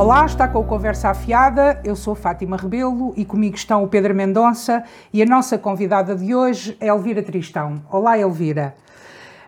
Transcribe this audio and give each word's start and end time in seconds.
Olá, 0.00 0.24
está 0.24 0.48
com 0.48 0.60
a 0.60 0.64
Conversa 0.64 1.10
Afiada. 1.10 1.78
Eu 1.84 1.94
sou 1.94 2.14
Fátima 2.14 2.56
Rebelo 2.56 3.12
e 3.18 3.24
comigo 3.26 3.54
estão 3.54 3.84
o 3.84 3.86
Pedro 3.86 4.14
Mendonça 4.14 4.82
e 5.12 5.22
a 5.22 5.26
nossa 5.26 5.58
convidada 5.58 6.16
de 6.16 6.34
hoje 6.34 6.74
é 6.80 6.86
Elvira 6.86 7.22
Tristão. 7.22 7.84
Olá, 7.90 8.18
Elvira. 8.18 8.74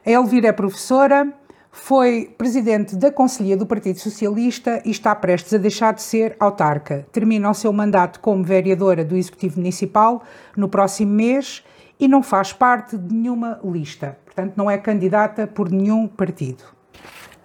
A 0.04 0.10
Elvira 0.10 0.48
é 0.48 0.52
professora, 0.52 1.32
foi 1.70 2.34
presidente 2.36 2.94
da 2.96 3.10
Conselhia 3.10 3.56
do 3.56 3.64
Partido 3.64 3.98
Socialista 3.98 4.82
e 4.84 4.90
está 4.90 5.14
prestes 5.14 5.54
a 5.54 5.56
deixar 5.56 5.94
de 5.94 6.02
ser 6.02 6.36
autarca. 6.38 7.06
Termina 7.10 7.48
o 7.48 7.54
seu 7.54 7.72
mandato 7.72 8.20
como 8.20 8.44
vereadora 8.44 9.02
do 9.02 9.16
Executivo 9.16 9.56
Municipal 9.56 10.22
no 10.54 10.68
próximo 10.68 11.14
mês 11.14 11.64
e 11.98 12.06
não 12.06 12.22
faz 12.22 12.52
parte 12.52 12.98
de 12.98 13.14
nenhuma 13.14 13.58
lista. 13.64 14.18
Portanto, 14.26 14.52
não 14.54 14.70
é 14.70 14.76
candidata 14.76 15.46
por 15.46 15.70
nenhum 15.70 16.06
partido. 16.06 16.62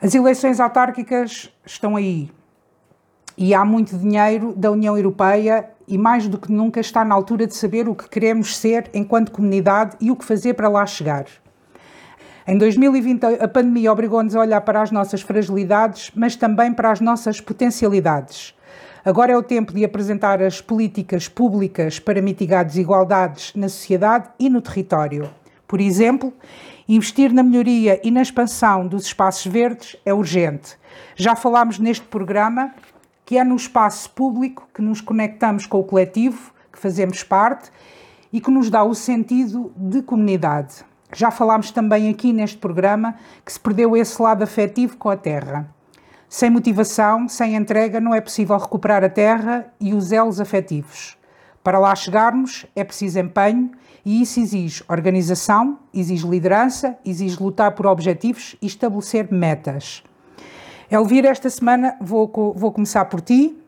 As 0.01 0.13
eleições 0.13 0.59
autárquicas 0.59 1.49
estão 1.65 1.95
aí 1.95 2.29
e 3.37 3.53
há 3.53 3.63
muito 3.63 3.95
dinheiro 3.97 4.53
da 4.55 4.71
União 4.71 4.97
Europeia 4.97 5.69
e 5.87 5.97
mais 5.97 6.27
do 6.27 6.39
que 6.39 6.51
nunca 6.51 6.79
está 6.79 7.05
na 7.05 7.13
altura 7.13 7.45
de 7.45 7.55
saber 7.55 7.87
o 7.87 7.93
que 7.93 8.09
queremos 8.09 8.57
ser 8.57 8.89
enquanto 8.93 9.31
comunidade 9.31 9.95
e 10.01 10.09
o 10.09 10.15
que 10.15 10.25
fazer 10.25 10.55
para 10.55 10.67
lá 10.67 10.85
chegar. 10.85 11.25
Em 12.47 12.57
2020, 12.57 13.23
a 13.25 13.47
pandemia 13.47 13.91
obrigou-nos 13.91 14.35
a 14.35 14.39
olhar 14.39 14.61
para 14.61 14.81
as 14.81 14.89
nossas 14.89 15.21
fragilidades, 15.21 16.11
mas 16.15 16.35
também 16.35 16.73
para 16.73 16.91
as 16.91 16.99
nossas 16.99 17.39
potencialidades. 17.39 18.55
Agora 19.05 19.31
é 19.31 19.37
o 19.37 19.43
tempo 19.43 19.73
de 19.73 19.85
apresentar 19.85 20.41
as 20.41 20.59
políticas 20.59 21.27
públicas 21.27 21.99
para 21.99 22.21
mitigar 22.21 22.65
desigualdades 22.65 23.53
na 23.53 23.69
sociedade 23.69 24.29
e 24.39 24.49
no 24.49 24.61
território. 24.61 25.29
Por 25.67 25.79
exemplo, 25.79 26.33
investir 26.87 27.33
na 27.33 27.43
melhoria 27.43 27.99
e 28.03 28.09
na 28.09 28.21
expansão 28.21 28.87
dos 28.87 29.05
espaços 29.05 29.45
verdes 29.51 29.97
é 30.05 30.13
urgente. 30.13 30.77
Já 31.15 31.35
falámos 31.35 31.77
neste 31.79 32.05
programa 32.05 32.73
que 33.27 33.37
é 33.37 33.43
no 33.43 33.57
espaço 33.57 34.09
público 34.11 34.69
que 34.73 34.81
nos 34.81 35.01
conectamos 35.01 35.65
com 35.65 35.81
o 35.81 35.83
coletivo, 35.83 36.53
que 36.71 36.79
fazemos 36.79 37.23
parte 37.23 37.69
e 38.31 38.39
que 38.39 38.49
nos 38.49 38.69
dá 38.69 38.85
o 38.85 38.95
sentido 38.95 39.69
de 39.75 40.01
comunidade. 40.01 40.75
Já 41.13 41.29
falámos 41.29 41.69
também 41.69 42.07
aqui 42.07 42.31
neste 42.31 42.57
programa 42.57 43.15
que 43.43 43.51
se 43.51 43.59
perdeu 43.59 43.97
esse 43.97 44.21
lado 44.21 44.45
afetivo 44.45 44.95
com 44.95 45.09
a 45.09 45.17
terra. 45.17 45.69
Sem 46.29 46.49
motivação, 46.49 47.27
sem 47.27 47.57
entrega, 47.57 47.99
não 47.99 48.15
é 48.15 48.21
possível 48.21 48.57
recuperar 48.57 49.03
a 49.03 49.09
terra 49.09 49.73
e 49.77 49.93
os 49.93 50.13
elos 50.13 50.39
afetivos. 50.39 51.17
Para 51.61 51.79
lá 51.79 51.93
chegarmos, 51.97 52.65
é 52.73 52.83
preciso 52.85 53.19
empenho 53.19 53.71
e 54.05 54.21
isso 54.21 54.39
exige 54.39 54.85
organização, 54.87 55.79
exige 55.93 56.25
liderança, 56.25 56.97
exige 57.03 57.43
lutar 57.43 57.73
por 57.73 57.87
objetivos 57.87 58.55
e 58.61 58.67
estabelecer 58.67 59.27
metas. 59.33 60.01
Elvira, 60.89 61.27
esta 61.27 61.49
semana 61.49 61.97
vou, 61.99 62.31
vou 62.55 62.71
começar 62.71 63.03
por 63.05 63.19
ti. 63.19 63.61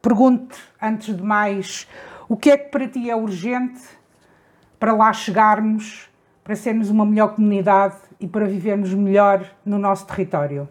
Pergunto, 0.00 0.56
antes 0.80 1.16
de 1.16 1.22
mais, 1.22 1.88
o 2.28 2.36
que 2.36 2.50
é 2.50 2.56
que 2.56 2.70
para 2.70 2.88
ti 2.88 3.10
é 3.10 3.16
urgente 3.16 3.82
para 4.78 4.92
lá 4.92 5.12
chegarmos, 5.12 6.08
para 6.44 6.54
sermos 6.54 6.88
uma 6.88 7.04
melhor 7.04 7.34
comunidade 7.34 7.96
e 8.20 8.28
para 8.28 8.46
vivermos 8.46 8.94
melhor 8.94 9.44
no 9.66 9.76
nosso 9.76 10.06
território? 10.06 10.68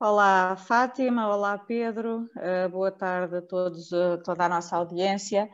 Olá, 0.00 0.56
Fátima. 0.56 1.28
Olá, 1.32 1.56
Pedro. 1.56 2.28
Uh, 2.36 2.68
boa 2.68 2.90
tarde 2.90 3.36
a 3.36 3.42
todos, 3.42 3.92
uh, 3.92 4.20
toda 4.24 4.46
a 4.46 4.48
nossa 4.48 4.76
audiência. 4.76 5.48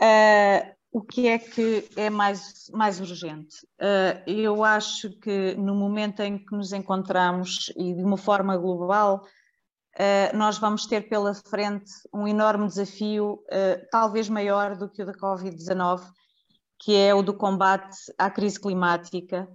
Uh, 0.00 0.77
o 0.90 1.02
que 1.02 1.28
é 1.28 1.38
que 1.38 1.88
é 1.96 2.08
mais, 2.08 2.70
mais 2.72 3.00
urgente? 3.00 3.56
Uh, 3.80 4.30
eu 4.30 4.64
acho 4.64 5.10
que 5.20 5.54
no 5.54 5.74
momento 5.74 6.20
em 6.20 6.38
que 6.38 6.56
nos 6.56 6.72
encontramos 6.72 7.70
e 7.76 7.94
de 7.94 8.02
uma 8.02 8.16
forma 8.16 8.56
global, 8.56 9.22
uh, 9.22 10.36
nós 10.36 10.58
vamos 10.58 10.86
ter 10.86 11.08
pela 11.08 11.34
frente 11.34 11.92
um 12.12 12.26
enorme 12.26 12.66
desafio, 12.66 13.34
uh, 13.34 13.86
talvez 13.90 14.28
maior 14.28 14.76
do 14.76 14.88
que 14.88 15.02
o 15.02 15.06
da 15.06 15.12
Covid-19, 15.12 16.02
que 16.78 16.96
é 16.96 17.14
o 17.14 17.22
do 17.22 17.34
combate 17.34 17.96
à 18.16 18.30
crise 18.30 18.58
climática. 18.60 19.48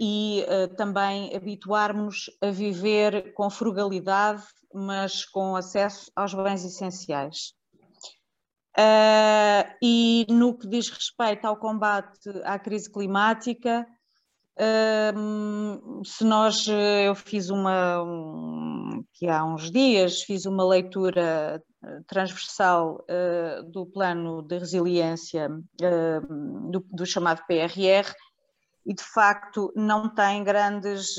e 0.00 0.44
também 0.76 1.36
habituarmos 1.36 2.30
a 2.40 2.50
viver 2.50 3.34
com 3.34 3.48
frugalidade, 3.50 4.42
mas 4.72 5.24
com 5.26 5.54
acesso 5.54 6.10
aos 6.16 6.32
bens 6.32 6.64
essenciais. 6.64 7.54
Uh, 8.78 9.74
e 9.80 10.26
no 10.28 10.52
que 10.56 10.68
diz 10.68 10.90
respeito 10.90 11.46
ao 11.46 11.56
combate 11.56 12.28
à 12.44 12.58
crise 12.58 12.92
climática, 12.92 13.86
uh, 14.60 16.04
se 16.04 16.22
nós, 16.24 16.66
eu 16.68 17.14
fiz 17.14 17.48
uma, 17.48 18.02
um, 18.02 19.02
que 19.14 19.28
há 19.28 19.42
uns 19.44 19.70
dias, 19.70 20.20
fiz 20.22 20.44
uma 20.44 20.62
leitura 20.66 21.62
transversal 22.06 23.02
uh, 23.08 23.62
do 23.70 23.86
plano 23.86 24.42
de 24.42 24.58
resiliência 24.58 25.48
do, 26.70 26.84
do, 26.90 27.06
chamado 27.06 27.46
PRR, 27.46 28.12
e 28.84 28.92
de 28.92 29.02
facto 29.02 29.72
não 29.74 30.14
tem 30.14 30.44
grandes 30.44 31.16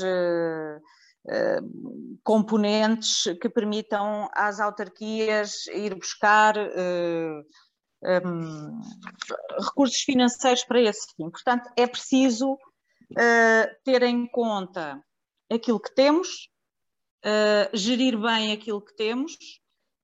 componentes 2.22 3.24
que 3.40 3.48
permitam 3.48 4.28
às 4.34 4.60
autarquias 4.60 5.66
ir 5.68 5.94
buscar 5.94 6.56
um, 6.56 7.42
eh, 8.04 8.20
recursos 9.64 10.00
financeiros 10.00 10.64
para 10.64 10.80
esse 10.80 11.14
fim. 11.16 11.30
Portanto, 11.30 11.68
é 11.76 11.86
preciso 11.86 12.52
uh, 12.52 13.76
ter 13.84 14.02
em 14.02 14.26
conta 14.26 15.02
aquilo 15.50 15.80
que 15.80 15.94
temos, 15.94 16.48
uh, 17.24 17.76
gerir 17.76 18.18
bem 18.18 18.52
aquilo 18.52 18.80
que 18.80 18.94
temos, 18.94 19.32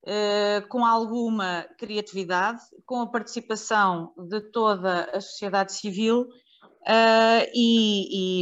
uh, 0.03 0.67
com 0.67 0.85
alguma 0.85 1.63
criatividade, 1.77 2.61
com 2.85 3.01
a 3.01 3.07
participação 3.07 4.13
de 4.17 4.41
toda 4.51 5.05
a 5.05 5.21
sociedade 5.21 5.73
civil 5.73 6.27
uh, 6.85 7.49
e, 7.53 8.41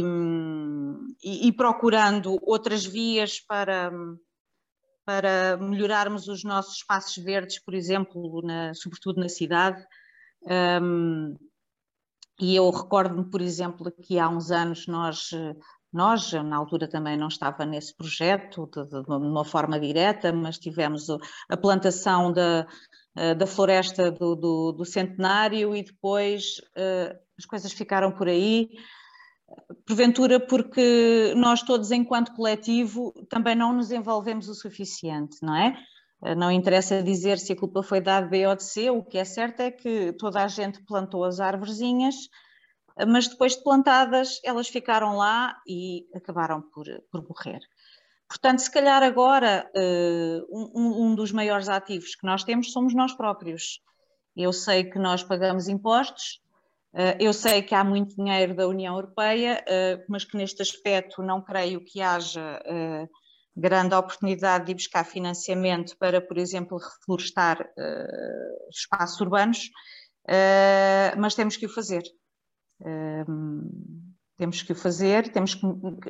e, 1.22 1.48
e, 1.48 1.52
procurando 1.52 2.38
outras 2.42 2.84
vias 2.84 3.40
para, 3.40 3.90
para 5.04 5.56
melhorarmos 5.56 6.28
os 6.28 6.44
nossos 6.44 6.76
espaços 6.76 7.22
verdes, 7.22 7.58
por 7.58 7.74
exemplo, 7.74 8.42
na, 8.42 8.74
sobretudo 8.74 9.20
na 9.20 9.28
cidade. 9.28 9.84
Um, 10.82 11.36
e 12.40 12.56
eu 12.56 12.68
recordo-me, 12.70 13.30
por 13.30 13.40
exemplo, 13.40 13.92
que 14.02 14.18
há 14.18 14.28
uns 14.28 14.50
anos 14.50 14.86
nós, 14.88 15.30
nós, 15.92 16.32
na 16.32 16.56
altura 16.56 16.88
também 16.88 17.16
não 17.16 17.28
estava 17.28 17.64
nesse 17.64 17.96
projeto 17.96 18.66
de, 18.66 18.84
de, 18.84 19.02
de 19.04 19.10
uma 19.10 19.44
forma 19.44 19.78
direta, 19.78 20.32
mas 20.32 20.58
tivemos 20.58 21.06
a 21.48 21.56
plantação 21.56 22.32
da, 22.32 22.66
da 23.36 23.46
floresta 23.46 24.10
do, 24.10 24.34
do, 24.34 24.72
do 24.72 24.84
centenário 24.84 25.74
e 25.76 25.82
depois 25.82 26.58
uh, 26.76 27.16
as 27.38 27.44
coisas 27.44 27.72
ficaram 27.72 28.12
por 28.12 28.28
aí, 28.28 28.70
porventura 29.86 30.40
porque 30.40 31.32
nós 31.36 31.62
todos, 31.62 31.90
enquanto 31.90 32.34
coletivo, 32.34 33.12
também 33.28 33.54
não 33.54 33.72
nos 33.72 33.90
envolvemos 33.90 34.48
o 34.48 34.54
suficiente, 34.54 35.36
não 35.42 35.56
é? 35.56 35.76
Não 36.36 36.50
interessa 36.50 37.02
dizer 37.02 37.38
se 37.38 37.52
a 37.52 37.56
culpa 37.56 37.82
foi 37.82 38.00
da 38.00 38.20
B 38.22 38.46
ou 38.46 38.56
de 38.56 38.64
C, 38.64 38.88
o 38.88 39.04
que 39.04 39.18
é 39.18 39.24
certo 39.24 39.60
é 39.60 39.70
que 39.70 40.12
toda 40.14 40.42
a 40.42 40.48
gente 40.48 40.82
plantou 40.84 41.22
as 41.22 41.38
árvorezinhas, 41.38 42.14
mas 43.06 43.28
depois 43.28 43.56
de 43.56 43.62
plantadas, 43.62 44.40
elas 44.42 44.68
ficaram 44.68 45.16
lá 45.16 45.56
e 45.66 46.06
acabaram 46.14 46.62
por, 46.62 46.86
por 47.10 47.22
morrer. 47.28 47.60
Portanto, 48.28 48.60
se 48.60 48.70
calhar 48.70 49.02
agora 49.02 49.70
um, 50.50 51.06
um 51.06 51.14
dos 51.14 51.30
maiores 51.30 51.68
ativos 51.68 52.14
que 52.14 52.26
nós 52.26 52.42
temos 52.42 52.72
somos 52.72 52.94
nós 52.94 53.12
próprios. 53.14 53.80
Eu 54.36 54.52
sei 54.52 54.84
que 54.84 54.98
nós 54.98 55.22
pagamos 55.22 55.68
impostos, 55.68 56.40
eh, 56.94 57.16
eu 57.20 57.32
sei 57.32 57.60
que 57.60 57.74
há 57.74 57.82
muito 57.82 58.14
dinheiro 58.14 58.54
da 58.54 58.68
União 58.68 58.94
Europeia, 58.94 59.62
eh, 59.66 60.04
mas 60.08 60.24
que 60.24 60.36
neste 60.36 60.62
aspecto 60.62 61.22
não 61.22 61.42
creio 61.42 61.84
que 61.84 62.00
haja 62.00 62.62
eh, 62.64 63.08
grande 63.56 63.94
oportunidade 63.94 64.66
de 64.66 64.74
buscar 64.74 65.04
financiamento 65.04 65.96
para, 65.98 66.20
por 66.20 66.38
exemplo, 66.38 66.78
reflorestar 66.78 67.64
espaços 68.68 69.20
urbanos, 69.20 69.70
mas 71.16 71.36
temos 71.36 71.56
que 71.56 71.66
o 71.66 71.68
fazer. 71.68 72.02
Temos 74.36 74.62
que 74.62 74.72
o 74.72 74.76
fazer, 74.76 75.32
temos 75.32 75.54
que 75.54 75.66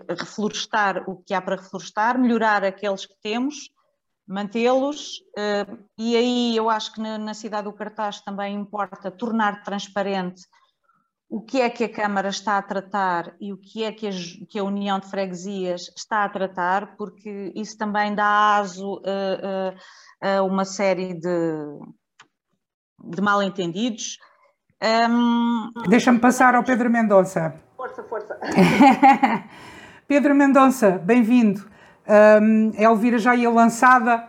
reflorestar 0.09 1.05
o 1.09 1.17
que 1.17 1.35
há 1.35 1.43
para 1.43 1.56
reflorestar, 1.56 2.19
melhorar 2.19 2.65
aqueles 2.65 3.05
que 3.05 3.15
temos, 3.23 3.71
mantê-los, 4.26 5.21
e 5.99 6.17
aí 6.17 6.56
eu 6.56 6.71
acho 6.71 6.94
que 6.94 7.00
na 7.00 7.35
cidade 7.35 7.65
do 7.65 7.73
Cartaz 7.75 8.23
também 8.23 8.55
importa 8.55 9.11
tornar 9.11 9.62
transparente 9.62 10.43
o 11.29 11.41
que 11.41 11.61
é 11.61 11.69
que 11.69 11.85
a 11.85 11.93
Câmara 11.93 12.29
está 12.29 12.59
a 12.59 12.62
tratar 12.62 13.35
e 13.41 13.53
o 13.53 13.56
que 13.56 13.82
é 13.82 13.93
que 13.93 14.06
a, 14.06 14.11
que 14.49 14.59
a 14.59 14.65
União 14.65 14.99
de 15.00 15.09
Freguesias 15.09 15.91
está 15.97 16.25
a 16.25 16.29
tratar, 16.29 16.97
porque 16.97 17.53
isso 17.56 17.76
também 17.76 18.15
dá 18.15 18.56
aso 18.56 19.03
a, 19.05 20.29
a, 20.29 20.37
a 20.38 20.43
uma 20.43 20.65
série 20.65 21.15
de, 21.15 21.29
de 23.05 23.21
mal-entendidos. 23.21 24.19
Um... 25.11 25.73
Deixa-me 25.88 26.21
passar 26.21 26.55
ao 26.55 26.62
Pedro 26.62 26.88
Mendonça. 26.88 27.61
Força, 27.84 28.02
força. 28.04 28.38
Pedro 30.08 30.34
Mendonça, 30.34 30.92
bem-vindo. 30.92 31.66
Um, 32.08 32.72
a 32.78 32.82
Elvira 32.82 33.19
já 33.19 33.36
ia 33.36 33.50
lançada. 33.50 34.25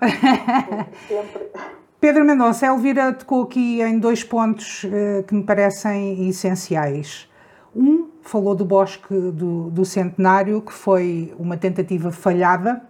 Sempre. 1.08 1.52
Pedro 2.02 2.26
Mendonça, 2.26 2.66
a 2.66 2.70
Elvira 2.70 3.14
tocou 3.14 3.44
aqui 3.44 3.82
em 3.82 3.98
dois 3.98 4.26
pontos 4.26 4.84
uh, 4.84 5.24
que 5.24 5.34
me 5.34 5.44
parecem 5.44 6.28
essenciais. 6.28 7.30
Um, 7.74 8.10
falou 8.22 8.56
do 8.56 8.66
Bosque 8.66 9.14
do, 9.32 9.70
do 9.70 9.86
Centenário, 9.86 10.60
que 10.62 10.74
foi 10.74 11.34
uma 11.40 11.56
tentativa 11.56 12.12
falhada. 12.12 12.82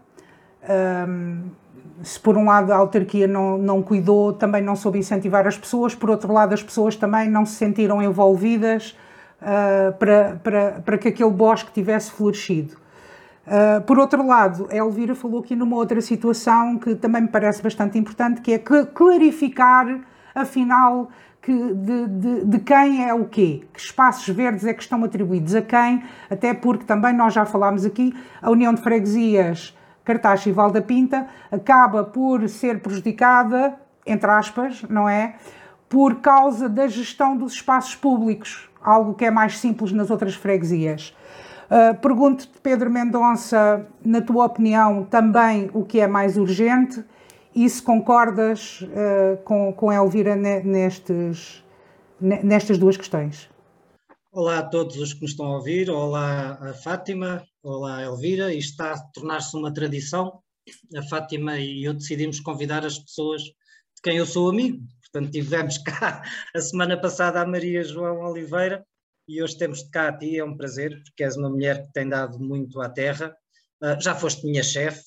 Um, 1.07 1.44
se 2.01 2.19
por 2.19 2.35
um 2.38 2.45
lado 2.45 2.73
a 2.73 2.77
autarquia 2.77 3.27
não, 3.27 3.59
não 3.59 3.83
cuidou, 3.83 4.33
também 4.33 4.63
não 4.63 4.75
soube 4.75 4.97
incentivar 4.97 5.45
as 5.45 5.59
pessoas, 5.59 5.94
por 5.94 6.09
outro 6.09 6.33
lado 6.33 6.56
as 6.56 6.63
pessoas 6.63 6.95
também 6.95 7.29
não 7.29 7.45
se 7.45 7.53
sentiram 7.53 8.01
envolvidas 8.01 8.95
uh, 9.45 9.94
para, 9.97 10.39
para, 10.44 10.71
para 10.83 10.97
que 10.97 11.09
aquele 11.09 11.30
bosque 11.30 11.71
tivesse 11.71 12.12
florescido. 12.12 12.75
Uh, 13.45 13.80
por 13.83 14.00
outro 14.00 14.25
lado, 14.25 14.68
a 14.71 14.75
Elvira 14.75 15.13
falou 15.13 15.42
aqui 15.42 15.56
numa 15.56 15.75
outra 15.75 16.01
situação 16.01 16.80
que 16.80 16.95
também 16.95 17.21
me 17.21 17.27
parece 17.27 17.62
bastante 17.62 17.97
importante, 17.97 18.42
que 18.42 18.53
é 18.53 18.57
clarificar, 18.57 20.00
afinal, 20.33 21.09
que 21.44 21.53
de, 21.53 22.07
de, 22.07 22.45
de, 22.45 22.59
quem 22.59 23.07
é 23.07 23.13
o 23.13 23.25
quê, 23.25 23.63
que 23.71 23.80
espaços 23.80 24.27
verdes 24.36 24.65
é 24.65 24.74
que 24.74 24.81
estão 24.81 25.03
atribuídos 25.03 25.53
a 25.53 25.62
quem, 25.62 26.03
até 26.27 26.56
porque 26.56 26.86
também 26.86 27.13
nós 27.13 27.36
já 27.36 27.45
falámos 27.45 27.86
aqui, 27.86 28.15
a 28.42 28.50
União 28.50 28.74
de 28.74 28.81
Freguesias 28.81 29.77
Cartaxa 30.03 30.50
e 30.50 30.51
Valda 30.51 30.81
Pinta 30.81 31.27
acaba 31.51 32.03
por 32.03 32.47
ser 32.47 32.80
prejudicada, 32.80 33.75
entre 34.06 34.30
aspas, 34.30 34.83
não 34.89 35.09
é? 35.09 35.36
Por 35.89 36.15
causa 36.15 36.69
da 36.69 36.88
gestão 36.88 37.36
dos 37.36 37.53
espaços 37.53 37.95
públicos, 37.95 38.69
algo 38.85 39.13
que 39.15 39.25
é 39.25 39.31
mais 39.31 39.57
simples 39.57 39.91
nas 39.91 40.09
outras 40.09 40.35
freguesias. 40.35 41.13
Uh, 41.65 41.99
Pergunto-te, 41.99 42.59
Pedro 42.61 42.91
Mendonça, 42.91 43.87
na 44.05 44.21
tua 44.21 44.45
opinião, 44.45 45.03
também 45.03 45.69
o 45.73 45.83
que 45.83 45.99
é 45.99 46.07
mais 46.07 46.37
urgente 46.37 47.03
e 47.55 47.67
se 47.67 47.81
concordas 47.81 48.81
uh, 48.81 49.41
com, 49.43 49.73
com 49.73 49.91
Elvira 49.91 50.35
nestes, 50.35 51.63
nestas 52.21 52.77
duas 52.77 52.95
questões. 52.97 53.49
Olá 54.31 54.59
a 54.59 54.63
todos 54.63 54.97
os 54.97 55.13
que 55.13 55.21
me 55.21 55.27
estão 55.27 55.45
a 55.45 55.55
ouvir, 55.55 55.89
olá 55.89 56.57
a 56.61 56.73
Fátima, 56.73 57.41
olá 57.63 57.97
a 57.97 58.03
Elvira, 58.03 58.53
isto 58.53 58.71
está 58.71 58.91
a 58.91 58.99
tornar-se 59.13 59.55
uma 59.55 59.73
tradição. 59.73 60.39
A 60.95 61.01
Fátima 61.03 61.57
e 61.57 61.85
eu 61.85 61.93
decidimos 61.93 62.41
convidar 62.41 62.85
as 62.85 62.99
pessoas 62.99 63.43
de 63.43 64.01
quem 64.03 64.17
eu 64.17 64.25
sou 64.25 64.49
amigo. 64.49 64.83
Portanto, 65.15 65.31
tivemos 65.31 65.77
cá 65.77 66.21
a 66.53 66.59
semana 66.59 67.00
passada 67.00 67.39
a 67.39 67.47
Maria 67.47 67.81
João 67.85 68.19
Oliveira, 68.19 68.85
e 69.25 69.41
hoje 69.41 69.57
temos 69.57 69.81
de 69.81 69.89
cá 69.89 70.09
a 70.09 70.17
ti, 70.17 70.38
é 70.38 70.44
um 70.44 70.57
prazer, 70.57 71.01
porque 71.06 71.23
és 71.23 71.38
uma 71.38 71.50
mulher 71.50 71.85
que 71.85 71.94
tem 71.94 72.09
dado 72.09 72.38
muito 72.38 72.81
à 72.81 72.89
terra. 72.89 73.33
Uh, 73.81 73.97
já 74.01 74.13
foste 74.13 74.45
minha 74.45 74.62
chefe, 74.62 75.01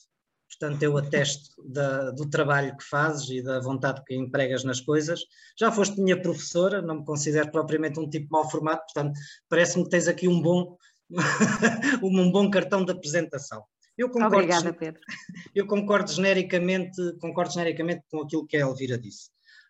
portanto 0.49 0.83
eu 0.83 0.97
atesto 0.97 1.51
da, 1.63 2.11
do 2.13 2.27
trabalho 2.27 2.75
que 2.75 2.85
fazes 2.85 3.29
e 3.29 3.43
da 3.43 3.61
vontade 3.61 4.03
que 4.07 4.15
empregas 4.15 4.65
nas 4.65 4.81
coisas. 4.81 5.21
Já 5.61 5.71
foste 5.71 6.01
minha 6.01 6.19
professora, 6.19 6.81
não 6.81 7.01
me 7.01 7.05
considero 7.05 7.51
propriamente 7.51 8.01
um 8.01 8.09
tipo 8.09 8.29
mal 8.31 8.51
formado, 8.51 8.79
portanto 8.79 9.13
parece-me 9.47 9.85
que 9.85 9.91
tens 9.91 10.09
aqui 10.09 10.27
um 10.27 10.41
bom, 10.41 10.75
um 12.03 12.33
bom 12.33 12.51
cartão 12.51 12.83
de 12.83 12.93
apresentação. 12.93 13.63
Eu 13.99 14.09
concordo, 14.09 14.37
Obrigada, 14.37 14.73
Pedro. 14.73 15.03
Eu 15.55 15.67
concordo 15.67 16.11
genericamente, 16.11 16.97
concordo 17.21 17.53
genericamente 17.53 18.05
com 18.11 18.23
aquilo 18.23 18.47
que 18.47 18.57
a 18.57 18.61
Elvira 18.61 18.97
disse. 18.97 19.29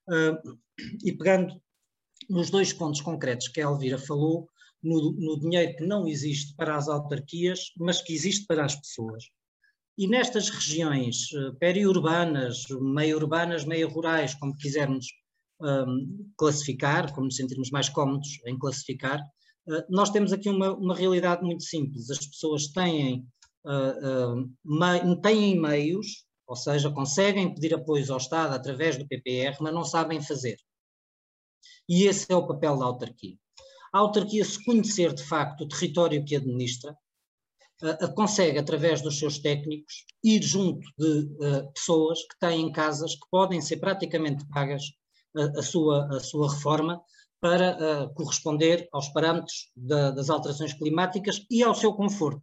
Uh, 0.09 0.59
e 1.05 1.13
pegando 1.13 1.61
nos 2.29 2.51
dois 2.51 2.73
pontos 2.73 3.01
concretos 3.01 3.49
que 3.49 3.61
a 3.61 3.65
Elvira 3.65 3.99
falou, 3.99 4.49
no, 4.83 5.13
no, 5.13 5.41
dinheiro 5.41 5.77
que 5.77 5.85
não 5.85 6.07
existe 6.07 6.55
para 6.55 6.77
as 6.77 6.89
autarquias, 6.89 7.73
mas 7.77 8.01
que 8.01 8.15
existe 8.15 8.47
para 8.47 8.65
as 8.65 8.77
pessoas. 8.77 9.25
E 9.97 10.07
nestas 10.07 10.49
regiões 10.49 11.33
uh, 11.33 11.55
periurbanas, 11.59 12.67
meio 12.81 13.17
urbanas, 13.17 13.65
meio 13.65 13.89
rurais, 13.89 14.35
como 14.35 14.57
quisermos 14.57 15.07
um, 15.61 16.31
classificar, 16.37 17.13
como 17.13 17.27
nos 17.27 17.37
sentirmos 17.37 17.71
mais 17.71 17.89
cómodos 17.89 18.39
em 18.47 18.57
classificar, 18.57 19.21
uh, 19.21 19.83
nós 19.91 20.11
temos 20.11 20.33
aqui 20.33 20.49
uma, 20.49 20.73
uma, 20.73 20.95
realidade 20.95 21.43
muito 21.43 21.65
simples. 21.65 22.11
As 22.11 22.25
pessoas 22.25 22.69
têm, 22.69 23.27
uh, 23.67 24.49
me, 24.65 25.21
têm 25.21 25.61
meios, 25.61 26.25
ou 26.49 26.57
seja, 26.57 26.91
conseguem 26.91 27.55
pedir 27.55 27.75
apoio 27.75 28.11
ao 28.11 28.17
Estado 28.17 28.55
através 28.55 28.97
do 28.97 29.07
PPR, 29.07 29.59
mas 29.61 29.75
não 29.75 29.85
sabem 29.85 30.21
fazer. 30.23 30.57
E 31.87 32.05
esse 32.05 32.33
é 32.33 32.35
o 32.35 32.47
papel 32.47 32.79
da 32.79 32.87
autarquia. 32.87 33.37
A 33.93 33.99
autarquia, 33.99 34.45
se 34.45 34.65
conhecer 34.65 35.13
de 35.13 35.23
facto 35.23 35.63
o 35.63 35.69
território 35.69 36.25
que 36.25 36.37
administra, 36.37 36.97
uh, 37.83 38.15
consegue, 38.15 38.59
através 38.59 39.03
dos 39.03 39.19
seus 39.19 39.39
técnicos, 39.39 40.07
ir 40.25 40.43
junto 40.43 40.89
de 40.99 41.21
uh, 41.35 41.71
pessoas 41.75 42.21
que 42.23 42.39
têm 42.41 42.73
casas 42.73 43.15
que 43.15 43.29
podem 43.31 43.61
ser 43.61 43.77
praticamente 43.77 44.47
pagas 44.49 44.83
a, 45.37 45.63
sua, 45.63 46.07
a 46.17 46.21
sua 46.21 46.51
reforma 46.51 47.01
para 47.41 48.09
corresponder 48.15 48.89
aos 48.91 49.09
parâmetros 49.11 49.71
da, 49.77 50.11
das 50.11 50.29
alterações 50.29 50.73
climáticas 50.73 51.45
e 51.49 51.63
ao 51.63 51.75
seu 51.75 51.93
conforto. 51.93 52.43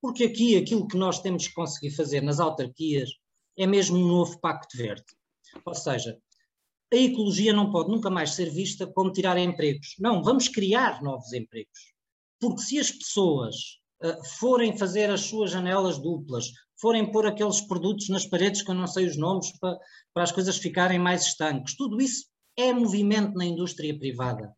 Porque 0.00 0.24
aqui 0.24 0.56
aquilo 0.56 0.86
que 0.86 0.96
nós 0.96 1.20
temos 1.20 1.48
que 1.48 1.54
conseguir 1.54 1.90
fazer 1.90 2.20
nas 2.20 2.38
autarquias 2.38 3.10
é 3.56 3.66
mesmo 3.66 3.98
um 3.98 4.06
novo 4.06 4.38
pacto 4.40 4.76
verde. 4.76 5.04
Ou 5.64 5.74
seja, 5.74 6.18
a 6.92 6.96
ecologia 6.96 7.52
não 7.52 7.70
pode 7.70 7.90
nunca 7.90 8.10
mais 8.10 8.30
ser 8.34 8.50
vista 8.50 8.86
como 8.86 9.12
tirar 9.12 9.38
empregos. 9.38 9.94
Não, 9.98 10.22
vamos 10.22 10.48
criar 10.48 11.02
novos 11.02 11.32
empregos. 11.32 11.92
Porque 12.38 12.60
se 12.60 12.78
as 12.78 12.90
pessoas 12.90 13.54
uh, 14.02 14.24
forem 14.38 14.76
fazer 14.76 15.10
as 15.10 15.22
suas 15.22 15.50
janelas 15.50 15.98
duplas, 15.98 16.46
forem 16.80 17.10
pôr 17.10 17.26
aqueles 17.26 17.60
produtos 17.60 18.08
nas 18.08 18.26
paredes 18.26 18.62
que 18.62 18.70
eu 18.70 18.74
não 18.74 18.86
sei 18.86 19.06
os 19.06 19.16
nomes 19.16 19.56
para, 19.58 19.78
para 20.12 20.22
as 20.24 20.32
coisas 20.32 20.58
ficarem 20.58 20.98
mais 20.98 21.22
estanques, 21.22 21.76
tudo 21.76 22.00
isso 22.00 22.26
é 22.56 22.72
movimento 22.72 23.34
na 23.34 23.44
indústria 23.44 23.96
privada. 23.98 24.52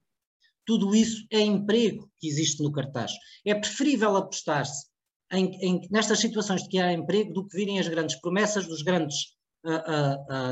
Tudo 0.66 0.94
isso 0.94 1.26
é 1.30 1.40
emprego 1.40 2.10
que 2.18 2.26
existe 2.26 2.62
no 2.62 2.72
cartaz. 2.72 3.12
É 3.44 3.54
preferível 3.54 4.16
apostar-se 4.16 4.86
em, 5.32 5.46
em, 5.60 5.88
nestas 5.90 6.20
situações 6.20 6.62
de 6.62 6.68
criar 6.68 6.92
emprego 6.92 7.32
do 7.32 7.46
que 7.46 7.56
virem 7.56 7.78
as 7.78 7.88
grandes 7.88 8.20
promessas 8.20 8.66
dos 8.66 8.82
grandes 8.82 9.34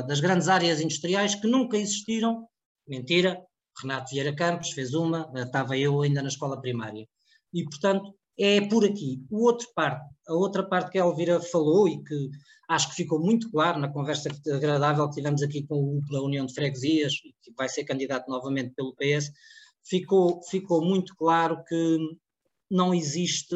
das 0.07 0.19
grandes 0.19 0.47
áreas 0.47 0.81
industriais 0.81 1.35
que 1.35 1.47
nunca 1.47 1.77
existiram. 1.77 2.47
Mentira, 2.87 3.39
Renato 3.81 4.09
Vieira 4.11 4.35
Campos 4.35 4.71
fez 4.71 4.93
uma, 4.93 5.31
estava 5.35 5.77
eu 5.77 6.01
ainda 6.01 6.21
na 6.21 6.29
escola 6.29 6.59
primária. 6.59 7.07
E, 7.53 7.63
portanto, 7.63 8.15
é 8.37 8.61
por 8.61 8.83
aqui. 8.83 9.23
O 9.29 9.45
outro 9.45 9.67
parte, 9.75 10.03
a 10.27 10.33
outra 10.33 10.67
parte 10.67 10.91
que 10.91 10.97
a 10.97 11.03
Elvira 11.03 11.39
falou 11.39 11.87
e 11.87 12.03
que 12.03 12.29
acho 12.67 12.89
que 12.89 12.95
ficou 12.95 13.19
muito 13.19 13.51
claro 13.51 13.79
na 13.79 13.91
conversa 13.91 14.29
agradável 14.51 15.07
que 15.07 15.15
tivemos 15.15 15.43
aqui 15.43 15.65
com 15.67 15.75
o 15.75 16.01
da 16.11 16.21
União 16.21 16.45
de 16.45 16.53
Freguesias, 16.53 17.13
que 17.21 17.53
vai 17.55 17.69
ser 17.69 17.83
candidato 17.83 18.27
novamente 18.27 18.73
pelo 18.73 18.95
PS, 18.95 19.31
ficou, 19.87 20.41
ficou 20.49 20.83
muito 20.83 21.15
claro 21.15 21.63
que 21.65 21.97
não 22.71 22.93
existe 22.93 23.55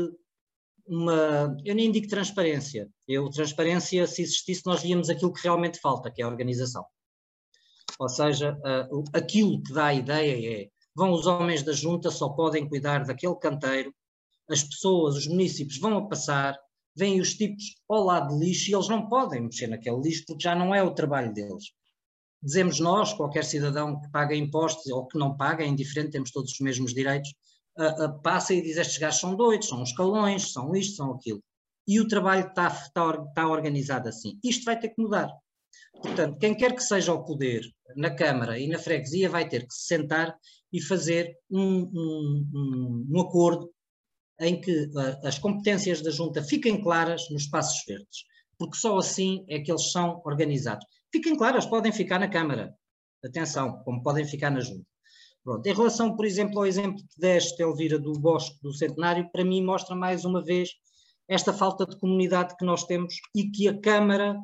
uma. 0.88 1.56
Eu 1.66 1.76
nem 1.76 1.92
digo 1.92 2.08
transparência. 2.08 2.90
Eu, 3.08 3.30
transparência, 3.30 4.08
se 4.08 4.22
existisse, 4.22 4.66
nós 4.66 4.82
víamos 4.82 5.10
aquilo 5.10 5.34
que 5.34 5.44
realmente 5.44 5.80
falta, 5.80 6.12
que 6.12 6.22
é 6.22 6.26
a 6.26 6.30
organização. 6.30 6.86
Ou 8.00 8.10
seja, 8.10 8.54
uh, 8.54 9.04
aquilo 9.14 9.62
que 9.64 9.74
dá 9.74 9.88
a 9.88 9.94
ideia 9.94 10.62
é: 10.62 10.70
vão 10.96 11.12
os 11.12 11.26
homens 11.26 11.64
da 11.64 11.74
junta, 11.74 12.12
só 12.12 12.30
podem 12.30 12.68
cuidar 12.68 13.06
daquele 13.06 13.36
canteiro, 13.36 13.94
as 14.50 14.64
pessoas, 14.64 15.16
os 15.16 15.28
municípios 15.28 15.80
vão 15.80 15.98
a 15.98 16.08
passar, 16.08 16.58
vêm 16.96 17.20
os 17.20 17.34
tipos 17.34 17.76
ao 17.90 18.04
lado 18.04 18.38
de 18.38 18.46
lixo 18.46 18.72
e 18.72 18.74
eles 18.74 18.88
não 18.88 19.08
podem 19.08 19.42
mexer 19.42 19.68
naquele 19.68 20.02
lixo 20.02 20.24
porque 20.28 20.44
já 20.44 20.56
não 20.56 20.74
é 20.74 20.82
o 20.82 20.94
trabalho 20.94 21.34
deles. 21.34 21.66
Dizemos 22.42 22.80
nós, 22.80 23.14
qualquer 23.14 23.44
cidadão 23.44 24.00
que 24.00 24.10
paga 24.10 24.36
impostos 24.36 24.88
ou 24.92 25.08
que 25.08 25.18
não 25.18 25.36
paga, 25.36 25.64
é 25.64 25.68
indiferente, 25.68 26.12
temos 26.12 26.32
todos 26.32 26.52
os 26.52 26.60
mesmos 26.60 26.94
direitos, 26.94 27.34
uh, 27.80 28.22
passa 28.22 28.54
e 28.54 28.62
diz 28.62 28.78
estes 28.78 28.98
gajos 28.98 29.20
são 29.20 29.36
doidos, 29.36 29.70
são 29.70 29.84
escalões, 29.84 30.52
são 30.52 30.76
isto, 30.76 30.96
são 30.96 31.12
aquilo. 31.14 31.42
E 31.88 32.00
o 32.00 32.08
trabalho 32.08 32.48
está, 32.48 33.48
organizado 33.48 34.10
assim. 34.10 34.38
Isto 34.44 34.66
vai 34.66 34.78
ter 34.78 34.90
que 34.90 35.02
mudar. 35.02 35.30
Portanto, 36.02 36.38
quem 36.38 36.56
quer 36.56 36.76
que 36.76 36.84
seja 36.84 37.14
o 37.14 37.24
poder 37.24 37.62
na 37.96 38.14
Câmara 38.14 38.60
e 38.60 38.68
na 38.68 38.78
freguesia 38.78 39.30
vai 39.30 39.48
ter 39.48 39.66
que 39.66 39.74
se 39.74 39.88
sentar 39.88 40.36
e 40.72 40.82
fazer 40.82 41.34
um, 41.50 41.90
um, 41.94 43.08
um, 43.10 43.22
acordo 43.22 43.72
em 44.40 44.60
que 44.60 44.90
as 45.24 45.40
competências 45.40 46.02
da 46.02 46.12
Junta 46.12 46.44
fiquem 46.44 46.82
claras 46.82 47.30
nos 47.32 47.44
espaços 47.44 47.84
verdes, 47.88 48.26
porque 48.58 48.78
só 48.78 48.98
assim 48.98 49.44
é 49.48 49.60
que 49.60 49.72
eles 49.72 49.92
são 49.92 50.22
organizados. 50.26 50.86
Fiquem 51.12 51.36
claras, 51.36 51.66
podem 51.66 51.92
ficar 51.92 52.20
na 52.20 52.28
Câmara, 52.28 52.76
atenção, 53.24 53.82
como 53.84 54.04
podem 54.04 54.26
ficar 54.26 54.52
na 54.52 54.60
Junta. 54.60 54.86
Pronto. 55.48 55.66
Em 55.66 55.74
relação, 55.74 56.14
por 56.14 56.26
exemplo, 56.26 56.60
ao 56.60 56.66
exemplo 56.66 56.98
que 56.98 57.22
deste, 57.22 57.64
Elvira, 57.64 57.98
do 57.98 58.12
Bosque 58.12 58.62
do 58.62 58.74
Centenário, 58.74 59.32
para 59.32 59.46
mim 59.46 59.64
mostra 59.64 59.96
mais 59.96 60.26
uma 60.26 60.44
vez 60.44 60.72
esta 61.26 61.54
falta 61.54 61.86
de 61.86 61.98
comunidade 61.98 62.58
que 62.58 62.66
nós 62.66 62.84
temos 62.84 63.16
e 63.34 63.50
que 63.50 63.66
a 63.70 63.80
Câmara, 63.80 64.36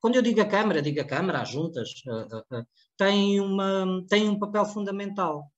quando 0.00 0.14
eu 0.14 0.22
digo 0.22 0.40
a 0.40 0.46
Câmara, 0.46 0.80
digo 0.80 1.02
a 1.02 1.04
Câmara, 1.04 1.42
as 1.42 1.50
juntas, 1.50 1.90
uh, 2.06 2.34
uh, 2.34 2.60
uh, 2.60 2.66
tem, 2.96 3.38
uma, 3.42 4.02
tem 4.08 4.26
um 4.26 4.38
papel 4.38 4.64
fundamental. 4.64 5.52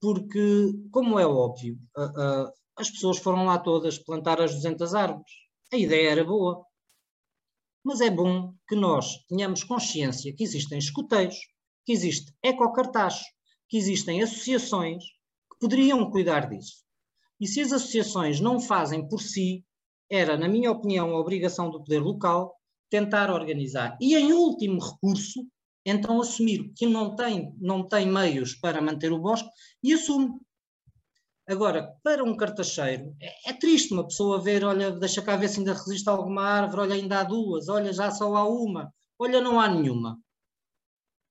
Porque, 0.00 0.72
como 0.90 1.18
é 1.18 1.26
óbvio, 1.26 1.78
as 2.74 2.90
pessoas 2.90 3.18
foram 3.18 3.44
lá 3.44 3.58
todas 3.58 3.98
plantar 3.98 4.40
as 4.40 4.54
200 4.54 4.94
árvores. 4.94 5.30
A 5.70 5.76
ideia 5.76 6.10
era 6.10 6.24
boa. 6.24 6.64
mas 7.84 8.00
é 8.00 8.08
bom 8.08 8.54
que 8.66 8.76
nós 8.76 9.26
tenhamos 9.28 9.62
consciência 9.62 10.34
que 10.34 10.42
existem 10.42 10.78
escuteiros, 10.78 11.36
que 11.84 11.92
existe 11.92 12.32
ecocartaz, 12.42 13.22
que 13.72 13.78
existem 13.78 14.22
associações 14.22 15.02
que 15.50 15.58
poderiam 15.58 16.10
cuidar 16.10 16.46
disso. 16.46 16.84
E 17.40 17.46
se 17.46 17.62
as 17.62 17.72
associações 17.72 18.38
não 18.38 18.60
fazem 18.60 19.08
por 19.08 19.22
si, 19.22 19.64
era, 20.10 20.36
na 20.36 20.46
minha 20.46 20.70
opinião, 20.70 21.16
a 21.16 21.18
obrigação 21.18 21.70
do 21.70 21.82
poder 21.82 22.00
local 22.00 22.54
tentar 22.90 23.30
organizar. 23.30 23.96
E, 23.98 24.14
em 24.14 24.30
último 24.34 24.78
recurso, 24.78 25.46
então 25.86 26.20
assumir 26.20 26.70
que 26.76 26.84
não 26.84 27.16
tem, 27.16 27.54
não 27.58 27.88
tem 27.88 28.06
meios 28.06 28.54
para 28.54 28.82
manter 28.82 29.10
o 29.10 29.18
bosque 29.18 29.48
e 29.82 29.94
assume. 29.94 30.38
Agora, 31.48 31.96
para 32.02 32.22
um 32.22 32.36
cartacheiro, 32.36 33.16
é, 33.18 33.52
é, 33.52 33.52
triste 33.54 33.94
uma 33.94 34.06
pessoa 34.06 34.38
ver, 34.38 34.62
olha, 34.64 34.90
deixa 34.90 35.22
cá 35.22 35.34
ver 35.34 35.48
se 35.48 35.60
ainda 35.60 35.72
resiste 35.72 36.10
alguma 36.10 36.42
árvore, 36.42 36.82
olha, 36.82 36.94
ainda 36.94 37.20
há 37.20 37.24
duas, 37.24 37.70
olha, 37.70 37.90
já 37.90 38.10
só 38.10 38.36
há 38.36 38.46
uma, 38.46 38.92
olha, 39.18 39.40
não 39.40 39.58
há 39.58 39.66
nenhuma. 39.66 40.20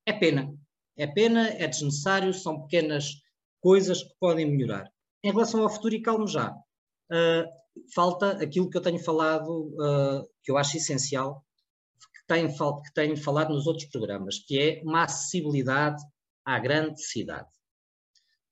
É 0.08 0.14
pena. 0.14 0.52
É 0.98 1.08
pena, 1.08 1.50
é 1.50 1.68
desnecessário, 1.68 2.34
são 2.34 2.62
pequenas 2.62 3.22
coisas 3.60 4.04
que 4.04 4.14
podem 4.20 4.46
melhorar. 4.46 4.92
Em 5.24 5.32
relação 5.32 5.62
ao 5.62 5.70
futuro, 5.70 5.94
e 5.94 6.02
calmo 6.02 6.28
já, 6.28 6.52
uh, 6.52 7.50
falta 7.94 8.32
aquilo 8.44 8.70
que 8.70 8.78
eu 8.78 8.82
tenho 8.82 9.00
falado, 9.00 9.68
uh, 9.76 10.28
que 10.44 10.52
eu 10.52 10.58
acho 10.58 10.78
essencial, 10.78 11.44
que 12.14 12.28
tenho, 12.28 12.50
que 12.50 12.94
tenho 12.94 13.18
falado 13.18 13.54
nos 13.54 13.68
outros 13.68 13.86
programas, 13.86 14.40
que 14.40 14.60
é 14.60 14.82
uma 14.84 15.04
acessibilidade 15.04 16.02
à 16.46 16.60
grande 16.60 17.02
cidade. 17.02 17.50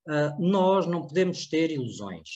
Uh, 0.08 0.40
nós 0.40 0.86
não 0.86 1.06
podemos 1.06 1.46
ter 1.46 1.70
ilusões. 1.70 2.28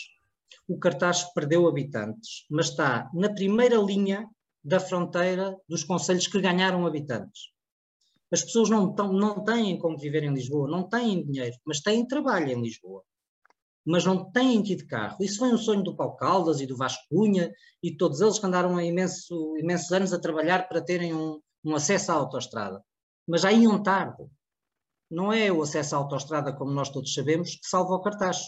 O 0.67 0.79
cartaz 0.79 1.23
perdeu 1.33 1.67
habitantes, 1.69 2.47
mas 2.51 2.71
está 2.71 3.11
na 3.15 3.33
primeira 3.33 3.77
linha 3.77 4.29
da 4.63 4.81
fronteira 4.81 5.57
dos 5.69 5.85
conselhos 5.85 6.27
que 6.27 6.41
ganharam 6.41 6.87
habitantes. 6.87 7.54
As 8.33 8.43
pessoas 8.43 8.69
não, 8.69 8.95
tão, 8.95 9.13
não 9.13 9.45
têm 9.45 9.79
como 9.79 9.99
viver 9.99 10.25
em 10.25 10.35
Lisboa, 10.35 10.69
não 10.69 10.89
têm 10.89 11.25
dinheiro, 11.25 11.57
mas 11.65 11.81
têm 11.81 12.07
trabalho 12.07 12.51
em 12.51 12.61
Lisboa. 12.61 13.03
Mas 13.87 14.05
não 14.05 14.31
têm 14.31 14.63
que 14.63 14.73
ir 14.73 14.77
de 14.77 14.87
carro. 14.87 15.17
Isso 15.21 15.39
foi 15.39 15.53
um 15.53 15.59
sonho 15.59 15.83
do 15.83 15.95
Paulo 15.95 16.17
Caldas 16.17 16.61
e 16.61 16.67
do 16.67 16.77
Vasco 16.77 17.03
Cunha 17.09 17.53
e 17.83 17.97
todos 17.97 18.21
eles 18.21 18.39
que 18.39 18.47
andaram 18.47 18.77
há 18.77 18.85
imenso, 18.85 19.57
imensos 19.59 19.93
anos 19.93 20.13
a 20.13 20.19
trabalhar 20.19 20.69
para 20.69 20.83
terem 20.83 21.15
um, 21.15 21.39
um 21.65 21.75
acesso 21.75 22.11
à 22.11 22.15
autoestrada. 22.15 22.83
Mas 23.29 23.43
já 23.43 23.53
iam 23.53 23.83
tarde. 23.83 24.25
Não 25.11 25.33
é 25.33 25.53
o 25.53 25.63
acesso 25.63 25.95
à 25.95 25.99
autoestrada, 25.99 26.53
como 26.53 26.73
nós 26.73 26.89
todos 26.89 27.13
sabemos, 27.13 27.57
que 27.57 27.69
salva 27.69 27.95
o 27.95 28.03
cartaz. 28.03 28.39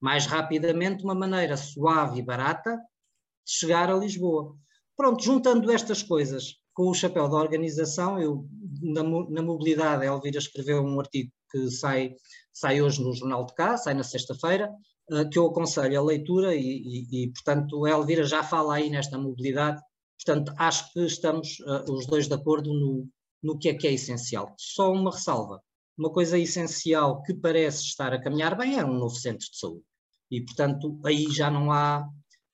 Mais 0.00 0.26
rapidamente, 0.26 1.04
uma 1.04 1.14
maneira 1.14 1.56
suave 1.56 2.18
e 2.18 2.22
barata 2.22 2.74
de 2.74 3.52
chegar 3.52 3.90
a 3.90 3.96
Lisboa. 3.96 4.56
Pronto, 4.96 5.22
juntando 5.22 5.70
estas 5.70 6.02
coisas 6.02 6.56
com 6.72 6.88
o 6.88 6.94
chapéu 6.94 7.28
da 7.28 7.36
organização, 7.36 8.18
eu 8.18 8.46
na, 8.82 9.02
na 9.02 9.42
mobilidade, 9.42 10.02
a 10.02 10.06
Elvira 10.06 10.38
escreveu 10.38 10.82
um 10.82 10.98
artigo 11.00 11.30
que 11.50 11.70
sai, 11.70 12.14
sai 12.52 12.80
hoje 12.80 13.02
no 13.02 13.14
Jornal 13.14 13.46
de 13.46 13.54
Cá, 13.54 13.76
sai 13.76 13.94
na 13.94 14.02
sexta-feira, 14.02 14.70
uh, 15.10 15.28
que 15.28 15.38
eu 15.38 15.46
aconselho 15.46 15.98
a 15.98 16.04
leitura 16.04 16.54
e, 16.54 16.60
e, 16.60 17.24
e, 17.24 17.32
portanto, 17.32 17.84
a 17.84 17.90
Elvira 17.90 18.24
já 18.24 18.42
fala 18.42 18.76
aí 18.76 18.90
nesta 18.90 19.18
mobilidade, 19.18 19.80
portanto, 20.24 20.52
acho 20.58 20.92
que 20.92 21.00
estamos 21.00 21.58
uh, 21.60 21.92
os 21.92 22.06
dois 22.06 22.28
de 22.28 22.34
acordo 22.34 22.72
no, 22.72 23.08
no 23.42 23.58
que 23.58 23.68
é 23.68 23.74
que 23.74 23.86
é 23.86 23.92
essencial. 23.92 24.54
Só 24.58 24.92
uma 24.92 25.12
ressalva, 25.12 25.60
uma 25.96 26.10
coisa 26.10 26.38
essencial 26.38 27.22
que 27.22 27.34
parece 27.34 27.84
estar 27.84 28.12
a 28.12 28.20
caminhar 28.20 28.56
bem 28.56 28.78
é 28.78 28.84
um 28.84 28.98
novo 28.98 29.14
centro 29.14 29.46
de 29.50 29.58
saúde. 29.58 29.84
E, 30.30 30.42
portanto, 30.42 31.00
aí 31.04 31.30
já 31.30 31.50
não 31.50 31.70
há, 31.70 32.06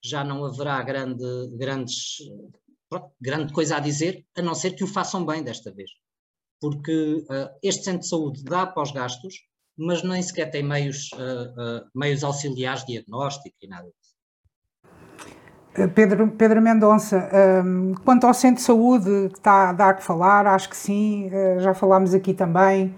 já 0.05 0.23
não 0.23 0.45
haverá 0.45 0.83
grande, 0.83 1.25
grandes 1.57 2.19
grande 3.21 3.53
coisa 3.53 3.77
a 3.77 3.81
dizer, 3.81 4.27
a 4.37 4.43
não 4.43 4.55
ser 4.55 4.73
que 4.73 4.85
o 4.85 4.87
façam 4.87 5.25
bem 5.25 5.43
desta 5.43 5.73
vez. 5.73 5.91
Porque 6.63 7.27
uh, 7.29 7.51
este 7.61 7.85
centro 7.85 8.03
de 8.03 8.09
saúde 8.09 8.45
dá 8.45 8.65
para 8.65 8.85
os 8.85 8.93
gastos, 8.93 9.35
mas 9.77 10.05
nem 10.05 10.23
sequer 10.23 10.49
tem 10.49 10.63
meios, 10.63 11.11
uh, 11.15 11.19
uh, 11.19 11.85
meios 11.93 12.23
auxiliares 12.23 12.85
de 12.87 12.93
diagnóstico 12.93 13.57
e 13.61 13.67
nada 13.67 13.83
disso. 13.83 14.13
Pedro, 15.95 16.31
Pedro 16.31 16.63
Mendonça, 16.63 17.29
um, 17.65 17.95
quanto 18.05 18.27
ao 18.27 18.35
centro 18.35 18.57
de 18.57 18.63
saúde, 18.63 19.31
que 19.33 19.39
está 19.39 19.71
a 19.71 19.73
dar 19.73 19.95
que 19.97 20.05
falar, 20.05 20.47
acho 20.47 20.69
que 20.69 20.77
sim, 20.77 21.31
já 21.61 21.73
falámos 21.73 22.13
aqui 22.13 22.35
também, 22.35 22.95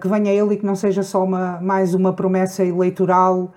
que 0.00 0.08
venha 0.08 0.32
ele 0.32 0.54
e 0.54 0.56
que 0.56 0.66
não 0.66 0.74
seja 0.74 1.04
só 1.04 1.22
uma, 1.22 1.60
mais 1.60 1.94
uma 1.94 2.12
promessa 2.12 2.64
eleitoral, 2.64 3.54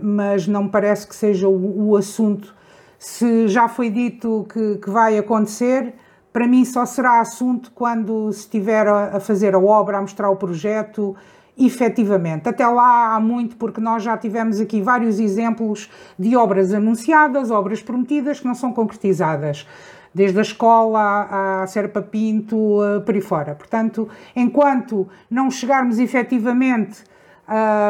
mas 0.00 0.46
não 0.46 0.62
me 0.62 0.70
parece 0.70 1.04
que 1.04 1.16
seja 1.16 1.48
o, 1.48 1.88
o 1.88 1.96
assunto 1.96 2.54
se 3.02 3.48
já 3.48 3.68
foi 3.68 3.90
dito 3.90 4.46
que, 4.48 4.76
que, 4.76 4.88
vai 4.88 5.18
acontecer, 5.18 5.92
para 6.32 6.48
mim 6.48 6.64
só 6.64 6.86
será 6.86 7.20
assunto 7.20 7.70
quando 7.72 8.32
se 8.32 8.40
estiver 8.40 8.88
a, 8.88 9.20
fazer 9.20 9.54
a 9.54 9.58
obra, 9.58 9.98
a 9.98 10.00
mostrar 10.00 10.30
o 10.30 10.36
projeto, 10.36 11.14
efetivamente. 11.58 12.48
Até 12.48 12.66
lá 12.66 13.14
há 13.14 13.20
muito, 13.20 13.56
porque 13.56 13.80
nós 13.80 14.02
já 14.02 14.16
tivemos 14.16 14.60
aqui 14.60 14.80
vários 14.80 15.20
exemplos 15.20 15.90
de 16.18 16.34
obras 16.34 16.72
anunciadas, 16.72 17.50
obras 17.50 17.82
prometidas 17.82 18.40
que 18.40 18.46
não 18.46 18.54
são 18.54 18.72
concretizadas. 18.72 19.66
Desde 20.14 20.38
a 20.38 20.42
escola 20.42 21.62
à, 21.62 21.66
Serpa 21.66 22.02
Pinto, 22.02 22.78
por 23.04 23.14
aí 23.14 23.20
fora. 23.20 23.54
Portanto, 23.54 24.08
enquanto 24.36 25.08
não 25.30 25.50
chegarmos 25.50 25.98
efetivamente 25.98 27.02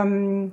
hum, 0.06 0.50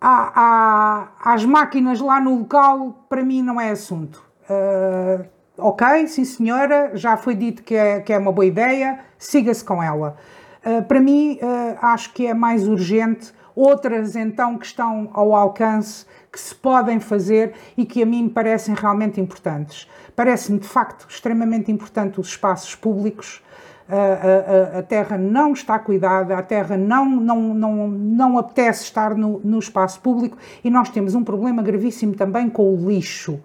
às 0.00 1.44
máquinas 1.44 2.00
lá 2.00 2.20
no 2.20 2.38
local, 2.38 3.04
para 3.08 3.24
mim 3.24 3.42
não 3.42 3.60
é 3.60 3.70
assunto. 3.70 4.22
Uh, 4.48 5.24
ok, 5.56 6.06
sim 6.06 6.24
senhora, 6.24 6.92
já 6.94 7.16
foi 7.16 7.34
dito 7.34 7.62
que 7.62 7.74
é, 7.74 8.00
que 8.00 8.12
é 8.12 8.18
uma 8.18 8.32
boa 8.32 8.46
ideia, 8.46 9.00
siga-se 9.18 9.64
com 9.64 9.82
ela. 9.82 10.16
Uh, 10.64 10.82
para 10.84 11.00
mim, 11.00 11.38
uh, 11.42 11.78
acho 11.80 12.12
que 12.12 12.26
é 12.26 12.34
mais 12.34 12.66
urgente 12.66 13.32
outras 13.54 14.16
então 14.16 14.56
que 14.56 14.64
estão 14.64 15.10
ao 15.12 15.34
alcance, 15.34 16.06
que 16.30 16.40
se 16.40 16.54
podem 16.54 16.98
fazer 16.98 17.52
e 17.76 17.84
que 17.84 18.02
a 18.02 18.06
mim 18.06 18.24
me 18.24 18.30
parecem 18.30 18.74
realmente 18.74 19.20
importantes. 19.20 19.88
Parece-me 20.16 20.58
de 20.58 20.68
facto 20.68 21.06
extremamente 21.08 21.70
importante 21.70 22.18
os 22.18 22.28
espaços 22.28 22.74
públicos 22.74 23.42
a, 23.88 24.76
a, 24.76 24.78
a, 24.78 24.82
terra 24.82 25.18
não 25.18 25.52
está 25.52 25.78
cuidada, 25.78 26.36
a 26.36 26.42
terra 26.42 26.76
não, 26.76 27.04
não, 27.04 27.54
não, 27.54 27.88
não 27.88 28.38
apetece 28.38 28.84
estar 28.84 29.14
no, 29.14 29.40
no 29.44 29.58
espaço 29.58 30.00
público 30.00 30.38
e 30.64 30.70
nós 30.70 30.88
temos 30.88 31.14
um 31.14 31.22
problema 31.22 31.62
gravíssimo 31.62 32.14
também 32.14 32.48
com 32.48 32.74
o 32.74 32.88
lixo. 32.88 33.40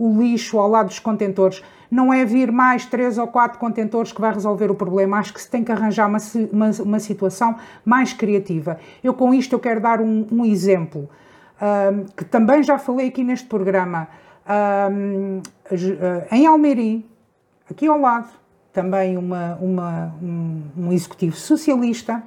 O 0.00 0.20
lixo 0.20 0.58
ao 0.58 0.68
lado 0.68 0.86
dos 0.86 0.98
contentores. 0.98 1.62
Não 1.90 2.12
é 2.12 2.24
vir 2.24 2.50
mais 2.50 2.86
três 2.86 3.18
ou 3.18 3.26
quatro 3.26 3.58
contentores 3.58 4.12
que 4.12 4.20
vai 4.20 4.32
resolver 4.32 4.70
o 4.70 4.74
problema. 4.74 5.18
Acho 5.18 5.34
que 5.34 5.42
se 5.42 5.50
tem 5.50 5.62
que 5.62 5.70
arranjar 5.70 6.08
uma, 6.08 6.18
uma, 6.52 6.70
uma 6.82 6.98
situação 7.00 7.56
mais 7.84 8.12
criativa. 8.12 8.78
Eu 9.02 9.12
com 9.12 9.34
isto 9.34 9.52
eu 9.52 9.60
quero 9.60 9.80
dar 9.80 10.00
um, 10.00 10.26
um 10.30 10.44
exemplo 10.44 11.08
que 12.16 12.24
também 12.24 12.62
já 12.62 12.78
falei 12.78 13.08
aqui 13.08 13.22
neste 13.22 13.46
programa. 13.46 14.08
em 16.30 16.46
Almeirim, 16.46 17.04
aqui 17.70 17.86
ao 17.86 18.00
lado, 18.00 18.30
também 18.72 19.16
uma, 19.16 19.56
uma, 19.56 20.14
um, 20.22 20.62
um 20.76 20.92
executivo 20.92 21.36
socialista. 21.36 22.22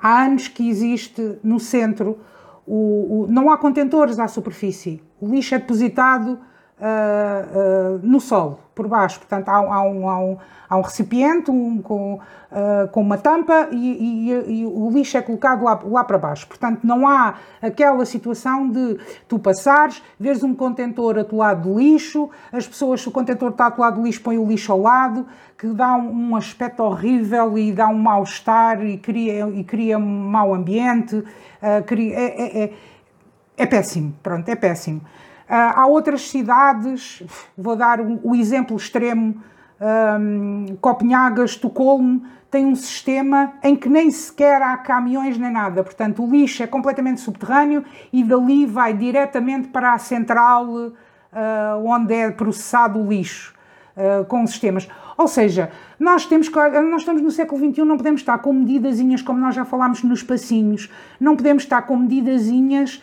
Há 0.00 0.24
anos 0.24 0.48
que 0.48 0.68
existe 0.68 1.38
no 1.42 1.58
centro, 1.58 2.18
o, 2.66 3.22
o, 3.22 3.26
não 3.28 3.50
há 3.50 3.56
contentores 3.56 4.18
à 4.18 4.26
superfície, 4.26 5.02
o 5.20 5.28
lixo 5.28 5.54
é 5.54 5.58
depositado 5.58 6.38
uh, 6.80 7.98
no 8.02 8.20
solo, 8.20 8.60
por 8.74 8.86
baixo. 8.88 9.18
Portanto, 9.18 9.48
há, 9.48 9.56
há, 9.56 9.82
um, 9.82 10.08
há, 10.08 10.18
um, 10.18 10.38
há 10.68 10.76
um, 10.76 10.80
recipiente 10.80 11.50
um, 11.50 11.80
com, 11.80 12.14
uh, 12.14 12.88
com 12.90 13.00
uma 13.00 13.16
tampa 13.16 13.68
e, 13.72 14.30
e, 14.30 14.60
e, 14.60 14.66
o 14.66 14.90
lixo 14.90 15.16
é 15.16 15.22
colocado 15.22 15.64
lá, 15.64 15.80
lá 15.84 16.04
para 16.04 16.18
baixo. 16.18 16.46
Portanto, 16.46 16.80
não 16.84 17.08
há 17.08 17.34
aquela 17.62 18.04
situação 18.04 18.68
de 18.68 18.98
tu 19.28 19.38
passares, 19.38 20.02
veres 20.18 20.42
um 20.42 20.54
contentor 20.54 21.18
atolado 21.18 21.70
de 21.70 21.76
lixo, 21.76 22.30
as 22.52 22.66
pessoas, 22.66 23.00
se 23.00 23.08
o 23.08 23.12
contentor 23.12 23.50
está 23.50 23.66
atolado 23.66 23.96
de 23.96 24.02
lixo, 24.02 24.20
põem 24.22 24.38
o 24.38 24.46
lixo 24.46 24.72
ao 24.72 24.80
lado, 24.80 25.26
que 25.56 25.68
dá 25.68 25.94
um, 25.96 26.30
um 26.30 26.36
aspecto 26.36 26.82
horrível 26.82 27.56
e 27.56 27.72
dá 27.72 27.88
um 27.88 27.98
mal-estar 27.98 28.84
e 28.84 28.98
cria, 28.98 29.48
e 29.48 29.64
cria 29.64 29.96
um 29.98 30.28
mau 30.28 30.54
ambiente. 30.54 31.24
Cria, 31.86 32.14
é, 32.14 32.24
é, 32.24 32.64
é, 32.64 32.72
é 33.56 33.66
péssimo, 33.66 34.14
pronto, 34.22 34.48
é 34.48 34.54
péssimo. 34.54 35.00
Ah, 35.48 35.82
há 35.82 35.86
outras 35.86 36.28
cidades, 36.28 37.22
vou 37.56 37.76
dar 37.76 38.00
o 38.00 38.34
exemplo 38.34 38.76
extremo, 38.76 39.40
um, 39.80 40.76
Copenhaga, 40.80 41.44
Estocolmo, 41.44 42.22
tem 42.50 42.64
um 42.64 42.74
sistema 42.74 43.52
em 43.62 43.76
que 43.76 43.88
nem 43.88 44.10
sequer 44.10 44.62
há 44.62 44.76
caminhões 44.76 45.36
nem 45.36 45.50
nada. 45.50 45.84
Portanto, 45.84 46.24
o 46.24 46.30
lixo 46.30 46.62
é 46.62 46.66
completamente 46.66 47.20
subterrâneo 47.20 47.84
e 48.12 48.24
dali 48.24 48.66
vai 48.66 48.94
diretamente 48.94 49.68
para 49.68 49.92
a 49.92 49.98
central 49.98 50.66
uh, 50.66 50.94
onde 51.84 52.14
é 52.14 52.30
processado 52.30 52.98
o 52.98 53.08
lixo, 53.08 53.54
uh, 53.96 54.24
com 54.24 54.46
sistemas. 54.46 54.88
Ou 55.18 55.28
seja, 55.28 55.70
nós, 55.98 56.26
temos, 56.26 56.50
nós 56.50 57.02
estamos 57.02 57.22
no 57.22 57.30
século 57.30 57.70
XXI, 57.70 57.84
não 57.84 57.96
podemos 57.96 58.20
estar 58.20 58.38
com 58.38 58.52
medidazinhas, 58.52 59.22
como 59.22 59.38
nós 59.38 59.54
já 59.54 59.64
falámos 59.64 60.02
nos 60.02 60.22
passinhos, 60.22 60.90
não 61.20 61.36
podemos 61.36 61.62
estar 61.62 61.82
com 61.82 61.96
medidazinhas 61.96 63.02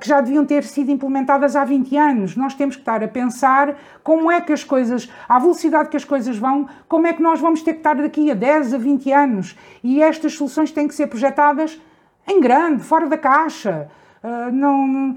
que 0.00 0.08
já 0.08 0.20
deviam 0.20 0.44
ter 0.44 0.64
sido 0.64 0.90
implementadas 0.90 1.54
há 1.54 1.64
20 1.64 1.96
anos. 1.96 2.36
Nós 2.36 2.54
temos 2.54 2.74
que 2.74 2.82
estar 2.82 3.02
a 3.02 3.08
pensar 3.08 3.76
como 4.02 4.30
é 4.30 4.40
que 4.40 4.52
as 4.52 4.64
coisas, 4.64 5.10
à 5.28 5.38
velocidade 5.38 5.88
que 5.88 5.96
as 5.96 6.04
coisas 6.04 6.38
vão, 6.38 6.68
como 6.88 7.06
é 7.06 7.12
que 7.12 7.22
nós 7.22 7.40
vamos 7.40 7.62
ter 7.62 7.72
que 7.72 7.80
estar 7.80 7.94
daqui 7.94 8.30
a 8.30 8.34
10, 8.34 8.74
a 8.74 8.78
20 8.78 9.12
anos. 9.12 9.56
E 9.84 10.02
estas 10.02 10.34
soluções 10.34 10.70
têm 10.70 10.88
que 10.88 10.94
ser 10.94 11.06
projetadas 11.06 11.80
em 12.26 12.40
grande, 12.40 12.82
fora 12.82 13.06
da 13.06 13.18
caixa. 13.18 13.90
Uh, 14.22 14.52
não. 14.52 15.16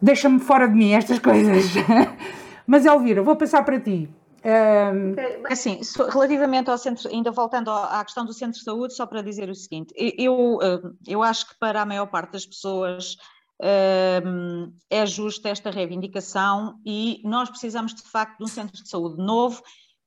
Deixa-me 0.00 0.38
fora 0.38 0.68
de 0.68 0.74
mim 0.74 0.92
estas 0.92 1.18
coisas. 1.20 1.74
Mas 2.66 2.84
Elvira, 2.84 3.22
vou 3.22 3.36
passar 3.36 3.64
para 3.64 3.80
ti. 3.80 4.08
Um... 4.44 5.14
Assim, 5.50 5.80
relativamente 6.12 6.70
ao 6.70 6.78
centro, 6.78 7.08
ainda 7.08 7.30
voltando 7.30 7.70
à 7.70 8.04
questão 8.04 8.24
do 8.24 8.32
centro 8.32 8.58
de 8.58 8.64
saúde, 8.64 8.94
só 8.94 9.06
para 9.06 9.22
dizer 9.22 9.48
o 9.50 9.54
seguinte, 9.54 9.92
eu, 9.96 10.58
eu 11.06 11.22
acho 11.22 11.48
que 11.48 11.58
para 11.58 11.82
a 11.82 11.86
maior 11.86 12.06
parte 12.06 12.32
das 12.32 12.46
pessoas 12.46 13.16
um, 13.60 14.72
é 14.88 15.04
justa 15.04 15.48
esta 15.48 15.70
reivindicação 15.70 16.78
e 16.86 17.20
nós 17.24 17.50
precisamos 17.50 17.94
de 17.94 18.02
facto 18.02 18.38
de 18.38 18.44
um 18.44 18.48
centro 18.48 18.82
de 18.82 18.88
saúde 18.88 19.20
novo 19.20 19.62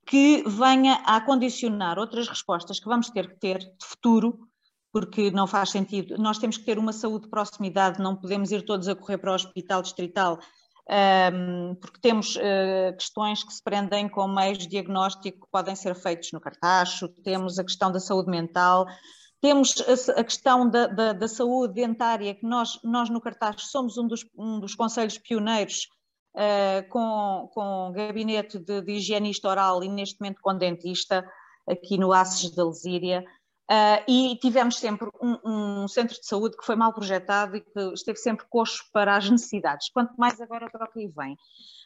que 0.06 0.44
venha 0.48 0.96
a 1.06 1.22
condicionar 1.22 2.00
outras 2.00 2.28
respostas 2.28 2.80
que 2.80 2.88
vamos 2.88 3.10
ter 3.10 3.30
que 3.30 3.40
ter 3.40 3.60
de 3.60 3.86
futuro, 3.86 4.40
porque 4.92 5.32
não 5.32 5.46
faz 5.46 5.70
sentido. 5.70 6.18
Nós 6.18 6.38
temos 6.38 6.58
que 6.58 6.66
ter 6.66 6.78
uma 6.80 6.92
saúde 6.92 7.26
de 7.26 7.30
proximidade, 7.30 8.02
não 8.02 8.16
podemos 8.16 8.52
ir 8.52 8.64
todos 8.64 8.88
a 8.88 8.96
correr 8.96 9.18
para 9.18 9.32
o 9.32 9.36
hospital 9.36 9.82
distrital 9.82 10.40
porque 11.79 12.00
temos 12.01 12.36
uh, 12.36 12.93
questões 12.98 13.43
que 13.43 13.53
se 13.53 13.63
prendem 13.63 14.10
com 14.10 14.27
meios 14.27 14.57
de 14.57 14.67
diagnóstico 14.67 15.45
que 15.45 15.51
podem 15.51 15.75
ser 15.75 15.95
feitos 15.95 16.31
no 16.33 16.41
cartacho, 16.41 17.07
temos 17.24 17.57
a 17.57 17.63
questão 17.63 17.91
da 17.91 18.00
saúde 18.00 18.29
mental, 18.29 18.86
temos 19.39 19.75
a, 19.81 20.19
a 20.19 20.24
questão 20.24 20.69
da, 20.69 20.88
da, 20.88 21.13
da, 21.13 21.27
saúde 21.27 21.75
dentária, 21.75 22.36
que 22.36 22.45
nós, 22.45 22.77
nós 22.83 23.10
no 23.10 23.21
cartacho 23.21 23.65
somos 23.67 23.98
um 23.98 24.05
dos, 24.05 24.25
um 24.38 24.60
dos 24.60 24.75
conselhos 24.75 25.17
pioneiros 25.17 25.88
uh, 26.36 26.88
com, 26.89 27.50
com 27.53 27.93
gabinete 27.93 28.60
de, 28.60 28.81
de 28.81 28.91
higienista 28.91 29.48
oral 29.48 29.81
e 29.83 29.88
neste 29.88 30.19
momento 30.19 30.41
com 30.41 30.57
dentista, 30.57 31.25
aqui 31.67 31.98
no 31.98 32.12
Aces 32.12 32.51
da 32.51 32.65
Lesíria. 32.65 33.24
Uh, 33.70 34.03
e 34.06 34.38
tivemos 34.41 34.77
sempre 34.77 35.10
um, 35.22 35.84
um, 35.84 35.88
centro 35.88 36.20
de 36.20 36.25
saúde 36.25 36.58
que 36.58 36.65
foi 36.65 36.75
mal 36.75 36.94
projetado 36.94 37.56
e 37.56 37.62
que 37.62 37.80
esteve 37.94 38.20
sempre 38.20 38.46
coxo 38.50 38.84
para 38.91 39.15
as 39.15 39.27
necessidades, 39.32 39.89
quanto 39.89 40.13
mais 40.18 40.41
agora 40.41 40.70
troca 40.70 41.00
e 41.00 41.08
vem. 41.08 41.38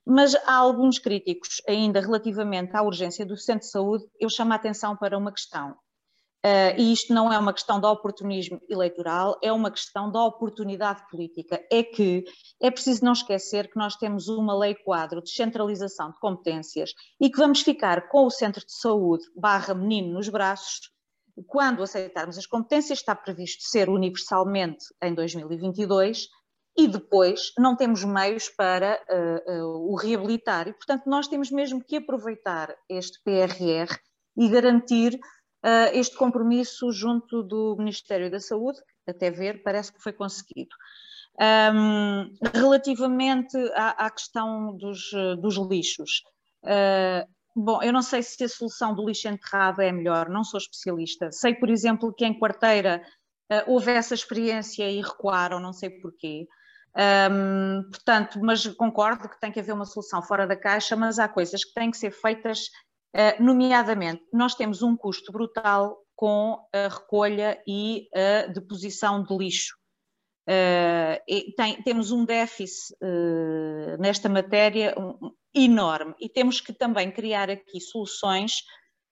Mas 0.05 0.33
há 0.33 0.55
alguns 0.55 0.97
críticos 0.97 1.61
ainda 1.67 1.99
relativamente 1.99 2.75
à 2.75 2.81
urgência 2.81 3.25
do 3.25 3.37
centro 3.37 3.65
de 3.65 3.71
saúde, 3.71 4.05
eu 4.19 4.29
chamo 4.29 4.53
a 4.53 4.55
atenção 4.55 4.95
para 4.95 5.17
uma 5.17 5.31
questão. 5.31 5.75
Uh, 6.45 6.77
e 6.77 6.93
isto 6.93 7.11
não 7.11 7.33
é 7.33 7.39
uma 7.39 7.51
questão 7.53 7.79
de 7.79 7.87
oportunismo 7.87 8.61
eleitoral, 8.69 9.35
é 9.41 9.51
uma 9.51 9.71
questão 9.71 10.11
da 10.11 10.23
oportunidade 10.23 11.01
política. 11.09 11.59
É 11.71 11.81
que 11.81 12.23
é 12.61 12.69
preciso 12.69 13.03
não 13.03 13.13
esquecer 13.13 13.67
que 13.67 13.77
nós 13.77 13.95
temos 13.95 14.27
uma 14.27 14.55
lei 14.55 14.75
quadro 14.75 15.23
de 15.23 15.31
centralização 15.31 16.11
de 16.11 16.19
competências 16.19 16.93
e 17.19 17.31
que 17.31 17.37
vamos 17.37 17.61
ficar 17.61 18.09
com 18.09 18.27
o 18.27 18.31
centro 18.31 18.63
de 18.63 18.73
saúde 18.73 19.25
barra 19.35 19.73
menino 19.73 20.13
nos 20.13 20.29
braços 20.29 20.94
quando 21.43 21.83
aceitarmos 21.83 22.37
as 22.37 22.45
competências, 22.45 22.99
está 22.99 23.15
previsto 23.15 23.63
ser 23.63 23.89
universalmente 23.89 24.85
em 25.01 25.13
2022 25.13 26.27
e 26.77 26.87
depois 26.87 27.53
não 27.57 27.75
temos 27.75 28.03
meios 28.03 28.49
para 28.49 29.01
uh, 29.09 29.51
uh, 29.51 29.91
o 29.91 29.95
reabilitar. 29.95 30.67
E, 30.67 30.73
portanto, 30.73 31.03
nós 31.07 31.27
temos 31.27 31.49
mesmo 31.49 31.83
que 31.83 31.97
aproveitar 31.97 32.75
este 32.89 33.21
PRR 33.23 33.97
e 34.37 34.49
garantir 34.49 35.15
uh, 35.15 35.89
este 35.93 36.17
compromisso 36.17 36.91
junto 36.91 37.43
do 37.43 37.75
Ministério 37.77 38.29
da 38.29 38.39
Saúde, 38.39 38.79
que 39.05 39.11
até 39.11 39.31
ver 39.31 39.63
parece 39.63 39.93
que 39.93 40.01
foi 40.01 40.11
conseguido. 40.11 40.75
Um, 41.37 42.31
relativamente 42.53 43.57
à, 43.73 44.05
à, 44.05 44.09
questão 44.09 44.75
dos, 44.77 45.11
dos 45.41 45.57
lixos, 45.57 46.23
Bom, 47.55 47.81
eu 47.81 47.93
não 47.93 48.01
sei 48.01 48.21
se 48.21 48.43
a 48.43 48.49
solução 48.49 48.93
do 48.93 49.05
lixo 49.05 49.29
enterrado 49.29 49.81
é 49.81 49.89
melhor, 49.89 50.27
não 50.27 50.43
sou 50.43 50.57
especialista. 50.57 51.31
Sei, 51.31 51.55
por 51.55 51.69
exemplo, 51.69 52.13
que 52.13 52.25
em 52.25 52.37
quarteira 52.37 53.01
uh, 53.49 53.71
houve 53.71 53.91
essa 53.91 54.13
experiência 54.13 54.89
e 54.89 55.01
recuaram, 55.01 55.57
não 55.59 55.71
sei 55.71 55.89
porquê. 55.89 56.47
Um, 56.97 57.89
portanto, 57.89 58.39
mas 58.41 58.67
concordo 58.67 59.29
que 59.29 59.39
tem 59.39 59.53
que 59.53 59.59
haver 59.59 59.73
uma 59.73 59.85
solução 59.85 60.21
fora 60.21 60.45
da 60.45 60.55
caixa, 60.55 60.97
mas 60.97 61.17
há 61.17 61.29
coisas 61.29 61.63
que 61.63 61.73
têm 61.73 61.91
que 61.91 61.97
ser 61.97 62.11
feitas, 62.11 62.67
uh, 63.15 63.41
nomeadamente, 63.41 64.21
nós 64.33 64.53
temos 64.53 64.81
um 64.81 64.97
custo 64.97 65.31
brutal 65.31 65.97
com 66.13 66.57
a 66.73 66.89
recolha 66.89 67.61
e 67.65 68.09
a 68.13 68.47
deposição 68.47 69.23
de 69.23 69.35
lixo. 69.35 69.75
Uh, 70.47 71.55
tem, 71.57 71.81
temos 71.81 72.11
um 72.11 72.23
déficit 72.23 72.93
uh, 73.01 73.99
nesta 73.99 74.29
matéria 74.29 74.93
enorme 75.51 76.13
e 76.19 76.29
temos 76.29 76.61
que 76.61 76.71
também 76.71 77.11
criar 77.11 77.49
aqui 77.49 77.81
soluções 77.81 78.59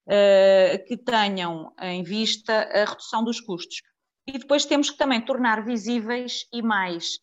uh, 0.07 0.85
que 0.85 0.95
tenham 0.95 1.73
em 1.81 2.03
vista 2.03 2.53
a 2.53 2.85
redução 2.85 3.23
dos 3.23 3.41
custos. 3.41 3.81
E 4.27 4.37
depois 4.37 4.63
temos 4.63 4.91
que 4.91 4.97
também 4.97 5.19
tornar 5.21 5.65
visíveis 5.65 6.45
e 6.53 6.61
mais 6.61 7.17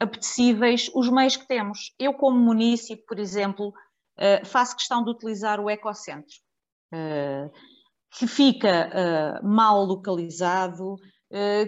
apetecíveis 0.00 0.90
os 0.94 1.10
meios 1.10 1.36
que 1.36 1.46
temos. 1.46 1.94
Eu, 1.98 2.14
como 2.14 2.38
município, 2.38 3.04
por 3.06 3.18
exemplo, 3.18 3.70
faço 4.46 4.76
questão 4.76 5.04
de 5.04 5.10
utilizar 5.10 5.60
o 5.60 5.68
ecocentro, 5.68 6.34
que 8.18 8.26
fica 8.26 9.38
mal 9.42 9.84
localizado, 9.84 10.96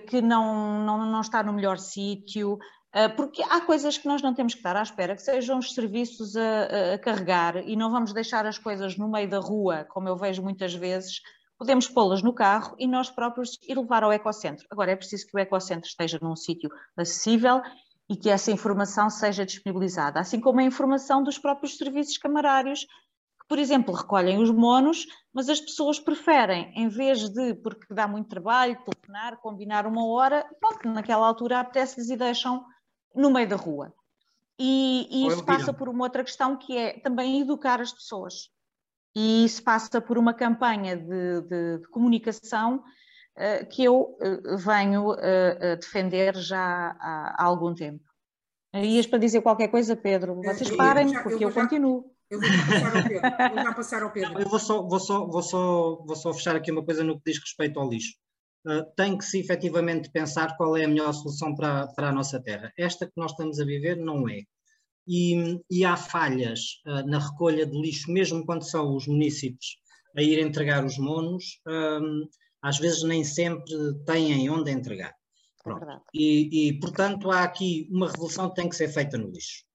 que 0.09 0.23
não, 0.23 0.85
não, 0.85 1.07
não 1.07 1.21
está 1.21 1.43
no 1.43 1.53
melhor 1.53 1.79
sítio, 1.79 2.59
eh, 2.97 3.09
porque 3.09 3.43
há 3.43 3.61
coisas 3.61 3.99
que 3.99 4.09
nós 4.09 4.23
não 4.23 4.33
temos 4.33 4.55
que 4.55 4.61
estar 4.61 4.75
à 4.75 4.83
espera, 4.83 5.15
que 5.15 5.23
sejam 5.23 5.59
os 5.59 5.75
serviços 5.75 6.35
a, 6.35 6.95
a, 6.95 6.99
carregar 6.99 7.57
e 7.69 7.77
não 7.77 7.91
vamos 7.91 8.13
deixar 8.15 8.47
as 8.47 8.59
coisas 8.59 8.97
no 8.97 9.07
meio 9.07 9.29
da 9.29 9.39
rua, 9.39 9.85
como 9.91 10.09
eu 10.09 10.17
vejo 10.17 10.43
muitas 10.43 10.73
vezes, 10.73 11.21
podemos 11.59 11.87
pô-las 11.89 12.23
no 12.23 12.33
carro 12.33 12.75
e 12.79 12.87
nós 12.87 13.11
próprios 13.11 13.59
ir 13.69 13.77
levar 13.77 14.03
ao 14.03 14.15
ecocentro. 14.15 14.67
Agora 14.71 14.93
é 14.93 14.97
preciso 14.97 15.27
que 15.27 15.37
o 15.37 15.39
ecocentro 15.39 15.89
esteja 15.89 16.19
num 16.23 16.35
sítio 16.35 16.71
acessível 16.97 17.61
e 18.09 18.17
que 18.17 18.31
essa 18.31 18.51
informação 18.51 19.11
seja 19.11 19.45
disponibilizada, 19.45 20.19
assim 20.19 20.41
como 20.41 20.61
a 20.61 20.65
informação 20.65 21.23
dos 21.23 21.39
próprios 21.39 21.77
serviços 21.77 22.17
camarários 22.17 22.87
por 23.49 23.59
exemplo, 23.59 23.95
recolhem 23.95 24.39
os 24.39 24.51
monos, 24.51 25.07
mas 25.33 25.49
as 25.49 25.61
pessoas 25.61 26.01
preferem, 26.01 26.73
em 26.75 26.89
vez 26.89 27.29
de, 27.29 27.55
porque 27.55 27.95
dá 27.95 28.09
muito 28.09 28.29
trabalho, 28.29 28.79
telefonar, 28.85 29.37
combinar 29.39 29.87
uma 29.87 30.07
hora, 30.07 30.45
pronto, 30.61 30.89
naquela 30.89 31.27
altura 31.27 31.61
apetece-lhes 31.61 32.11
e 32.11 32.17
deixam 32.17 32.65
no 33.15 33.31
meio 33.31 33.49
da 33.49 33.57
rua. 33.57 33.93
E, 34.59 35.07
e 35.11 35.27
isso 35.27 35.45
passa 35.45 35.73
por 35.73 35.89
uma 35.89 36.05
outra 36.05 36.25
questão 36.25 36.57
que 36.57 36.77
é 36.77 36.99
também 37.01 37.41
educar 37.41 37.81
as 37.81 37.93
pessoas. 37.93 38.51
E 39.15 39.45
isso 39.45 39.63
passa 39.63 40.01
por 40.01 40.19
uma 40.19 40.35
campanha 40.35 40.97
de, 40.97 41.41
de, 41.43 41.79
de 41.79 41.89
comunicação 41.89 42.83
uh, 43.37 43.67
que 43.71 43.85
eu 43.85 44.17
uh, 44.21 44.57
venho 44.57 45.13
uh, 45.13 45.77
defender 45.79 46.35
já 46.37 46.97
há, 46.99 47.35
há, 47.39 47.45
algum 47.45 47.75
tempo. 47.75 48.05
Ias 48.75 49.07
para 49.07 49.19
dizer 49.19 49.41
qualquer 49.41 49.69
coisa, 49.69 49.97
Pedro? 49.97 50.37
Vocês 50.43 50.71
parem, 50.77 51.13
porque 51.23 51.45
eu, 51.45 51.49
eu 51.49 51.55
continuo. 51.55 52.16
Eu 52.31 52.41
vou 52.41 52.49
passar 52.51 52.97
ao 52.97 53.03
Pedro. 53.09 53.55
Vou 53.55 53.63
já 53.63 53.75
passar 53.75 54.03
ao 54.03 54.13
Pedro. 54.13 54.41
Eu 54.41 54.49
vou 54.49 54.59
só, 54.59 54.83
vou, 54.83 55.01
só, 55.01 55.27
vou, 55.27 55.43
só, 55.43 55.97
vou 56.05 56.17
só 56.17 56.33
fechar 56.35 56.57
aqui 56.57 56.73
uma 56.73 56.85
coisa 56.85 57.05
no 57.05 57.17
que 57.17 57.31
diz 57.31 57.41
respeito 57.41 57.79
ao 57.79 57.89
lixo. 57.89 58.15
Uh, 58.67 58.85
tem 58.97 59.17
que 59.17 59.25
se 59.25 59.39
efetivamente 59.39 60.11
pensar 60.11 60.57
qual 60.57 60.77
é 60.77 60.85
a 60.85 60.89
melhor 60.89 61.13
solução 61.13 61.55
para, 61.55 61.87
para 61.89 62.09
a 62.09 62.13
nossa 62.13 62.43
terra. 62.43 62.73
Esta 62.77 63.07
que 63.07 63.13
nós 63.17 63.31
estamos 63.31 63.61
a 63.61 63.65
viver 63.65 63.97
não 63.97 64.29
é. 64.29 64.43
E, 65.07 65.61
e 65.71 65.85
há 65.85 65.97
falhas 65.97 66.81
uh, 66.85 67.07
na 67.07 67.21
recolha 67.21 67.65
de 67.65 67.81
lixo, 67.81 68.11
mesmo 68.11 68.45
quando 68.45 68.69
são 68.69 68.97
os 68.97 69.07
municípios 69.07 69.77
a 70.17 70.23
ir 70.23 70.41
entregar 70.41 70.85
os 70.85 70.99
monos, 70.99 71.61
um, 71.69 72.27
às 72.63 72.79
vezes 72.79 73.03
nem 73.03 73.23
sempre 73.23 73.73
têm 74.05 74.49
onde 74.51 74.71
entregar. 74.71 75.15
É 75.67 75.99
e, 76.15 76.69
e, 76.69 76.81
portanto, 76.81 77.31
há 77.31 77.43
aqui 77.43 77.87
uma 77.91 78.11
revolução 78.11 78.49
que 78.49 78.57
tem 78.57 78.69
que 78.69 78.77
ser 78.77 78.89
feita 78.89 79.19
no 79.19 79.31
lixo 79.31 79.66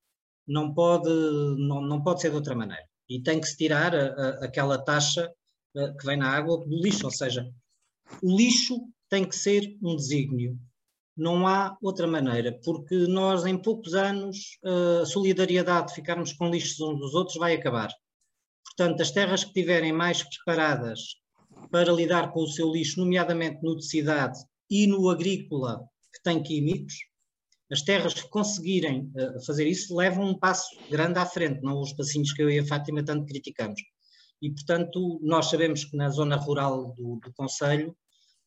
não 0.52 0.74
pode, 0.74 1.10
não, 1.58 1.82
não 1.82 2.04
pode 2.04 2.22
ser 2.22 2.30
de 2.30 2.36
outra 2.36 2.56
maneira. 2.56 2.86
E 3.10 3.22
tem 3.22 3.40
que 3.40 3.48
se 3.48 3.58
tirar 3.58 3.96
a, 3.96 4.08
a, 4.08 4.30
aquela 4.46 4.78
taxa 4.78 5.32
a, 5.76 5.94
que 5.94 6.06
vem 6.06 6.18
na 6.18 6.30
água 6.30 6.58
do 6.58 6.82
lixo, 6.82 7.06
ou 7.06 7.12
seja, 7.12 7.50
o 8.22 8.36
lixo 8.36 8.78
tem 9.10 9.28
que 9.28 9.36
ser 9.36 9.78
um 9.82 9.96
desígnio. 9.96 10.58
Não 11.16 11.48
há 11.48 11.78
outra 11.82 12.08
maneira, 12.08 12.58
porque 12.64 12.96
nós 13.08 13.46
em 13.46 13.58
poucos 13.58 13.94
anos 13.94 14.58
a 15.02 15.06
solidariedade 15.06 15.88
de 15.88 15.96
ficarmos 15.96 16.34
com 16.34 16.50
lixos 16.50 16.80
uns 16.80 17.00
dos 17.00 17.14
outros 17.14 17.38
vai 17.38 17.54
acabar. 17.54 17.92
Portanto, 18.66 19.02
as 19.02 19.12
terras 19.12 19.44
que 19.44 19.50
estiverem 19.50 19.92
mais 19.92 20.24
preparadas 20.24 21.16
para 21.70 21.92
lidar 21.92 22.32
com 22.32 22.42
o 22.42 22.48
seu 22.48 22.72
lixo, 22.72 23.00
nomeadamente 23.00 23.62
no 23.62 23.76
de 23.76 23.86
cidade 23.86 24.40
e 24.70 24.88
no 24.88 25.10
agrícola, 25.10 25.82
que 26.14 26.24
tem 26.24 26.42
químicos, 26.42 26.94
as 27.72 27.82
terras 27.82 28.14
que 28.14 28.28
conseguirem 28.28 29.12
uh, 29.16 29.46
fazer 29.46 29.66
isso 29.66 29.96
levam 29.96 30.26
um 30.26 30.38
passo 30.38 30.68
grande 30.90 31.18
à 31.18 31.26
frente, 31.26 31.62
não 31.62 31.80
os 31.80 31.94
passinhos 31.94 32.34
que 32.34 32.44
eu 32.44 32.50
e 32.50 32.60
a 32.60 32.66
Fátima 32.66 33.04
tanto 33.04 33.26
criticamos. 33.26 33.82
E, 34.42 34.52
portanto, 34.52 35.20
nós 35.24 35.50
sabemos 35.50 35.86
que 35.86 35.96
na 35.96 36.10
zona 36.10 36.36
rural 36.36 36.94
do, 36.96 37.20
do 37.24 37.34
Conselho, 37.34 37.96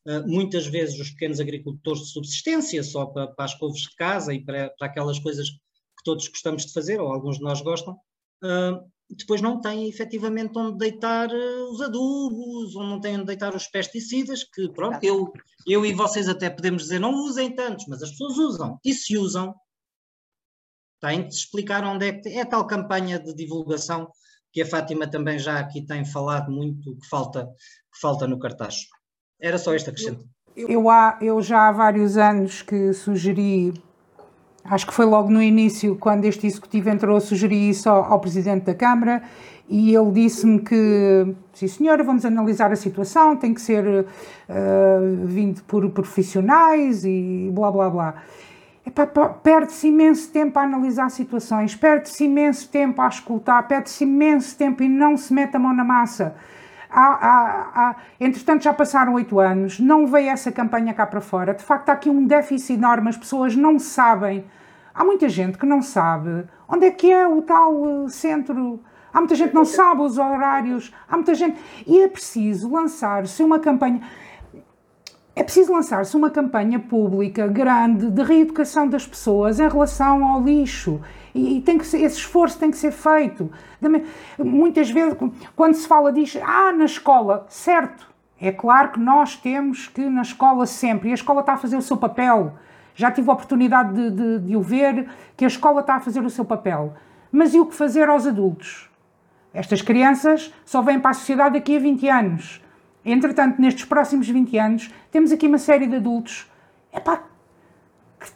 uh, 0.07 0.27
muitas 0.27 0.67
vezes 0.67 0.99
os 0.99 1.09
pequenos 1.09 1.39
agricultores 1.39 2.01
de 2.01 2.11
subsistência, 2.11 2.83
só 2.83 3.07
para, 3.07 3.27
para 3.27 3.45
as 3.45 3.55
couves 3.55 3.81
de 3.81 3.95
casa 3.95 4.33
e 4.33 4.43
para, 4.43 4.69
para, 4.77 4.87
aquelas 4.87 5.17
coisas 5.17 5.49
que 5.49 6.03
todos 6.03 6.27
gostamos 6.27 6.65
de 6.65 6.73
fazer, 6.73 7.01
ou 7.01 7.11
alguns 7.11 7.37
de 7.37 7.43
nós 7.43 7.61
gostam, 7.61 7.95
uh, 8.43 8.91
depois 9.09 9.41
não 9.41 9.61
têm 9.61 9.87
efetivamente 9.87 10.57
onde 10.57 10.77
deitar 10.77 11.29
os 11.31 11.81
adubos, 11.81 12.75
onde 12.75 12.89
não 12.89 12.99
têm 12.99 13.15
onde 13.15 13.25
deitar 13.25 13.55
os 13.55 13.67
pesticidas, 13.67 14.43
que 14.43 14.69
pronto, 14.73 15.03
eu, 15.03 15.31
eu 15.67 15.85
e 15.85 15.93
vocês 15.93 16.27
até 16.27 16.49
podemos 16.49 16.83
dizer 16.83 16.99
não 16.99 17.13
usem 17.13 17.53
tantos, 17.53 17.85
mas 17.87 18.01
as 18.01 18.11
pessoas 18.11 18.37
usam. 18.37 18.79
E 18.83 18.93
se 18.93 19.17
usam, 19.17 19.53
têm 21.01 21.27
de 21.27 21.35
explicar 21.35 21.83
onde 21.83 22.07
é 22.07 22.13
que 22.13 22.29
é 22.29 22.45
tal 22.45 22.65
campanha 22.65 23.19
de 23.19 23.33
divulgação 23.33 24.09
que 24.51 24.61
a 24.61 24.65
Fátima 24.65 25.05
também 25.05 25.37
já 25.37 25.59
aqui 25.59 25.85
tem 25.85 26.05
falado 26.05 26.49
muito 26.49 26.95
que 26.97 27.07
falta, 27.07 27.45
que 27.45 27.99
falta 27.99 28.25
no 28.25 28.39
cartaz. 28.39 28.85
Era 29.39 29.57
só 29.57 29.75
este 29.75 29.89
acrescento. 29.89 30.25
Eu, 30.55 30.69
eu, 30.69 30.89
há, 30.89 31.19
eu 31.21 31.41
já 31.41 31.67
há 31.67 31.71
vários 31.73 32.15
anos 32.15 32.61
que 32.61 32.93
sugeri, 32.93 33.73
acho 34.65 34.87
que 34.87 34.93
foi 34.93 35.05
logo 35.05 35.29
no 35.29 35.41
início, 35.41 35.95
quando 35.95 36.25
este 36.25 36.47
executivo 36.47 36.89
entrou, 36.89 37.19
sugeri 37.19 37.69
isso 37.69 37.89
ao, 37.89 38.13
ao 38.13 38.19
Presidente 38.19 38.65
da 38.65 38.73
Câmara 38.73 39.23
e 39.67 39.95
ele 39.95 40.11
disse-me 40.11 40.59
que, 40.59 41.35
sim 41.53 41.67
senhora, 41.67 42.03
vamos 42.03 42.23
analisar 42.25 42.71
a 42.71 42.75
situação, 42.75 43.35
tem 43.35 43.53
que 43.53 43.61
ser 43.61 43.85
uh, 43.85 45.25
vindo 45.25 45.63
por 45.63 45.89
profissionais 45.89 47.03
e 47.03 47.49
blá 47.53 47.71
blá 47.71 47.89
blá 47.89 48.15
perde-se 49.41 49.87
imenso 49.87 50.31
tempo 50.31 50.59
a 50.59 50.63
analisar 50.63 51.09
situações, 51.09 51.75
perde-se 51.75 52.25
imenso 52.25 52.69
tempo 52.69 53.01
a 53.01 53.07
escutar, 53.07 53.67
perde-se 53.67 54.03
imenso 54.03 54.55
tempo 54.57 54.83
e 54.83 54.89
não 54.89 55.17
se 55.17 55.33
mete 55.33 55.55
a 55.55 55.59
mão 55.59 55.73
na 55.73 55.83
massa. 55.83 56.35
Há, 56.89 57.05
há, 57.05 57.71
há, 57.75 57.95
entretanto, 58.19 58.63
já 58.63 58.73
passaram 58.73 59.13
oito 59.13 59.39
anos, 59.39 59.79
não 59.79 60.07
veio 60.07 60.29
essa 60.29 60.51
campanha 60.51 60.93
cá 60.93 61.05
para 61.05 61.21
fora. 61.21 61.53
De 61.53 61.63
facto, 61.63 61.89
há 61.89 61.93
aqui 61.93 62.09
um 62.09 62.25
déficit 62.25 62.73
enorme, 62.73 63.09
as 63.09 63.17
pessoas 63.17 63.55
não 63.55 63.79
sabem. 63.79 64.45
Há 64.93 65.03
muita 65.03 65.27
gente 65.27 65.57
que 65.57 65.65
não 65.65 65.81
sabe 65.81 66.45
onde 66.67 66.85
é 66.85 66.91
que 66.91 67.11
é 67.11 67.27
o 67.27 67.41
tal 67.41 68.05
eh, 68.05 68.09
centro. 68.09 68.81
Há 69.13 69.19
muita 69.19 69.35
gente 69.35 69.49
que 69.49 69.55
não 69.55 69.65
sabe 69.65 70.01
os 70.01 70.17
horários. 70.17 70.93
Há 71.07 71.15
muita 71.15 71.35
gente. 71.35 71.59
E 71.85 72.01
é 72.01 72.07
preciso 72.07 72.71
lançar-se 72.71 73.43
uma 73.43 73.59
campanha. 73.59 74.01
É 75.35 75.43
preciso 75.43 75.73
lançar-se 75.73 76.15
uma 76.15 76.29
campanha 76.29 76.79
pública 76.79 77.45
grande 77.47 78.09
de 78.09 78.23
reeducação 78.23 78.87
das 78.87 79.05
pessoas 79.05 79.59
em 79.59 79.67
relação 79.67 80.25
ao 80.25 80.41
lixo. 80.41 81.01
E, 81.35 81.61
tem 81.61 81.77
que 81.77 81.85
ser, 81.85 82.01
esse 82.01 82.17
esforço 82.17 82.57
tem 82.57 82.71
que 82.71 82.77
ser 82.77 82.91
feito. 82.91 83.51
Muitas 84.39 84.89
vezes, 84.89 85.17
quando 85.55 85.73
se 85.75 85.87
fala 85.87 86.11
disso, 86.11 86.39
ah, 86.41 86.71
na 86.71 86.85
escola, 86.85 87.45
certo, 87.49 88.07
é 88.39 88.51
claro 88.51 88.93
que 88.93 88.99
nós 88.99 89.35
temos 89.35 89.87
que 89.87 90.09
na 90.09 90.21
escola 90.21 90.65
sempre, 90.65 91.09
e 91.09 91.11
a 91.11 91.15
escola 91.15 91.41
está 91.41 91.53
a 91.53 91.57
fazer 91.57 91.75
o 91.75 91.81
seu 91.81 91.97
papel. 91.97 92.53
Já 92.95 93.11
tive 93.11 93.29
a 93.29 93.33
oportunidade 93.33 93.93
de, 93.93 94.09
de, 94.11 94.47
de 94.47 94.55
o 94.55 94.61
ver, 94.61 95.09
que 95.35 95.43
a 95.43 95.47
escola 95.47 95.81
está 95.81 95.95
a 95.95 95.99
fazer 95.99 96.23
o 96.23 96.29
seu 96.29 96.45
papel. 96.45 96.93
Mas 97.31 97.53
e 97.53 97.59
o 97.59 97.65
que 97.65 97.75
fazer 97.75 98.07
aos 98.07 98.25
adultos? 98.25 98.89
Estas 99.53 99.81
crianças 99.81 100.53
só 100.65 100.81
vêm 100.81 100.99
para 100.99 101.11
a 101.11 101.13
sociedade 101.13 101.55
daqui 101.55 101.75
a 101.75 101.79
20 101.79 102.09
anos 102.09 102.65
Entretanto, 103.05 103.61
nestes 103.61 103.85
próximos 103.85 104.27
20 104.27 104.57
anos, 104.57 104.91
temos 105.11 105.31
aqui 105.31 105.45
uma 105.45 105.59
série 105.59 105.85
de 105.85 105.97
adultos. 105.97 106.49
Epá, 106.91 107.21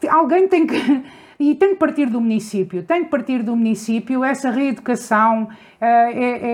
alguém 0.08 0.48
tem 0.48 0.66
que. 0.66 0.76
E 1.42 1.56
tem 1.56 1.70
que 1.70 1.76
partir 1.76 2.08
do 2.08 2.20
município, 2.20 2.84
tem 2.84 3.06
que 3.06 3.10
partir 3.10 3.42
do 3.44 3.56
município, 3.56 4.26
essa 4.26 4.50
reeducação 4.52 5.44
uh, 5.44 5.50
é, 5.82 6.10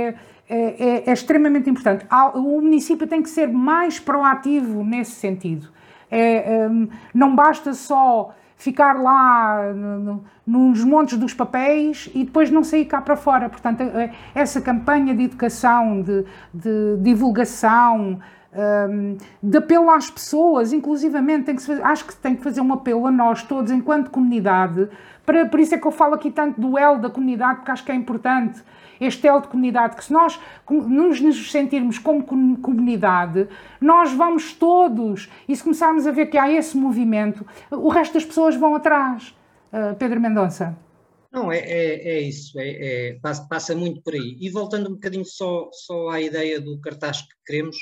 é, 0.08 0.16
é, 0.48 1.10
é, 1.10 1.12
extremamente 1.12 1.68
importante. 1.68 2.06
O 2.36 2.62
município 2.62 3.08
tem 3.08 3.24
que 3.24 3.30
ser 3.32 3.48
mais 3.48 4.00
proativo 4.00 4.84
nesse 4.84 5.14
sentido. 5.14 5.70
É, 6.12 6.68
um, 6.70 6.88
não 7.16 7.36
basta 7.36 7.74
só 7.74 8.36
ficar 8.58 8.94
lá 8.94 9.74
no, 9.74 10.24
nos 10.46 10.84
montes 10.84 11.18
dos 11.18 11.34
papéis 11.34 12.10
e 12.14 12.24
depois 12.24 12.50
não 12.52 12.64
sair 12.64 12.86
cá 12.86 13.02
para 13.02 13.16
fora. 13.16 13.50
Portanto, 13.50 13.82
é, 13.82 14.12
essa 14.34 14.62
campanha 14.62 15.16
de 15.16 15.24
educação, 15.24 16.02
de, 16.02 16.26
de 16.54 16.98
divulgação, 17.02 18.20
um, 18.56 19.18
de 19.44 19.58
apelo 19.58 19.90
às 19.90 20.10
pessoas, 20.10 20.72
inclusivamente, 20.72 21.46
tem 21.46 21.56
que 21.56 21.64
fazer, 21.64 21.84
acho 21.84 22.06
que 22.06 22.16
tem 22.16 22.36
que 22.36 22.44
fazer 22.44 22.62
um 22.62 22.74
apelo 22.74 23.06
a 23.08 23.12
nós 23.12 23.44
todos, 23.44 23.72
enquanto 23.72 24.10
comunidade. 24.10 24.90
Para, 25.26 25.46
por 25.46 25.60
isso 25.60 25.76
é 25.76 25.78
que 25.78 25.86
eu 25.86 25.92
falo 25.92 26.14
aqui 26.14 26.32
tanto 26.32 26.60
do 26.60 26.78
L 26.78 27.00
da 27.00 27.10
comunidade, 27.10 27.58
porque 27.58 27.72
acho 27.72 27.84
que 27.84 27.92
é 27.92 27.96
importante 27.96 28.64
este 29.00 29.28
elo 29.28 29.42
de 29.42 29.50
comunidade, 29.50 29.96
que 29.98 30.06
se 30.06 30.14
nós 30.14 30.40
nos 30.70 31.52
sentirmos 31.52 32.00
como 32.00 32.24
comunidade, 32.24 33.48
nós 33.82 34.14
vamos 34.14 34.54
todos, 34.54 35.30
e 35.48 35.56
se 35.56 35.62
começarmos 35.62 36.08
a 36.08 36.12
ver 36.12 36.28
que 36.28 36.38
há 36.38 36.50
esse 36.50 36.78
movimento, 36.78 37.46
o 37.70 37.90
resto 37.90 38.14
das 38.14 38.24
pessoas 38.24 38.56
vão 38.56 38.74
atrás. 38.74 39.36
Uh, 39.74 39.94
Pedro 39.96 40.22
Mendonça. 40.22 40.78
Não, 41.30 41.52
é, 41.52 41.58
é, 41.58 42.10
é 42.12 42.22
isso, 42.22 42.58
é, 42.58 42.70
é, 42.70 43.20
passa, 43.22 43.46
passa, 43.50 43.76
muito 43.76 44.02
por 44.02 44.14
aí. 44.14 44.38
E 44.40 44.50
voltando 44.50 44.90
um 44.90 44.94
bocadinho 44.94 45.26
só, 45.26 45.70
só 45.74 46.08
à 46.08 46.22
ideia 46.22 46.62
do 46.62 46.80
cartaz 46.80 47.24
que 47.24 47.36
queremos, 47.46 47.76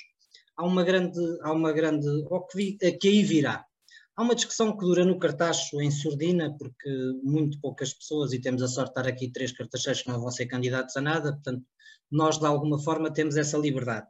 há 0.58 0.66
uma 0.66 0.84
grande, 0.84 1.20
há 1.42 1.52
uma 1.52 1.72
grande, 1.72 2.08
que, 2.50 2.58
vi, 2.58 2.78
que 2.78 3.08
aí 3.08 3.24
virá. 3.24 3.66
Há 4.16 4.22
uma 4.22 4.36
discussão 4.36 4.78
que 4.78 4.86
dura 4.86 5.04
no 5.04 5.18
cartacho 5.18 5.82
em 5.82 5.90
surdina, 5.90 6.56
porque 6.58 6.90
muito 7.24 7.60
poucas 7.60 7.94
pessoas, 7.94 8.32
e 8.32 8.40
temos 8.40 8.62
a 8.62 8.68
sorte 8.68 8.94
de 8.94 9.00
estar 9.00 9.10
aqui 9.12 9.32
três 9.32 9.52
cartacheiros 9.52 10.04
que 10.04 10.10
não 10.10 10.20
vão 10.20 10.30
ser 10.30 10.46
candidatos 10.46 10.96
a 10.96 11.02
nada, 11.02 11.34
portanto, 11.34 11.64
nós 12.12 12.38
de 12.38 12.46
alguma 12.46 12.80
forma 12.80 13.12
temos 13.12 13.38
essa 13.38 13.58
liberdade. 13.58 14.08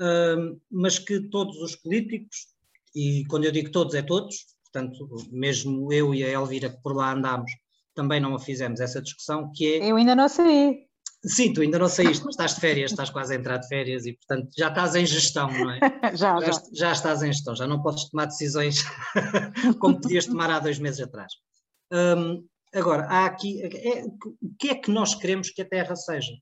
Uh, 0.00 0.58
mas 0.70 0.98
que 0.98 1.28
todos 1.28 1.56
os 1.58 1.74
políticos, 1.74 2.46
e 2.94 3.24
quando 3.28 3.44
eu 3.44 3.52
digo 3.52 3.70
todos, 3.70 3.94
é 3.94 4.02
todos, 4.02 4.46
portanto, 4.64 5.08
mesmo 5.32 5.92
eu 5.92 6.14
e 6.14 6.24
a 6.24 6.30
Elvira 6.30 6.70
que 6.70 6.80
por 6.80 6.94
lá 6.94 7.12
andámos, 7.12 7.50
também 7.92 8.20
não 8.20 8.34
a 8.36 8.38
fizemos 8.38 8.80
essa 8.80 9.02
discussão, 9.02 9.50
que 9.52 9.66
é... 9.66 9.90
Eu 9.90 9.96
ainda 9.96 10.14
não 10.14 10.28
saí. 10.28 10.89
Sim, 11.24 11.52
tu 11.52 11.60
ainda 11.60 11.78
não 11.78 11.88
saíste, 11.88 12.24
mas 12.24 12.34
estás 12.34 12.54
de 12.54 12.60
férias, 12.60 12.90
estás 12.90 13.10
quase 13.10 13.34
a 13.34 13.36
entrar 13.36 13.58
de 13.58 13.68
férias 13.68 14.06
e, 14.06 14.14
portanto, 14.14 14.48
já 14.56 14.68
estás 14.68 14.94
em 14.94 15.04
gestão, 15.04 15.50
não 15.50 15.70
é? 15.70 15.78
já, 16.16 16.40
já, 16.40 16.62
já. 16.72 16.92
Estás 16.92 17.22
em 17.22 17.32
gestão, 17.32 17.54
já 17.54 17.66
não 17.66 17.82
podes 17.82 18.08
tomar 18.08 18.24
decisões 18.24 18.82
como 19.78 20.00
podias 20.00 20.24
tomar 20.24 20.50
há 20.50 20.58
dois 20.58 20.78
meses 20.78 21.00
atrás. 21.00 21.32
Um, 21.92 22.46
agora, 22.74 23.04
há 23.04 23.26
aqui. 23.26 23.62
É, 23.62 24.04
o 24.04 24.54
que 24.58 24.70
é 24.70 24.74
que 24.74 24.90
nós 24.90 25.14
queremos 25.14 25.50
que 25.50 25.60
a 25.60 25.68
Terra 25.68 25.94
seja? 25.94 26.32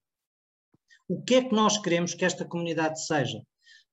O 1.09 1.23
que 1.23 1.35
é 1.35 1.43
que 1.43 1.55
nós 1.55 1.79
queremos 1.79 2.15
que 2.15 2.25
esta 2.25 2.45
comunidade 2.45 3.05
seja? 3.05 3.43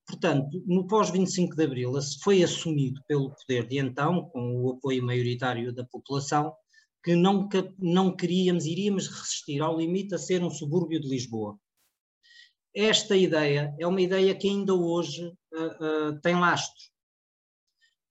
Portanto, 0.08 0.62
no 0.68 0.86
pós-25 0.86 1.56
de 1.56 1.64
Abril 1.64 1.94
foi 2.22 2.44
assumido 2.44 3.02
pelo 3.08 3.34
poder 3.34 3.68
de 3.68 3.80
então, 3.80 4.30
com 4.30 4.62
o 4.62 4.72
apoio 4.74 5.04
maioritário 5.04 5.74
da 5.74 5.84
população, 5.84 6.54
que 7.06 7.16
não, 7.16 7.48
não 7.78 8.16
queríamos, 8.16 8.66
iríamos 8.66 9.08
resistir 9.08 9.62
ao 9.62 9.78
limite 9.78 10.16
a 10.16 10.18
ser 10.18 10.44
um 10.44 10.50
subúrbio 10.50 11.00
de 11.00 11.08
Lisboa. 11.08 11.56
Esta 12.74 13.16
ideia 13.16 13.76
é 13.80 13.86
uma 13.86 14.02
ideia 14.02 14.34
que 14.34 14.50
ainda 14.50 14.74
hoje 14.74 15.24
uh, 15.54 16.10
uh, 16.10 16.22
tem 16.22 16.34
lastro. 16.34 16.84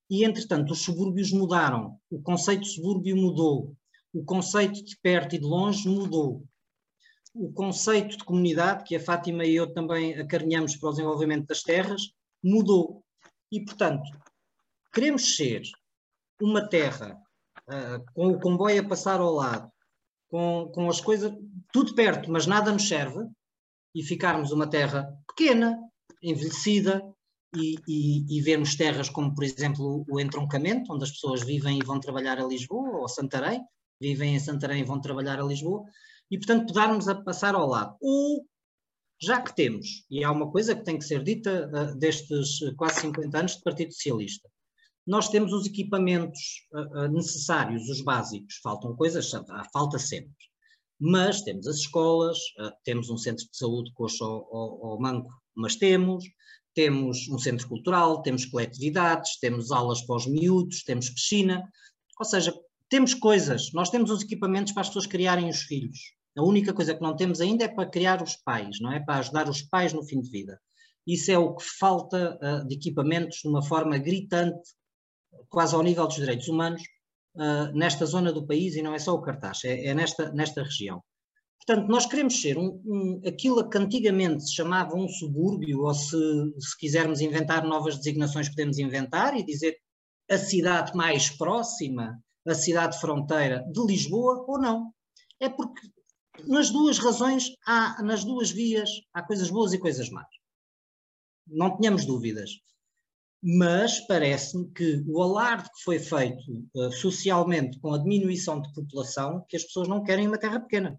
E, 0.08 0.24
entretanto, 0.24 0.72
os 0.72 0.82
subúrbios 0.82 1.32
mudaram, 1.32 1.98
o 2.08 2.22
conceito 2.22 2.62
de 2.62 2.72
subúrbio 2.72 3.16
mudou, 3.16 3.76
o 4.12 4.24
conceito 4.24 4.84
de 4.84 4.96
perto 5.02 5.34
e 5.34 5.40
de 5.40 5.44
longe 5.44 5.88
mudou. 5.88 6.46
O 7.34 7.52
conceito 7.52 8.16
de 8.16 8.22
comunidade, 8.22 8.84
que 8.84 8.94
a 8.94 9.00
Fátima 9.00 9.44
e 9.44 9.56
eu 9.56 9.74
também 9.74 10.14
acarinhamos 10.14 10.76
para 10.76 10.90
o 10.90 10.92
desenvolvimento 10.92 11.48
das 11.48 11.64
terras, 11.64 12.12
mudou. 12.40 13.04
E, 13.50 13.60
portanto, 13.64 14.08
queremos 14.92 15.34
ser 15.34 15.62
uma 16.40 16.68
terra 16.68 17.23
uh, 17.68 18.04
com 18.14 18.28
o 18.28 18.40
comboio 18.40 18.80
a 18.80 18.88
passar 18.88 19.20
ao 19.20 19.32
lado, 19.32 19.70
com, 20.28 20.70
com 20.74 20.88
as 20.88 21.00
coisas, 21.00 21.32
tudo 21.72 21.94
perto, 21.94 22.30
mas 22.30 22.46
nada 22.46 22.72
nos 22.72 22.88
serve, 22.88 23.26
e 23.94 24.02
ficarmos 24.02 24.50
uma 24.50 24.66
terra 24.66 25.08
pequena, 25.28 25.78
envelhecida, 26.22 27.02
e, 27.56 27.76
e, 27.86 28.38
e, 28.38 28.40
vermos 28.42 28.74
terras 28.74 29.08
como, 29.08 29.34
por 29.34 29.44
exemplo, 29.44 30.04
o 30.08 30.20
entroncamento, 30.20 30.92
onde 30.92 31.04
as 31.04 31.10
pessoas 31.10 31.44
vivem 31.44 31.78
e 31.78 31.84
vão 31.84 32.00
trabalhar 32.00 32.38
a 32.38 32.46
Lisboa, 32.46 32.98
ou 32.98 33.08
Santarém, 33.08 33.62
vivem 34.00 34.34
em 34.34 34.40
Santarém 34.40 34.80
e 34.80 34.84
vão 34.84 35.00
trabalhar 35.00 35.40
a 35.40 35.44
Lisboa, 35.44 35.84
e 36.30 36.36
portanto 36.36 36.66
podarmos 36.66 37.08
a 37.08 37.14
passar 37.14 37.54
ao 37.54 37.68
lado. 37.68 37.96
Ou, 38.00 38.44
já 39.22 39.40
que 39.40 39.54
temos, 39.54 40.04
e 40.10 40.24
há 40.24 40.30
uma 40.30 40.50
coisa 40.50 40.74
que 40.74 40.84
tem 40.84 40.98
que 40.98 41.04
ser 41.04 41.22
dita 41.22 41.70
uh, 41.72 41.96
destes 41.96 42.58
quase 42.76 43.02
50 43.02 43.38
anos 43.38 43.56
de 43.56 43.62
Partido 43.62 43.92
Socialista, 43.92 44.48
nós 45.06 45.28
temos 45.28 45.52
os 45.52 45.66
equipamentos 45.66 46.66
uh, 46.72 47.08
necessários, 47.08 47.88
os 47.88 48.00
básicos, 48.00 48.56
faltam 48.62 48.96
coisas, 48.96 49.30
falta 49.72 49.98
sempre. 49.98 50.34
Mas 50.98 51.42
temos 51.42 51.66
as 51.66 51.76
escolas, 51.76 52.38
uh, 52.58 52.72
temos 52.84 53.10
um 53.10 53.18
centro 53.18 53.44
de 53.44 53.56
saúde 53.56 53.92
coxo 53.94 54.24
ou, 54.24 54.98
manco, 55.00 55.30
mas 55.54 55.76
temos, 55.76 56.24
temos 56.74 57.28
um 57.28 57.38
centro 57.38 57.68
cultural, 57.68 58.22
temos 58.22 58.44
coletividades, 58.44 59.38
temos 59.38 59.70
aulas 59.70 60.02
para 60.02 60.16
os 60.16 60.26
miúdos, 60.26 60.82
temos 60.82 61.10
piscina, 61.10 61.62
ou 62.18 62.24
seja, 62.24 62.54
Temos 62.94 63.14
coisas, 63.14 63.72
nós 63.72 63.90
temos 63.90 64.10
os 64.10 64.22
equipamentos 64.22 64.72
para 64.72 64.82
as 64.82 64.88
pessoas 64.88 65.06
criarem 65.06 65.48
os 65.48 65.62
filhos. 65.62 65.98
A 66.36 66.42
única 66.44 66.72
coisa 66.72 66.94
que 66.94 67.02
não 67.02 67.16
temos 67.16 67.40
ainda 67.40 67.64
é 67.64 67.68
para 67.68 67.88
criar 67.88 68.22
os 68.22 68.36
pais, 68.36 68.78
não 68.80 68.92
é? 68.92 69.00
Para 69.00 69.18
ajudar 69.18 69.48
os 69.48 69.62
pais 69.62 69.92
no 69.92 70.04
fim 70.04 70.20
de 70.20 70.30
vida. 70.30 70.60
Isso 71.06 71.30
é 71.30 71.36
o 71.38 71.54
que 71.56 71.64
falta 71.64 72.38
uh, 72.40 72.68
de 72.68 72.74
equipamentos 72.74 73.38
de 73.38 73.48
uma 73.48 73.62
forma 73.62 73.98
gritante, 73.98 74.60
quase 75.48 75.74
ao 75.74 75.82
nível 75.82 76.06
dos 76.06 76.16
direitos 76.16 76.48
humanos, 76.48 76.82
uh, 77.36 77.72
nesta 77.76 78.06
zona 78.06 78.32
do 78.32 78.46
país 78.46 78.74
e 78.76 78.82
não 78.82 78.94
é 78.94 78.98
só 78.98 79.14
o 79.14 79.22
cartaz, 79.22 79.64
é, 79.64 79.86
é 79.86 79.94
nesta, 79.94 80.32
nesta 80.32 80.62
região. 80.62 81.02
Portanto, 81.66 81.88
nós 81.88 82.04
queremos 82.04 82.40
ser 82.40 82.58
um, 82.58 82.80
um, 82.84 83.22
aquilo 83.26 83.68
que 83.68 83.78
antigamente 83.78 84.44
se 84.44 84.54
chamava 84.54 84.94
um 84.94 85.08
subúrbio, 85.08 85.80
ou 85.80 85.94
se, 85.94 86.16
se 86.58 86.78
quisermos 86.78 87.20
inventar 87.20 87.64
novas 87.64 87.96
designações, 87.96 88.50
podemos 88.50 88.78
inventar 88.78 89.34
e 89.34 89.44
dizer 89.44 89.78
a 90.30 90.36
cidade 90.36 90.94
mais 90.94 91.30
próxima, 91.30 92.18
a 92.46 92.54
cidade 92.54 93.00
fronteira 93.00 93.64
de 93.72 93.86
Lisboa 93.86 94.44
ou 94.46 94.60
não. 94.60 94.92
É 95.40 95.48
porque 95.48 95.80
nas 96.46 96.70
duas 96.70 96.98
razões, 96.98 97.50
há, 97.66 98.02
nas 98.02 98.24
duas 98.24 98.50
vias, 98.50 98.90
há 99.14 99.22
coisas 99.22 99.50
boas 99.50 99.72
e 99.72 99.78
coisas 99.78 100.10
más. 100.10 100.26
Não 101.46 101.76
tenhamos 101.76 102.04
dúvidas. 102.04 102.50
Mas 103.46 104.00
parece-me 104.06 104.70
que 104.70 105.04
o 105.06 105.22
alarde 105.22 105.68
que 105.68 105.82
foi 105.82 105.98
feito 105.98 106.66
uh, 106.74 106.90
socialmente 106.90 107.78
com 107.78 107.92
a 107.92 107.98
diminuição 107.98 108.58
de 108.58 108.72
população, 108.72 109.44
que 109.46 109.54
as 109.54 109.64
pessoas 109.64 109.86
não 109.86 110.02
querem 110.02 110.26
uma 110.26 110.38
terra 110.38 110.58
pequena. 110.58 110.98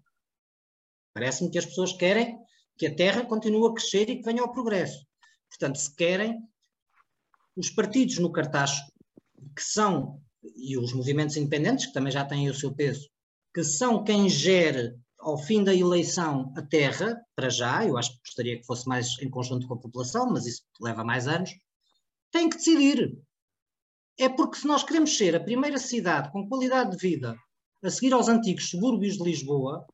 Parece-me 1.12 1.50
que 1.50 1.58
as 1.58 1.66
pessoas 1.66 1.92
querem 1.92 2.38
que 2.78 2.86
a 2.86 2.94
terra 2.94 3.24
continue 3.24 3.68
a 3.68 3.72
crescer 3.72 4.08
e 4.08 4.18
que 4.18 4.22
venha 4.22 4.42
ao 4.42 4.52
progresso. 4.52 5.04
Portanto, 5.48 5.76
se 5.76 5.92
querem, 5.96 6.40
os 7.56 7.68
partidos 7.70 8.18
no 8.18 8.30
cartaz 8.30 8.80
que 9.56 9.62
são, 9.62 10.22
e 10.54 10.78
os 10.78 10.92
movimentos 10.92 11.36
independentes, 11.36 11.86
que 11.86 11.92
também 11.92 12.12
já 12.12 12.24
têm 12.24 12.48
o 12.48 12.54
seu 12.54 12.72
peso, 12.72 13.10
que 13.52 13.64
são 13.64 14.04
quem 14.04 14.28
gere 14.28 14.94
ao 15.18 15.36
fim 15.36 15.64
da 15.64 15.74
eleição 15.74 16.52
a 16.56 16.62
terra, 16.62 17.20
para 17.34 17.50
já, 17.50 17.84
eu 17.84 17.98
acho 17.98 18.12
que 18.12 18.20
gostaria 18.20 18.56
que 18.56 18.66
fosse 18.66 18.86
mais 18.86 19.20
em 19.20 19.28
conjunto 19.28 19.66
com 19.66 19.74
a 19.74 19.80
população, 19.80 20.30
mas 20.30 20.46
isso 20.46 20.62
leva 20.80 21.02
mais 21.02 21.26
anos, 21.26 21.50
tem 22.30 22.48
que 22.48 22.56
decidir. 22.56 23.18
É 24.18 24.28
porque 24.28 24.58
se 24.58 24.66
nós 24.66 24.82
queremos 24.82 25.16
ser 25.16 25.36
a 25.36 25.42
primeira 25.42 25.78
cidade 25.78 26.30
com 26.32 26.48
qualidade 26.48 26.92
de 26.92 26.96
vida 26.96 27.36
a 27.82 27.90
seguir 27.90 28.12
aos 28.12 28.28
antigos 28.28 28.70
subúrbios 28.70 29.16
de 29.16 29.24
Lisboa, 29.24 29.86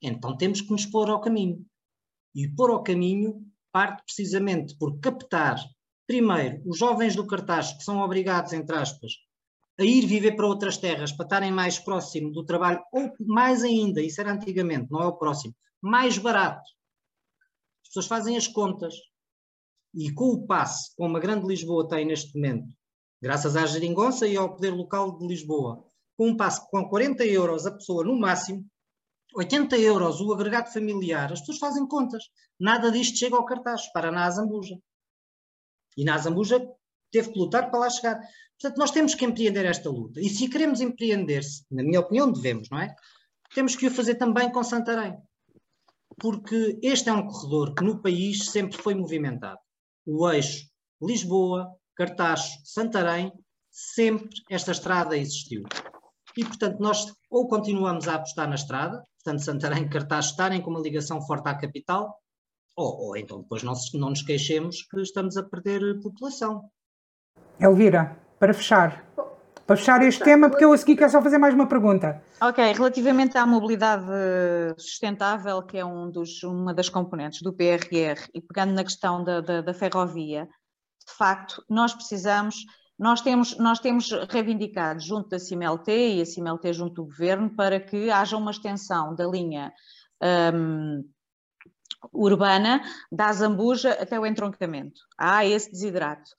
então 0.00 0.36
temos 0.36 0.60
que 0.60 0.70
nos 0.70 0.84
pôr 0.86 1.08
ao 1.08 1.20
caminho. 1.20 1.64
E 2.34 2.48
pôr 2.48 2.70
ao 2.70 2.82
caminho 2.82 3.44
parte 3.72 4.04
precisamente 4.04 4.76
por 4.76 5.00
captar, 5.00 5.56
primeiro, 6.06 6.62
os 6.66 6.78
jovens 6.78 7.16
do 7.16 7.26
cartaz 7.26 7.72
que 7.72 7.82
são 7.82 8.00
obrigados, 8.00 8.52
entre 8.52 8.76
aspas, 8.76 9.12
a 9.78 9.82
ir 9.82 10.06
viver 10.06 10.36
para 10.36 10.46
outras 10.46 10.76
terras, 10.76 11.10
para 11.10 11.24
estarem 11.24 11.50
mais 11.50 11.78
próximo 11.78 12.30
do 12.30 12.44
trabalho, 12.44 12.80
ou 12.92 13.12
mais 13.20 13.64
ainda, 13.64 14.00
isso 14.00 14.20
era 14.20 14.32
antigamente, 14.32 14.90
não 14.90 15.02
é 15.02 15.06
o 15.06 15.16
próximo, 15.16 15.54
mais 15.80 16.18
barato. 16.18 16.62
As 17.82 17.88
pessoas 17.88 18.06
fazem 18.06 18.36
as 18.36 18.46
contas. 18.46 18.94
E 19.94 20.12
com 20.12 20.30
o 20.30 20.46
passe, 20.46 20.94
como 20.96 21.16
a 21.16 21.20
Grande 21.20 21.46
Lisboa 21.46 21.88
tem 21.88 22.04
neste 22.04 22.34
momento, 22.34 22.68
graças 23.22 23.56
à 23.56 23.64
geringonça 23.64 24.26
e 24.26 24.36
ao 24.36 24.54
poder 24.54 24.70
local 24.70 25.16
de 25.16 25.26
Lisboa, 25.26 25.84
com 26.16 26.28
um 26.28 26.36
passe 26.36 26.68
com 26.70 26.88
40 26.88 27.24
euros 27.24 27.66
a 27.66 27.72
pessoa 27.72 28.04
no 28.04 28.18
máximo, 28.18 28.64
80 29.34 29.76
euros 29.78 30.20
o 30.20 30.32
agregado 30.32 30.72
familiar, 30.72 31.32
as 31.32 31.40
pessoas 31.40 31.58
fazem 31.58 31.86
contas. 31.86 32.24
Nada 32.58 32.90
disto 32.90 33.18
chega 33.18 33.36
ao 33.36 33.44
cartaz, 33.44 33.90
para 33.92 34.12
na 34.12 34.24
Azambuja. 34.24 34.78
E 35.96 36.04
na 36.04 36.14
Azambuja 36.14 36.64
teve 37.10 37.32
que 37.32 37.38
lutar 37.38 37.70
para 37.70 37.80
lá 37.80 37.90
chegar. 37.90 38.20
Portanto, 38.60 38.78
nós 38.78 38.90
temos 38.92 39.14
que 39.14 39.24
empreender 39.24 39.64
esta 39.64 39.90
luta. 39.90 40.20
E 40.20 40.28
se 40.28 40.48
queremos 40.48 40.80
empreender-se, 40.80 41.64
na 41.70 41.82
minha 41.82 42.00
opinião, 42.00 42.30
devemos, 42.30 42.68
não 42.70 42.78
é? 42.78 42.94
Temos 43.54 43.74
que 43.74 43.86
o 43.86 43.90
fazer 43.90 44.14
também 44.14 44.50
com 44.50 44.62
Santarém. 44.62 45.16
Porque 46.18 46.78
este 46.82 47.08
é 47.08 47.12
um 47.12 47.26
corredor 47.26 47.74
que 47.74 47.82
no 47.82 48.00
país 48.00 48.50
sempre 48.50 48.78
foi 48.78 48.94
movimentado. 48.94 49.58
O 50.06 50.30
eixo 50.30 50.66
Lisboa, 51.02 51.74
Cartacho, 51.96 52.58
Santarém, 52.64 53.32
sempre 53.70 54.28
esta 54.50 54.72
estrada 54.72 55.16
existiu. 55.16 55.62
E, 56.36 56.44
portanto, 56.44 56.80
nós 56.80 57.12
ou 57.30 57.48
continuamos 57.48 58.08
a 58.08 58.14
apostar 58.14 58.48
na 58.48 58.54
estrada, 58.54 59.02
portanto, 59.22 59.44
Santarém 59.44 59.84
e 59.84 59.88
Cartaz 59.88 60.26
estarem 60.26 60.60
com 60.60 60.70
uma 60.70 60.80
ligação 60.80 61.20
forte 61.22 61.48
à 61.48 61.54
capital, 61.54 62.18
ou, 62.76 63.08
ou 63.08 63.16
então 63.16 63.40
depois 63.40 63.62
não, 63.62 63.74
não 63.94 64.10
nos 64.10 64.22
queixemos 64.22 64.82
que 64.82 65.00
estamos 65.00 65.36
a 65.36 65.42
perder 65.42 66.00
população. 66.00 66.68
Elvira, 67.60 68.18
para 68.38 68.52
fechar, 68.52 69.04
para 69.66 69.76
fechar 69.76 70.02
este 70.02 70.22
tema, 70.22 70.50
porque 70.50 70.64
eu 70.64 70.72
a 70.72 70.76
seguir 70.76 70.96
quero 70.96 71.10
só 71.10 71.22
fazer 71.22 71.38
mais 71.38 71.54
uma 71.54 71.66
pergunta. 71.66 72.22
Ok, 72.40 72.72
relativamente 72.72 73.38
à 73.38 73.46
mobilidade 73.46 74.04
sustentável, 74.76 75.62
que 75.62 75.78
é 75.78 75.84
um 75.84 76.10
dos, 76.10 76.42
uma 76.42 76.74
das 76.74 76.88
componentes 76.88 77.40
do 77.42 77.52
PRR, 77.52 78.28
e 78.34 78.40
pegando 78.40 78.74
na 78.74 78.84
questão 78.84 79.24
da, 79.24 79.40
da, 79.40 79.60
da 79.62 79.74
ferrovia, 79.74 80.46
de 81.06 81.14
facto, 81.16 81.64
nós 81.68 81.94
precisamos 81.94 82.64
nós 82.98 83.20
temos, 83.20 83.58
nós 83.58 83.80
temos 83.80 84.10
reivindicado 84.30 85.00
junto 85.00 85.28
da 85.28 85.38
CIMLT 85.38 85.90
e 85.90 86.20
a 86.22 86.26
CIMLT 86.26 86.72
junto 86.72 86.94
do 86.94 87.04
Governo 87.06 87.50
para 87.50 87.80
que 87.80 88.08
haja 88.08 88.36
uma 88.36 88.52
extensão 88.52 89.14
da 89.16 89.26
linha 89.26 89.72
um, 90.54 91.04
urbana 92.12 92.82
da 93.10 93.32
Zambuja 93.32 93.92
até 93.92 94.18
o 94.18 94.26
entroncamento. 94.26 95.00
Há 95.18 95.44
esse 95.44 95.70
desidrato. 95.70 96.30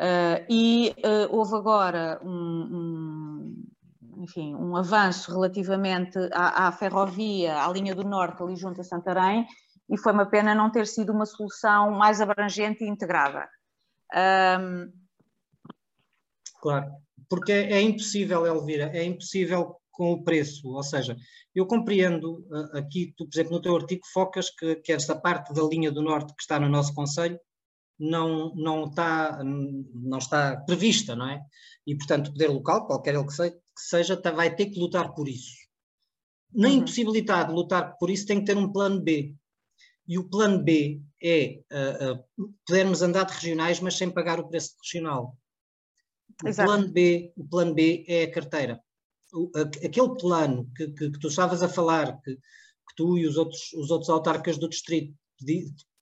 Uh, 0.00 0.46
e 0.48 0.94
uh, 1.04 1.36
houve 1.36 1.54
agora 1.56 2.18
um, 2.24 2.30
um, 2.32 4.22
enfim, 4.22 4.54
um 4.54 4.74
avanço 4.74 5.30
relativamente 5.30 6.18
à, 6.32 6.68
à, 6.68 6.72
ferrovia, 6.72 7.62
à 7.62 7.70
linha 7.70 7.94
do 7.94 8.02
Norte, 8.02 8.42
ali 8.42 8.56
junto 8.56 8.80
a 8.80 8.84
Santarém, 8.84 9.46
e 9.90 9.98
foi 9.98 10.12
uma 10.14 10.24
pena 10.24 10.54
não 10.54 10.70
ter 10.70 10.86
sido 10.86 11.12
uma 11.12 11.26
solução 11.26 11.90
mais 11.90 12.18
abrangente 12.18 12.82
e 12.82 12.88
integrada. 12.88 13.46
Um, 14.58 14.90
Claro, 16.62 16.92
porque 17.28 17.52
é, 17.52 17.72
é 17.72 17.82
impossível, 17.82 18.46
Elvira, 18.46 18.90
é 18.94 19.02
impossível 19.02 19.76
com 19.90 20.12
o 20.12 20.22
preço, 20.22 20.68
ou 20.68 20.82
seja, 20.82 21.16
eu 21.54 21.66
compreendo 21.66 22.46
uh, 22.50 22.78
aqui, 22.78 23.12
tu, 23.16 23.26
por 23.26 23.34
exemplo, 23.34 23.52
no 23.52 23.62
teu 23.62 23.76
artigo 23.76 24.02
focas 24.12 24.50
que, 24.50 24.76
que 24.76 24.92
esta 24.92 25.18
parte 25.18 25.52
da 25.52 25.62
linha 25.62 25.90
do 25.90 26.02
norte 26.02 26.34
que 26.34 26.42
está 26.42 26.60
no 26.60 26.68
nosso 26.68 26.94
Conselho 26.94 27.38
não, 28.00 28.54
não, 28.54 28.86
está, 28.86 29.44
não 29.44 30.18
está 30.18 30.56
prevista, 30.56 31.14
não 31.14 31.28
é? 31.28 31.44
E, 31.86 31.94
portanto, 31.94 32.28
o 32.28 32.32
poder 32.32 32.48
local, 32.48 32.86
qualquer 32.86 33.14
ele 33.14 33.26
que 33.26 33.34
seja, 33.34 33.50
que 33.50 33.82
seja 33.82 34.20
vai 34.34 34.54
ter 34.54 34.66
que 34.66 34.80
lutar 34.80 35.14
por 35.14 35.28
isso. 35.28 35.54
Na 36.52 36.68
uhum. 36.68 36.76
impossibilidade 36.76 37.50
de 37.50 37.54
lutar 37.54 37.96
por 37.98 38.10
isso, 38.10 38.26
tem 38.26 38.40
que 38.40 38.46
ter 38.46 38.56
um 38.56 38.72
plano 38.72 39.00
B. 39.00 39.36
E 40.08 40.18
o 40.18 40.28
plano 40.28 40.62
B 40.64 41.02
é 41.22 41.60
uh, 41.70 42.42
uh, 42.42 42.54
podermos 42.66 43.02
andar 43.02 43.24
de 43.24 43.34
regionais, 43.34 43.78
mas 43.80 43.96
sem 43.96 44.10
pagar 44.10 44.40
o 44.40 44.48
preço 44.48 44.74
regional. 44.82 45.36
O 46.42 46.54
plano, 46.54 46.88
B, 46.88 47.32
o 47.36 47.46
plano 47.46 47.74
B 47.74 48.04
é 48.08 48.22
a 48.22 48.30
carteira. 48.32 48.80
O, 49.32 49.50
aquele 49.56 50.16
plano 50.16 50.70
que, 50.74 50.88
que, 50.88 51.10
que, 51.10 51.18
tu 51.18 51.28
estavas 51.28 51.62
a 51.62 51.68
falar, 51.68 52.18
que, 52.22 52.34
que, 52.34 52.94
tu 52.96 53.18
e 53.18 53.26
os 53.26 53.36
outros, 53.36 53.72
os 53.74 53.90
outros 53.90 54.08
autarcas 54.08 54.56
do 54.56 54.68
distrito 54.68 55.14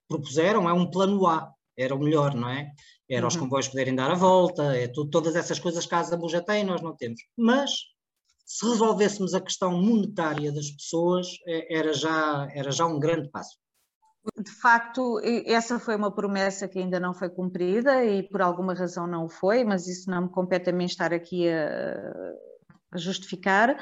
propuseram, 0.08 0.68
é 0.68 0.72
um 0.72 0.88
plano 0.88 1.26
A, 1.26 1.52
era 1.78 1.94
o 1.94 1.98
melhor, 1.98 2.34
não 2.34 2.48
é? 2.48 2.72
Era 3.08 3.22
uhum. 3.22 3.28
os 3.28 3.36
comboios 3.36 3.68
poderem 3.68 3.94
dar 3.94 4.10
a 4.10 4.14
volta, 4.14 4.76
é 4.76 4.88
tu, 4.88 5.08
todas 5.08 5.36
essas 5.36 5.58
coisas 5.58 5.86
que 5.86 5.94
a 5.94 6.02
já 6.28 6.42
tem, 6.42 6.64
nós 6.64 6.82
não 6.82 6.96
temos. 6.96 7.20
Mas 7.36 7.70
se 8.44 8.66
resolvêssemos 8.66 9.34
a 9.34 9.40
questão 9.40 9.70
monetária 9.72 10.50
das 10.50 10.70
pessoas, 10.70 11.28
é, 11.46 11.78
era 11.78 11.92
já, 11.92 12.48
era 12.52 12.70
já 12.70 12.86
um 12.86 12.98
grande 12.98 13.30
passo. 13.30 13.56
De 14.36 14.50
facto, 14.50 15.20
essa 15.46 15.78
foi 15.78 15.96
uma 15.96 16.14
promessa 16.14 16.68
que 16.68 16.78
ainda 16.78 16.98
não 16.98 17.14
foi 17.14 17.30
cumprida 17.30 18.04
e 18.04 18.22
por 18.22 18.42
alguma 18.42 18.74
razão 18.74 19.06
não 19.06 19.28
foi, 19.28 19.64
mas 19.64 19.86
isso 19.86 20.10
não 20.10 20.22
me 20.22 20.28
compete 20.28 20.70
a 20.70 20.72
mim 20.72 20.84
estar 20.84 21.14
aqui 21.14 21.48
a, 21.48 21.94
a 22.92 22.98
justificar. 22.98 23.76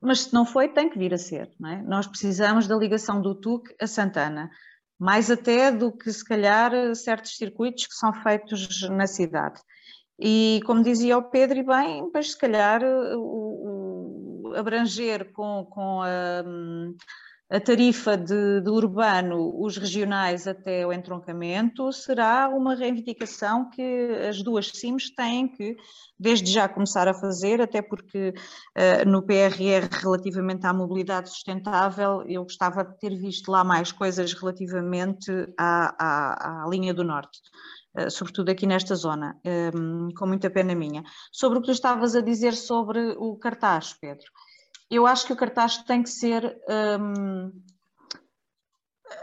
Mas 0.00 0.22
se 0.22 0.34
não 0.34 0.44
foi, 0.44 0.68
tem 0.68 0.88
que 0.88 0.98
vir 0.98 1.14
a 1.14 1.18
ser. 1.18 1.52
É? 1.64 1.82
Nós 1.82 2.06
precisamos 2.06 2.66
da 2.66 2.76
ligação 2.76 3.20
do 3.20 3.34
TUC 3.34 3.74
a 3.80 3.86
Santana, 3.86 4.50
mais 5.02 5.32
até 5.32 5.72
do 5.72 5.90
que 5.90 6.12
se 6.12 6.24
calhar 6.24 6.70
certos 6.94 7.36
circuitos 7.36 7.88
que 7.88 7.94
são 7.94 8.12
feitos 8.12 8.88
na 8.88 9.08
cidade. 9.08 9.60
E 10.16 10.60
como 10.64 10.80
dizia 10.80 11.18
o 11.18 11.24
Pedro, 11.24 11.58
e 11.58 11.64
bem, 11.64 12.08
mas 12.14 12.30
se 12.30 12.38
calhar 12.38 12.80
o, 12.84 14.44
o 14.46 14.54
abranger 14.54 15.32
com, 15.32 15.66
com 15.68 16.02
a 16.02 16.44
a 17.52 17.60
tarifa 17.60 18.16
de, 18.16 18.62
de, 18.62 18.70
urbano, 18.70 19.62
os 19.62 19.76
regionais 19.76 20.46
até 20.46 20.86
o 20.86 20.92
entroncamento, 20.92 21.92
será 21.92 22.48
uma 22.48 22.74
reivindicação 22.74 23.68
que 23.68 24.08
as 24.26 24.42
duas 24.42 24.68
CIMs 24.68 25.14
têm 25.14 25.46
que, 25.46 25.76
desde 26.18 26.50
já, 26.50 26.66
começar 26.66 27.06
a 27.06 27.12
fazer, 27.12 27.60
até 27.60 27.82
porque 27.82 28.30
uh, 28.30 29.06
no 29.06 29.22
PRR, 29.22 29.86
relativamente 30.00 30.66
à 30.66 30.72
mobilidade 30.72 31.28
sustentável, 31.28 32.22
eu 32.26 32.42
gostava 32.42 32.82
de 32.82 32.98
ter 32.98 33.14
visto 33.14 33.50
lá 33.50 33.62
mais 33.62 33.92
coisas 33.92 34.32
relativamente 34.32 35.30
à, 35.58 35.94
à, 35.98 36.64
à 36.64 36.68
linha 36.70 36.94
do 36.94 37.04
Norte. 37.04 37.38
Uh, 37.94 38.10
sobretudo 38.10 38.48
aqui 38.48 38.66
nesta 38.66 38.94
zona, 38.94 39.38
um, 39.74 40.08
com 40.16 40.26
muita 40.26 40.48
pena 40.48 40.74
minha. 40.74 41.02
Sobre 41.30 41.58
o 41.58 41.60
que 41.60 41.66
tu 41.66 41.72
estavas 41.72 42.16
a 42.16 42.22
dizer 42.22 42.54
sobre 42.54 43.14
o 43.18 43.36
cartaz, 43.36 43.92
Pedro 43.92 44.24
eu 44.94 45.06
acho 45.06 45.26
que 45.26 45.32
o 45.32 45.36
cartaz 45.36 45.78
tem 45.78 46.02
que 46.02 46.10
ser. 46.10 46.60
Um, 46.68 47.52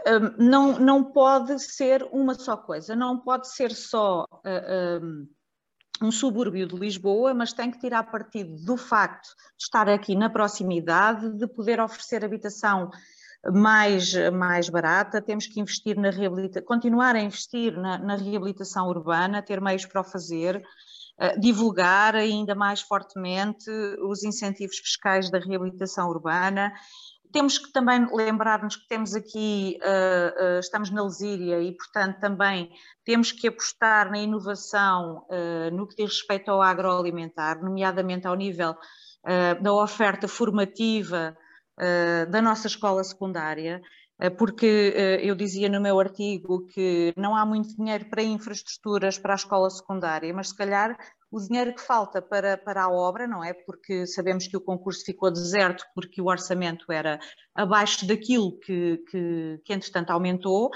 um, 0.06 0.36
não, 0.38 0.78
não 0.78 1.04
pode 1.04 1.58
ser 1.58 2.02
uma 2.12 2.34
só 2.34 2.56
coisa, 2.56 2.96
não 2.96 3.18
pode 3.18 3.48
ser 3.48 3.72
só 3.72 4.24
uh, 4.24 5.04
um, 5.04 5.28
um 6.02 6.10
subúrbio 6.10 6.66
de 6.66 6.76
Lisboa, 6.76 7.34
mas 7.34 7.52
tem 7.52 7.70
que 7.70 7.78
tirar 7.78 8.04
partido 8.04 8.56
do 8.64 8.76
facto 8.76 9.28
de 9.28 9.64
estar 9.64 9.88
aqui 9.88 10.14
na 10.14 10.30
proximidade, 10.30 11.30
de 11.36 11.46
poder 11.46 11.80
oferecer 11.80 12.24
habitação 12.24 12.90
mais, 13.52 14.14
mais 14.32 14.68
barata, 14.68 15.22
temos 15.22 15.46
que 15.46 15.60
investir 15.60 15.96
na 15.96 16.10
reabilitação, 16.10 16.66
continuar 16.66 17.16
a 17.16 17.20
investir 17.20 17.72
na, 17.76 17.98
na 17.98 18.16
reabilitação 18.16 18.88
urbana, 18.88 19.42
ter 19.42 19.60
meios 19.60 19.86
para 19.86 20.02
o 20.02 20.04
fazer, 20.04 20.62
divulgar 21.38 22.14
ainda 22.16 22.54
mais 22.54 22.80
fortemente 22.80 23.70
os 24.02 24.24
incentivos 24.24 24.78
fiscais 24.78 25.30
da 25.30 25.38
reabilitação 25.38 26.08
urbana. 26.08 26.72
Temos 27.32 27.58
que 27.58 27.72
também 27.72 28.08
lembrar-nos 28.12 28.76
que 28.76 28.88
temos 28.88 29.14
aqui, 29.14 29.78
uh, 29.82 30.56
uh, 30.56 30.60
estamos 30.60 30.90
na 30.90 31.04
Lesíria 31.04 31.62
e, 31.62 31.76
portanto, 31.76 32.18
também 32.18 32.70
temos 33.04 33.30
que 33.30 33.46
apostar 33.46 34.10
na 34.10 34.18
inovação 34.18 35.24
uh, 35.28 35.70
no 35.72 35.86
que 35.86 35.94
diz 35.94 36.16
respeito 36.16 36.50
ao 36.50 36.60
agroalimentar, 36.60 37.62
nomeadamente 37.62 38.26
ao 38.26 38.34
nível 38.34 38.74
da 39.60 39.74
oferta 39.74 40.26
formativa 40.26 41.36
da 42.30 42.40
nossa 42.40 42.66
escola 42.66 43.04
secundária 43.04 43.82
porque 44.28 44.92
eu 45.22 45.34
dizia 45.34 45.68
no 45.68 45.80
meu 45.80 45.98
artigo 45.98 46.66
que 46.66 47.12
não 47.16 47.34
há 47.34 47.46
muito 47.46 47.74
dinheiro 47.74 48.04
para 48.10 48.22
infraestruturas 48.22 49.16
para 49.16 49.32
a 49.32 49.36
escola 49.36 49.70
secundária, 49.70 50.34
mas 50.34 50.48
se 50.48 50.56
calhar 50.56 50.98
o 51.30 51.40
dinheiro 51.40 51.74
que 51.74 51.80
falta 51.80 52.20
para, 52.20 52.58
para 52.58 52.82
a 52.82 52.90
obra, 52.90 53.26
não 53.26 53.42
é? 53.42 53.54
Porque 53.54 54.04
sabemos 54.06 54.48
que 54.48 54.56
o 54.56 54.60
concurso 54.60 55.04
ficou 55.04 55.30
deserto 55.30 55.84
porque 55.94 56.20
o 56.20 56.26
orçamento 56.26 56.90
era 56.90 57.20
abaixo 57.54 58.06
daquilo 58.06 58.58
que, 58.58 58.98
que, 59.10 59.60
que 59.64 59.72
entretanto 59.72 60.10
aumentou. 60.10 60.70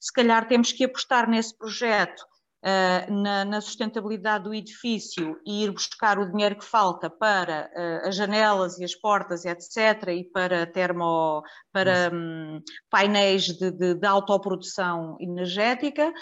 Se 0.00 0.12
calhar 0.12 0.48
temos 0.48 0.72
que 0.72 0.84
apostar 0.84 1.28
nesse 1.28 1.56
projeto 1.56 2.24
na, 3.08 3.44
na, 3.44 3.60
sustentabilidade 3.60 4.44
do 4.44 4.54
edifício 4.54 5.38
e 5.46 5.64
ir 5.64 5.70
buscar 5.70 6.18
o 6.18 6.30
dinheiro 6.30 6.56
que 6.56 6.64
falta 6.64 7.08
para 7.08 7.70
uh, 7.74 8.08
as 8.08 8.16
janelas 8.16 8.78
e 8.78 8.84
as 8.84 8.94
portas, 8.94 9.44
etc., 9.44 10.08
e 10.08 10.24
para 10.24 10.66
termo, 10.66 11.42
para 11.72 12.10
um, 12.12 12.60
painéis 12.90 13.44
de, 13.44 13.70
de, 13.70 13.94
de, 13.94 14.06
autoprodução 14.06 15.16
energética, 15.20 16.12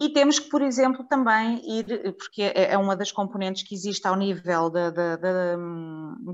e 0.00 0.08
temos 0.08 0.38
que, 0.38 0.48
por 0.48 0.62
exemplo, 0.62 1.06
também 1.06 1.60
ir, 1.64 2.16
porque 2.16 2.42
é, 2.42 2.72
é 2.72 2.78
uma 2.78 2.96
das 2.96 3.12
componentes 3.12 3.62
que 3.62 3.74
existe 3.74 4.06
ao 4.08 4.16
nível 4.16 4.68
da, 4.68 4.90
da, 4.90 5.16
da, 5.16 5.56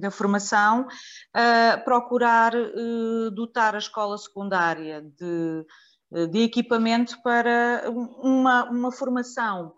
da 0.01 0.11
formação, 0.11 0.87
uh, 0.87 1.85
procurar 1.85 2.55
uh, 2.55 3.31
dotar 3.33 3.75
a 3.75 3.79
escola 3.79 4.17
secundária 4.17 5.03
de, 5.03 5.67
de 6.11 6.43
equipamento 6.43 7.21
para 7.23 7.85
uma, 7.91 8.71
uma 8.71 8.93
formação. 8.93 9.73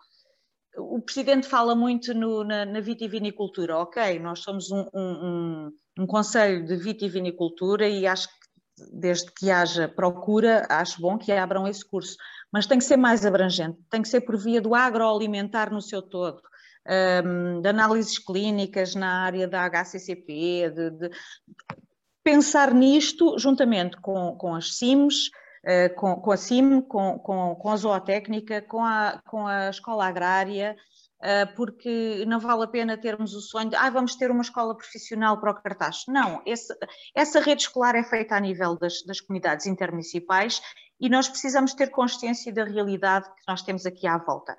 O 0.77 1.01
Presidente 1.03 1.49
fala 1.49 1.75
muito 1.75 2.15
no, 2.15 2.45
na, 2.45 2.65
na, 2.65 2.81
vitivinicultura, 2.81 3.77
ok, 3.79 4.19
nós 4.21 4.41
somos 4.41 4.71
um, 4.71 4.87
um, 4.95 5.03
um, 5.03 5.71
um 5.99 6.07
Conselho 6.07 6.65
de 6.65 6.77
Vitivinicultura 6.77 7.89
e 7.89 8.07
acho 8.07 8.29
que 8.29 8.35
desde 8.93 9.31
que 9.33 9.51
haja 9.51 9.89
procura, 9.89 10.67
acho 10.71 11.03
bom 11.03 11.19
que 11.19 11.33
abram 11.33 11.67
esse 11.67 11.85
curso 11.87 12.17
mas 12.53 12.67
tem 12.67 12.79
que 12.79 12.85
ser 12.85 12.97
mais 12.97 13.25
abrangente, 13.25 13.79
tem 13.89 14.03
que 14.03 14.09
ser 14.09 14.23
por 14.23 14.37
via 14.37 14.61
do 14.61 14.75
agroalimentar 14.75 15.73
no 15.73 15.81
seu 15.81 16.03
todo, 16.03 16.43
um, 17.25 17.61
de 17.61 17.69
análises 17.69 18.19
clínicas 18.19 18.95
na 18.95 19.23
área 19.23 19.47
da 19.47 19.65
HCCP, 19.65 20.71
de, 20.75 20.91
de 20.91 21.11
pensar 22.25 22.75
nisto 22.75 23.39
juntamente 23.39 23.97
com, 24.01 24.37
com 24.37 24.55
as 24.55 24.77
CIMs, 24.77 25.31
uh, 25.65 25.95
com, 25.97 26.17
com, 26.17 26.31
a 26.33 26.37
CIM, 26.37 26.81
com, 26.83 27.19
com, 27.19 27.55
com 27.57 27.71
a 27.71 27.77
zootécnica, 27.77 28.63
com 28.63 28.85
a, 28.85 29.21
com 29.27 29.47
a 29.47 29.71
escola 29.71 30.07
agrária, 30.07 30.77
uh, 31.21 31.55
porque 31.55 32.25
não 32.27 32.41
vale 32.41 32.65
a 32.65 32.69
pena 32.69 32.97
termos 32.97 33.35
o 33.35 33.41
sonho 33.41 33.71
de 33.71 33.77
ah, 33.77 33.91
vamos 33.91 34.17
ter 34.17 34.31
uma 34.31 34.43
escola 34.43 34.77
profissional 34.77 35.41
para 35.41 35.53
o 35.53 35.63
cartaz. 35.63 36.05
Não, 36.09 36.43
esse, 36.47 36.75
essa 37.15 37.41
rede 37.41 37.63
escolar 37.63 37.95
é 37.95 38.03
feita 38.03 38.37
a 38.37 38.41
nível 38.41 38.77
das, 38.77 39.03
das 39.03 39.21
comunidades 39.21 39.67
intermunicipais 39.67 40.61
e 41.01 41.09
nós 41.09 41.29
precisamos 41.29 41.75
ter 41.75 41.91
consciência 41.91 42.53
da 42.53 42.65
realidade 42.65 43.27
que 43.27 43.43
nós 43.49 43.63
temos 43.63 43.87
aqui 43.87 44.07
à 44.07 44.19
volta. 44.19 44.57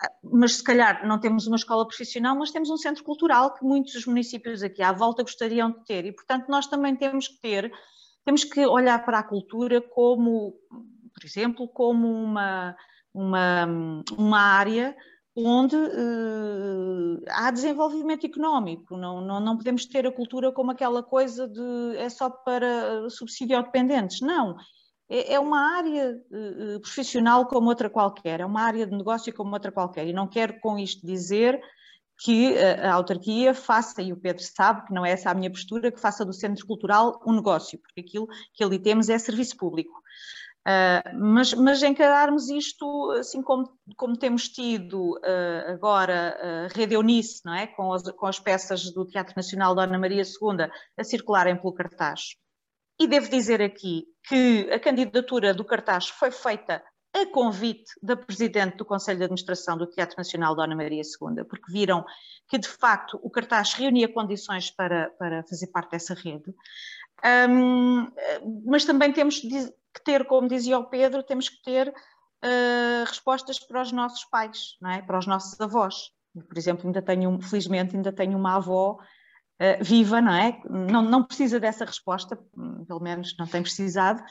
Ah, 0.00 0.10
mas 0.22 0.56
se 0.56 0.64
calhar 0.64 1.06
não 1.06 1.18
temos 1.18 1.46
uma 1.46 1.56
escola 1.56 1.86
profissional, 1.86 2.34
mas 2.36 2.50
temos 2.50 2.70
um 2.70 2.76
centro 2.76 3.04
cultural 3.04 3.54
que 3.54 3.64
muitos 3.64 3.92
dos 3.92 4.06
municípios 4.06 4.62
aqui 4.62 4.82
à 4.82 4.92
volta 4.92 5.22
gostariam 5.22 5.70
de 5.70 5.84
ter 5.84 6.04
e, 6.06 6.12
portanto, 6.12 6.48
nós 6.48 6.66
também 6.66 6.96
temos 6.96 7.28
que 7.28 7.40
ter, 7.40 7.72
temos 8.30 8.44
que 8.44 8.64
olhar 8.64 9.04
para 9.04 9.18
a 9.18 9.24
cultura 9.24 9.80
como, 9.80 10.54
por 11.12 11.24
exemplo, 11.24 11.66
como 11.66 12.06
uma, 12.06 12.76
uma, 13.12 13.66
uma 14.16 14.40
área 14.40 14.96
onde 15.34 15.74
uh, 15.74 17.24
há 17.28 17.50
desenvolvimento 17.50 18.24
económico, 18.24 18.96
não, 18.96 19.20
não, 19.20 19.40
não 19.40 19.56
podemos 19.56 19.84
ter 19.84 20.06
a 20.06 20.12
cultura 20.12 20.52
como 20.52 20.70
aquela 20.70 21.02
coisa 21.02 21.48
de 21.48 21.96
é 21.96 22.08
só 22.08 22.30
para 22.30 23.10
subsídio 23.10 23.60
dependentes, 23.64 24.20
não, 24.20 24.54
é, 25.08 25.34
é 25.34 25.40
uma 25.40 25.76
área 25.76 26.14
uh, 26.30 26.80
profissional 26.80 27.46
como 27.46 27.68
outra 27.68 27.90
qualquer, 27.90 28.38
é 28.38 28.46
uma 28.46 28.62
área 28.62 28.86
de 28.86 28.96
negócio 28.96 29.34
como 29.34 29.52
outra 29.52 29.72
qualquer. 29.72 30.06
E 30.06 30.12
não 30.12 30.28
quero 30.28 30.60
com 30.60 30.78
isto 30.78 31.04
dizer 31.04 31.60
que 32.22 32.58
a 32.58 32.92
autarquia 32.92 33.54
faça, 33.54 34.02
e 34.02 34.12
o 34.12 34.16
Pedro 34.16 34.42
sabe 34.42 34.86
que 34.86 34.92
não 34.92 35.06
é 35.06 35.12
essa 35.12 35.30
a 35.30 35.34
minha 35.34 35.50
postura, 35.50 35.90
que 35.90 36.00
faça 36.00 36.24
do 36.24 36.34
centro 36.34 36.66
cultural 36.66 37.18
um 37.26 37.32
negócio, 37.32 37.78
porque 37.78 38.00
aquilo 38.00 38.28
que 38.52 38.62
ali 38.62 38.78
temos 38.78 39.08
é 39.08 39.18
serviço 39.18 39.56
público. 39.56 40.00
Uh, 40.60 41.18
mas, 41.18 41.54
mas 41.54 41.82
encararmos 41.82 42.50
isto 42.50 43.12
assim 43.12 43.40
como, 43.40 43.72
como 43.96 44.14
temos 44.14 44.46
tido 44.46 45.16
uh, 45.16 45.70
agora 45.70 46.36
uh, 46.38 46.78
Rede 46.78 46.94
Eunice, 46.94 47.40
não 47.46 47.54
é? 47.54 47.66
Com 47.66 47.94
as, 47.94 48.02
com 48.02 48.26
as 48.26 48.38
peças 48.38 48.92
do 48.92 49.06
Teatro 49.06 49.32
Nacional 49.34 49.74
Dona 49.74 49.98
Maria 49.98 50.22
II 50.22 50.70
a 50.98 51.04
circularem 51.04 51.56
pelo 51.56 51.72
cartaz. 51.72 52.36
E 53.00 53.06
devo 53.06 53.30
dizer 53.30 53.62
aqui 53.62 54.04
que 54.28 54.70
a 54.70 54.78
candidatura 54.78 55.54
do 55.54 55.64
cartaz 55.64 56.10
foi 56.10 56.30
feita 56.30 56.84
a 57.22 57.30
convite 57.30 57.92
da 58.02 58.16
Presidente 58.16 58.76
do 58.76 58.84
Conselho 58.84 59.18
de 59.18 59.24
Administração 59.24 59.76
do 59.76 59.86
Teatro 59.86 60.16
Nacional 60.16 60.54
Dona 60.54 60.74
Maria 60.74 61.02
II, 61.02 61.44
porque 61.44 61.70
viram 61.72 62.04
que, 62.48 62.58
de 62.58 62.68
facto, 62.68 63.18
o 63.22 63.30
cartaz 63.30 63.74
reunia 63.74 64.12
condições 64.12 64.70
para, 64.70 65.10
para 65.18 65.42
fazer 65.44 65.68
parte 65.68 65.92
dessa 65.92 66.14
rede. 66.14 66.54
Um, 67.48 68.10
mas 68.64 68.84
também 68.84 69.12
temos 69.12 69.40
que 69.40 69.72
ter, 70.04 70.24
como 70.26 70.48
dizia 70.48 70.78
o 70.78 70.84
Pedro, 70.84 71.22
temos 71.22 71.48
que 71.48 71.62
ter 71.62 71.88
uh, 71.88 73.04
respostas 73.06 73.58
para 73.58 73.82
os 73.82 73.92
nossos 73.92 74.24
pais, 74.24 74.76
é? 74.86 75.02
para 75.02 75.18
os 75.18 75.26
nossos 75.26 75.60
avós. 75.60 76.10
Por 76.32 76.56
exemplo, 76.56 76.86
ainda 76.86 77.02
tenho, 77.02 77.40
felizmente, 77.40 77.96
ainda 77.96 78.12
tenho 78.12 78.38
uma 78.38 78.56
avó 78.56 78.98
uh, 78.98 79.84
viva, 79.84 80.20
não 80.20 80.32
é? 80.32 80.60
Não, 80.68 81.02
não 81.02 81.24
precisa 81.24 81.60
dessa 81.60 81.84
resposta, 81.84 82.38
pelo 82.86 83.00
menos 83.00 83.36
não 83.38 83.46
tem 83.46 83.62
precisado, 83.62 84.22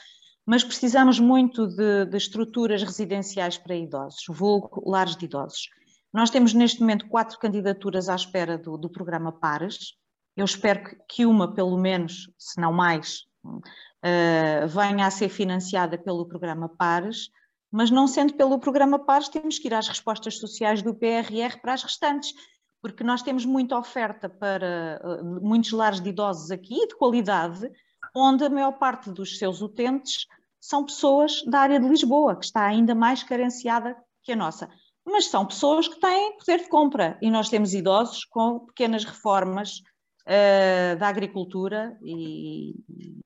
mas 0.50 0.64
precisamos 0.64 1.20
muito 1.20 1.68
de, 1.68 2.08
de 2.08 2.18
estruturas 2.18 2.82
residenciais 2.82 3.56
para 3.56 3.76
idosos, 3.76 4.24
vulgo 4.28 4.82
lares 4.84 5.16
de 5.16 5.26
idosos. 5.26 5.70
Nós 6.12 6.32
temos 6.32 6.56
neste 6.56 6.80
momento 6.80 7.08
quatro 7.08 7.38
candidaturas 7.38 8.10
à 8.10 8.16
espera 8.16 8.58
do, 8.58 8.76
do 8.76 8.90
programa 8.90 9.32
Pares. 9.32 9.94
Eu 10.36 10.44
espero 10.44 10.82
que 11.08 11.24
uma, 11.24 11.54
pelo 11.54 11.78
menos, 11.78 12.32
se 12.36 12.60
não 12.60 12.74
mais, 12.74 13.26
uh, 13.46 14.68
venha 14.68 15.06
a 15.06 15.12
ser 15.12 15.30
financiada 15.30 16.00
pelo 16.00 16.28
programa 16.28 16.68
Pares, 16.68 17.30
mas 17.72 17.92
não 17.92 18.08
sendo 18.08 18.34
pelo 18.34 18.58
programa 18.58 18.98
Pares, 18.98 19.30
temos 19.30 19.60
que 19.60 19.68
ir 19.68 19.76
às 19.76 19.88
respostas 19.88 20.40
sociais 20.40 20.82
do 20.82 20.96
PRR 20.96 21.62
para 21.62 21.76
as 21.76 21.84
restantes 21.84 22.34
porque 22.82 23.04
nós 23.04 23.22
temos 23.22 23.46
muita 23.46 23.78
oferta 23.78 24.30
para 24.30 25.00
uh, 25.04 25.46
muitos 25.46 25.72
lares 25.74 26.00
de 26.00 26.10
idosos 26.10 26.50
aqui, 26.50 26.88
de 26.88 26.96
qualidade, 26.96 27.70
onde 28.16 28.44
a 28.44 28.50
maior 28.50 28.72
parte 28.74 29.12
dos 29.12 29.38
seus 29.38 29.62
utentes 29.62 30.26
são 30.60 30.86
pessoas 30.86 31.44
da 31.46 31.60
área 31.60 31.80
de 31.80 31.88
Lisboa, 31.88 32.36
que 32.36 32.46
está 32.46 32.66
ainda 32.66 32.94
mais 32.94 33.24
carenciada 33.24 33.96
que 34.24 34.32
a 34.32 34.36
nossa. 34.36 34.70
Mas 35.06 35.26
são 35.26 35.46
pessoas 35.46 35.88
que 35.88 36.00
têm 36.00 36.38
poder 36.38 36.60
de 36.60 36.70
compra 36.70 37.18
e 37.22 37.32
nós 37.32 37.50
temos 37.50 37.74
idosos 37.74 38.26
com 38.26 38.60
pequenas 38.66 39.04
reformas 39.04 39.82
uh, 40.28 41.00
da 41.00 41.08
agricultura 41.08 41.98
e, 42.04 42.76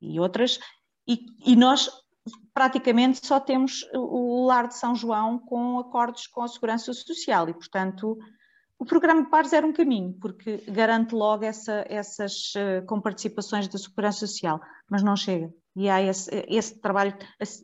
e 0.01 0.19
outras 0.19 0.59
e, 1.07 1.25
e 1.45 1.55
nós 1.55 1.89
praticamente 2.53 3.25
só 3.25 3.39
temos 3.39 3.85
o 3.93 4.45
lar 4.45 4.67
de 4.67 4.77
São 4.77 4.95
João 4.95 5.39
com 5.39 5.79
acordos 5.79 6.27
com 6.27 6.41
a 6.43 6.47
Segurança 6.47 6.93
Social 6.93 7.49
e, 7.49 7.53
portanto, 7.53 8.17
o 8.79 8.85
programa 8.85 9.23
de 9.23 9.29
pares 9.29 9.53
era 9.53 9.65
um 9.65 9.73
caminho, 9.73 10.13
porque 10.21 10.57
garante 10.69 11.13
logo 11.13 11.43
essa, 11.43 11.85
essas 11.89 12.53
uh, 12.55 12.85
com 12.85 13.01
participações 13.01 13.67
da 13.67 13.77
Segurança 13.77 14.19
Social, 14.19 14.61
mas 14.89 15.03
não 15.03 15.15
chega. 15.15 15.51
E 15.75 15.89
há 15.89 16.01
esse, 16.01 16.29
esse 16.47 16.79
trabalho, 16.79 17.15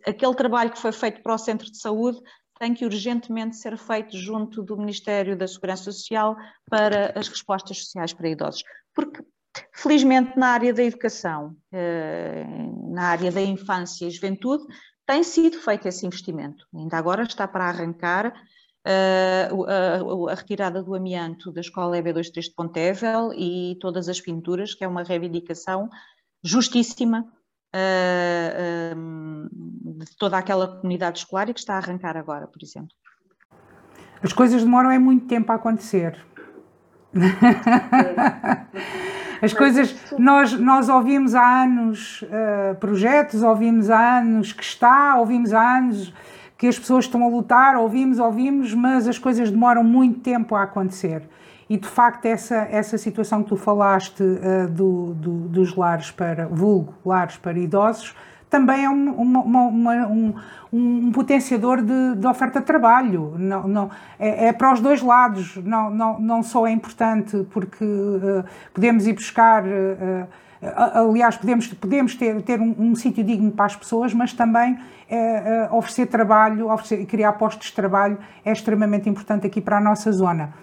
aquele 0.05 0.33
trabalho 0.35 0.71
que 0.71 0.79
foi 0.79 0.91
feito 0.91 1.21
para 1.21 1.35
o 1.35 1.37
Centro 1.37 1.71
de 1.71 1.77
Saúde 1.77 2.19
tem 2.59 2.73
que 2.73 2.83
urgentemente 2.83 3.55
ser 3.55 3.77
feito 3.77 4.17
junto 4.17 4.61
do 4.61 4.77
Ministério 4.77 5.37
da 5.37 5.47
Segurança 5.47 5.85
Social 5.85 6.35
para 6.69 7.17
as 7.17 7.29
respostas 7.29 7.77
sociais 7.77 8.11
para 8.11 8.27
idosos. 8.27 8.63
Porque, 8.93 9.23
felizmente, 9.71 10.37
na 10.37 10.47
área 10.47 10.73
da 10.73 10.83
educação, 10.83 11.55
eh, 11.71 12.45
na 12.89 13.03
área 13.03 13.31
da 13.31 13.41
infância 13.41 14.05
e 14.05 14.11
juventude, 14.11 14.65
tem 15.07 15.23
sido 15.23 15.57
feito 15.57 15.87
esse 15.87 16.05
investimento. 16.05 16.67
Ainda 16.75 16.97
agora 16.97 17.23
está 17.23 17.47
para 17.47 17.69
arrancar 17.69 18.33
eh, 18.85 19.49
a, 20.29 20.35
retirada 20.35 20.83
do 20.83 20.93
amianto 20.93 21.53
da 21.53 21.61
Escola 21.61 21.97
EB23 21.97 22.41
de 22.41 22.53
Pontevel 22.53 23.31
e 23.33 23.77
todas 23.79 24.09
as 24.09 24.19
pinturas, 24.19 24.73
que 24.73 24.83
é 24.83 24.87
uma 24.87 25.03
reivindicação 25.03 25.89
justíssima 26.43 27.25
uh, 27.75 28.95
de 30.03 30.17
toda 30.17 30.37
aquela 30.37 30.67
comunidade 30.67 31.19
escolar 31.19 31.49
e 31.49 31.53
que 31.53 31.59
está 31.59 31.75
a 31.75 31.77
arrancar 31.77 32.17
agora, 32.17 32.47
por 32.47 32.61
exemplo. 32.63 32.89
As 34.21 34.33
coisas 34.33 34.63
demoram 34.63 34.91
é 34.91 34.99
muito 34.99 35.25
tempo 35.27 35.51
a 35.51 35.55
acontecer. 35.55 36.17
As 39.41 39.53
coisas, 39.53 39.95
nós, 40.17 40.51
nós 40.59 40.89
ouvimos 40.89 41.33
há 41.33 41.63
anos 41.63 42.21
uh, 42.23 42.75
projetos, 42.75 43.41
ouvimos 43.41 43.89
há 43.89 44.19
anos 44.19 44.51
que 44.51 44.63
está, 44.63 45.15
ouvimos 45.15 45.53
há 45.53 45.77
anos 45.77 46.13
que 46.57 46.67
as 46.67 46.77
pessoas 46.77 47.05
estão 47.05 47.23
a 47.23 47.29
lutar, 47.29 47.77
ouvimos, 47.77 48.19
ouvimos, 48.19 48.73
mas 48.73 49.07
as 49.07 49.17
coisas 49.17 49.49
demoram 49.49 49.81
muito 49.81 50.19
tempo 50.19 50.55
a 50.55 50.63
acontecer. 50.63 51.23
E 51.69 51.77
de 51.77 51.87
facto, 51.87 52.25
essa, 52.25 52.67
essa 52.71 52.97
situação 52.97 53.43
que 53.43 53.49
tu 53.49 53.55
falaste 53.55 54.23
uh, 54.23 54.67
do, 54.67 55.13
do, 55.13 55.31
dos 55.49 55.75
lares 55.75 56.09
para, 56.09 56.47
vulgo, 56.47 56.95
lares 57.05 57.37
para 57.37 57.59
idosos, 57.59 58.15
também 58.49 58.85
é 58.85 58.89
um, 58.89 59.11
uma, 59.11 59.41
uma, 59.43 60.07
um, 60.07 60.33
um, 60.73 61.11
potenciador 61.11 61.83
de, 61.83 62.15
de, 62.15 62.25
oferta 62.25 62.59
de 62.59 62.65
trabalho. 62.65 63.35
Não, 63.37 63.67
não, 63.67 63.91
é, 64.17 64.47
é, 64.47 64.53
para 64.53 64.73
os 64.73 64.79
dois 64.79 65.03
lados, 65.03 65.57
não, 65.57 65.91
não, 65.91 66.19
não 66.19 66.41
só 66.41 66.65
é 66.65 66.71
importante 66.71 67.45
porque 67.51 67.85
uh, 67.85 68.43
podemos 68.73 69.05
ir 69.05 69.13
buscar. 69.13 69.63
Uh, 69.63 70.27
aliás, 70.61 71.37
podemos, 71.37 71.67
podemos 71.67 72.15
ter, 72.15 72.41
ter 72.41 72.59
um, 72.59 72.75
um 72.79 72.95
sítio 72.95 73.23
digno 73.23 73.51
para 73.51 73.65
as 73.65 73.75
pessoas, 73.75 74.13
mas 74.13 74.33
também 74.33 74.77
oferecer 75.71 76.05
trabalho, 76.05 76.69
oferecer, 76.69 77.03
criar 77.05 77.33
postos 77.33 77.67
de 77.67 77.73
trabalho 77.73 78.17
é 78.43 78.51
extremamente 78.51 79.09
importante 79.09 79.47
aqui 79.47 79.61
para 79.61 79.77
a 79.77 79.81
nossa 79.81 80.11
zona. 80.11 80.53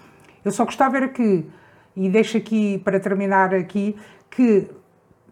Eu 0.46 0.52
só 0.52 0.64
gostava 0.64 0.96
era 0.96 1.08
que, 1.08 1.44
e 1.96 2.08
deixo 2.08 2.36
aqui 2.36 2.78
para 2.84 3.00
terminar 3.00 3.52
aqui, 3.52 3.96
que 4.30 4.70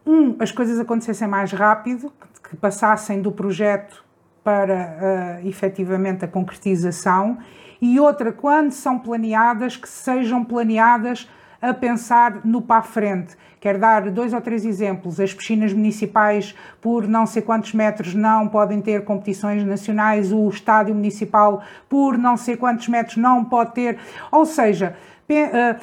um, 0.05 0.35
as 0.41 0.51
coisas 0.51 0.81
acontecessem 0.81 1.29
mais 1.29 1.53
rápido, 1.53 2.13
que 2.43 2.57
passassem 2.57 3.23
do 3.23 3.31
projeto 3.31 4.05
para 4.43 5.39
uh, 5.41 5.49
efetivamente 5.49 6.25
a 6.25 6.29
concretização, 6.29 7.39
e 7.81 8.01
outra, 8.01 8.33
quando 8.33 8.73
são 8.73 8.99
planeadas, 8.99 9.77
que 9.77 9.89
sejam 9.89 10.45
planeadas 10.45 11.31
a 11.63 11.73
pensar 11.73 12.45
no 12.45 12.61
para 12.61 12.81
a 12.81 12.83
frente. 12.83 13.37
Quero 13.65 13.79
dar 13.79 14.11
dois 14.11 14.35
ou 14.35 14.43
três 14.43 14.63
exemplos. 14.63 15.19
As 15.19 15.33
piscinas 15.33 15.73
municipais, 15.73 16.55
por 16.83 17.09
não 17.09 17.25
sei 17.25 17.41
quantos 17.41 17.73
metros, 17.73 18.15
não 18.15 18.47
podem 18.47 18.83
ter 18.83 19.07
competições 19.07 19.65
nacionais. 19.65 20.31
O 20.31 20.47
estádio 20.51 20.95
municipal, 20.95 21.65
por 21.89 22.19
não 22.19 22.37
sei 22.37 22.59
quantos 22.59 22.89
metros, 22.89 23.17
não 23.17 23.43
pode 23.43 23.73
ter. 23.73 23.99
Ou 24.31 24.45
seja, 24.45 24.95
eh, 25.31 25.79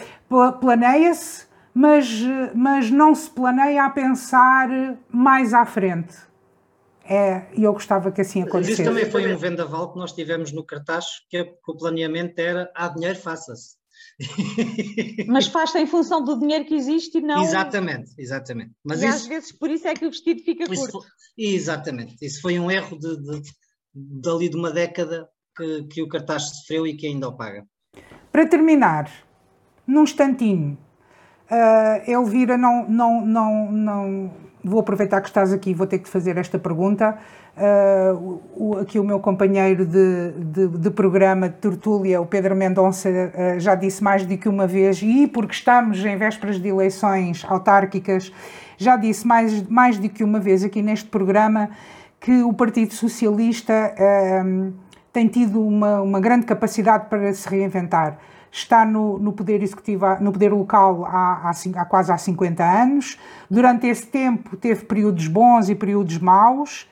planeia-se, 0.59 1.47
mas, 1.73 2.21
mas 2.53 2.91
não 2.91 3.15
se 3.15 3.27
planeia 3.31 3.85
a 3.85 3.89
pensar 3.89 4.69
mais 5.09 5.51
à 5.51 5.65
frente. 5.65 6.15
É, 7.03 7.47
e 7.57 7.63
eu 7.63 7.73
gostava 7.73 8.11
que 8.11 8.21
assim 8.21 8.43
acontecesse. 8.43 8.83
Isso 8.83 8.91
também 8.91 9.09
foi 9.09 9.33
um 9.33 9.35
vendaval 9.35 9.91
que 9.91 9.97
nós 9.97 10.11
tivemos 10.11 10.51
no 10.51 10.63
cartaz, 10.63 11.05
que, 11.27 11.43
que 11.43 11.71
o 11.71 11.75
planeamento 11.75 12.37
era 12.37 12.71
há 12.75 12.89
dinheiro, 12.89 13.17
faça-se. 13.17 13.80
Mas 15.27 15.47
faz-se 15.47 15.79
em 15.79 15.85
função 15.85 16.23
do 16.23 16.39
dinheiro 16.39 16.65
que 16.65 16.75
existe 16.75 17.17
e 17.17 17.21
não. 17.21 17.43
Exatamente, 17.43 18.11
exatamente. 18.17 18.71
Mas 18.83 19.01
e 19.01 19.07
isso... 19.07 19.15
às 19.15 19.27
vezes 19.27 19.51
por 19.51 19.69
isso 19.69 19.87
é 19.87 19.93
que 19.93 20.05
o 20.05 20.09
vestido 20.09 20.41
fica 20.43 20.65
curto. 20.65 20.91
Foi... 20.91 21.01
Exatamente, 21.37 22.15
isso 22.21 22.41
foi 22.41 22.59
um 22.59 22.69
erro 22.69 22.97
de, 22.97 23.17
de, 23.17 23.41
dali 23.93 24.49
de 24.49 24.55
uma 24.55 24.71
década 24.71 25.27
que, 25.55 25.83
que 25.83 26.01
o 26.01 26.07
cartaz 26.07 26.43
sofreu 26.43 26.85
e 26.85 26.95
que 26.95 27.07
ainda 27.07 27.27
o 27.27 27.35
paga. 27.35 27.65
Para 28.31 28.47
terminar, 28.47 29.11
num 29.85 30.03
instantinho, 30.03 30.77
uh, 31.51 32.09
Elvira, 32.09 32.57
não, 32.57 32.87
não, 32.87 33.25
não, 33.25 33.71
não. 33.71 34.31
Vou 34.63 34.79
aproveitar 34.79 35.19
que 35.21 35.27
estás 35.27 35.51
aqui, 35.51 35.73
vou 35.73 35.85
ter 35.85 35.97
que 35.97 36.05
te 36.05 36.09
fazer 36.09 36.37
esta 36.37 36.57
pergunta. 36.57 37.17
Uh, 37.57 38.41
o, 38.55 38.77
aqui 38.77 38.97
o 38.97 39.03
meu 39.03 39.19
companheiro 39.19 39.85
de, 39.85 40.31
de, 40.31 40.67
de, 40.67 40.89
programa 40.89 41.49
de 41.49 41.55
Tertúlia, 41.55 42.21
o 42.21 42.25
Pedro 42.25 42.55
Mendonça, 42.55 43.09
uh, 43.09 43.59
já 43.59 43.75
disse 43.75 44.01
mais 44.01 44.25
do 44.25 44.37
que 44.37 44.47
uma 44.47 44.65
vez, 44.65 45.01
e 45.03 45.27
porque 45.27 45.53
estamos 45.53 46.03
em 46.05 46.15
vésperas 46.15 46.59
de 46.59 46.69
eleições 46.69 47.43
autárquicas, 47.47 48.31
já 48.77 48.95
disse 48.95 49.27
mais, 49.27 49.67
mais 49.67 49.97
do 49.97 50.07
que 50.07 50.23
uma 50.23 50.39
vez 50.39 50.63
aqui 50.63 50.81
neste 50.81 51.09
programa 51.09 51.69
que 52.21 52.41
o 52.43 52.53
Partido 52.53 52.93
Socialista 52.93 53.93
uh, 53.97 54.73
tem 55.11 55.27
tido 55.27 55.61
uma, 55.65 56.01
uma 56.01 56.19
grande 56.19 56.45
capacidade 56.45 57.09
para 57.09 57.33
se 57.33 57.49
reinventar. 57.49 58.17
Está 58.51 58.83
no, 58.85 59.17
no 59.17 59.31
poder 59.31 59.63
executivo, 59.63 60.05
no 60.19 60.31
poder 60.31 60.51
local 60.51 61.05
há, 61.05 61.49
há, 61.49 61.51
há 61.75 61.85
quase 61.85 62.11
há 62.11 62.17
50 62.17 62.63
anos. 62.63 63.17
Durante 63.49 63.87
esse 63.87 64.05
tempo 64.05 64.57
teve 64.57 64.85
períodos 64.85 65.27
bons 65.27 65.69
e 65.69 65.75
períodos 65.75 66.17
maus 66.19 66.89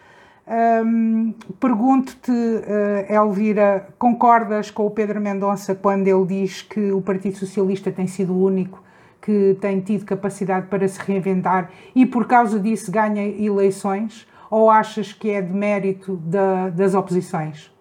um, 0.50 1.32
Pergunto-te, 1.60 2.32
uh, 2.32 3.14
Elvira, 3.14 3.88
concordas 4.00 4.72
com 4.72 4.88
o 4.88 4.90
Pedro 4.90 5.22
Mendonça 5.22 5.76
quando 5.76 6.08
ele 6.08 6.26
diz 6.26 6.64
que 6.64 6.92
o 6.92 7.04
Partido 7.04 7.38
Socialista 7.38 7.92
tem 7.92 8.08
sido 8.08 8.34
o 8.34 8.44
único 8.44 8.82
que 9.22 9.56
tem 9.62 9.80
tido 9.80 10.06
capacidade 10.06 10.66
para 10.66 10.88
se 10.88 11.00
reinventar 11.00 11.70
e 11.94 12.04
por 12.04 12.26
causa 12.26 12.60
disso 12.60 12.92
ganha 12.92 13.24
eleições? 13.24 14.28
Ou 14.50 14.72
achas 14.72 15.14
que 15.14 15.30
é 15.30 15.40
de 15.40 15.54
mérito 15.54 16.16
da, 16.18 16.70
das 16.70 16.96
oposições? 16.96 17.72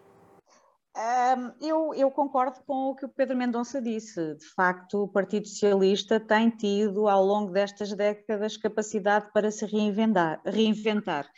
Um, 0.98 1.52
eu, 1.64 1.94
eu, 1.94 2.10
concordo 2.10 2.60
com 2.66 2.90
o 2.90 2.94
que 2.96 3.04
o 3.04 3.08
Pedro 3.08 3.36
Mendonça 3.36 3.80
disse. 3.80 4.34
De 4.34 4.46
facto, 4.56 5.04
o 5.04 5.08
Partido 5.08 5.46
Socialista 5.46 6.18
tem 6.18 6.50
tido, 6.50 7.06
ao 7.06 7.24
longo 7.24 7.52
destas 7.52 7.92
décadas, 7.92 8.56
capacidade 8.56 9.30
para 9.32 9.50
se 9.50 9.64
reinventar. 9.64 10.40
reinventar 10.44 11.30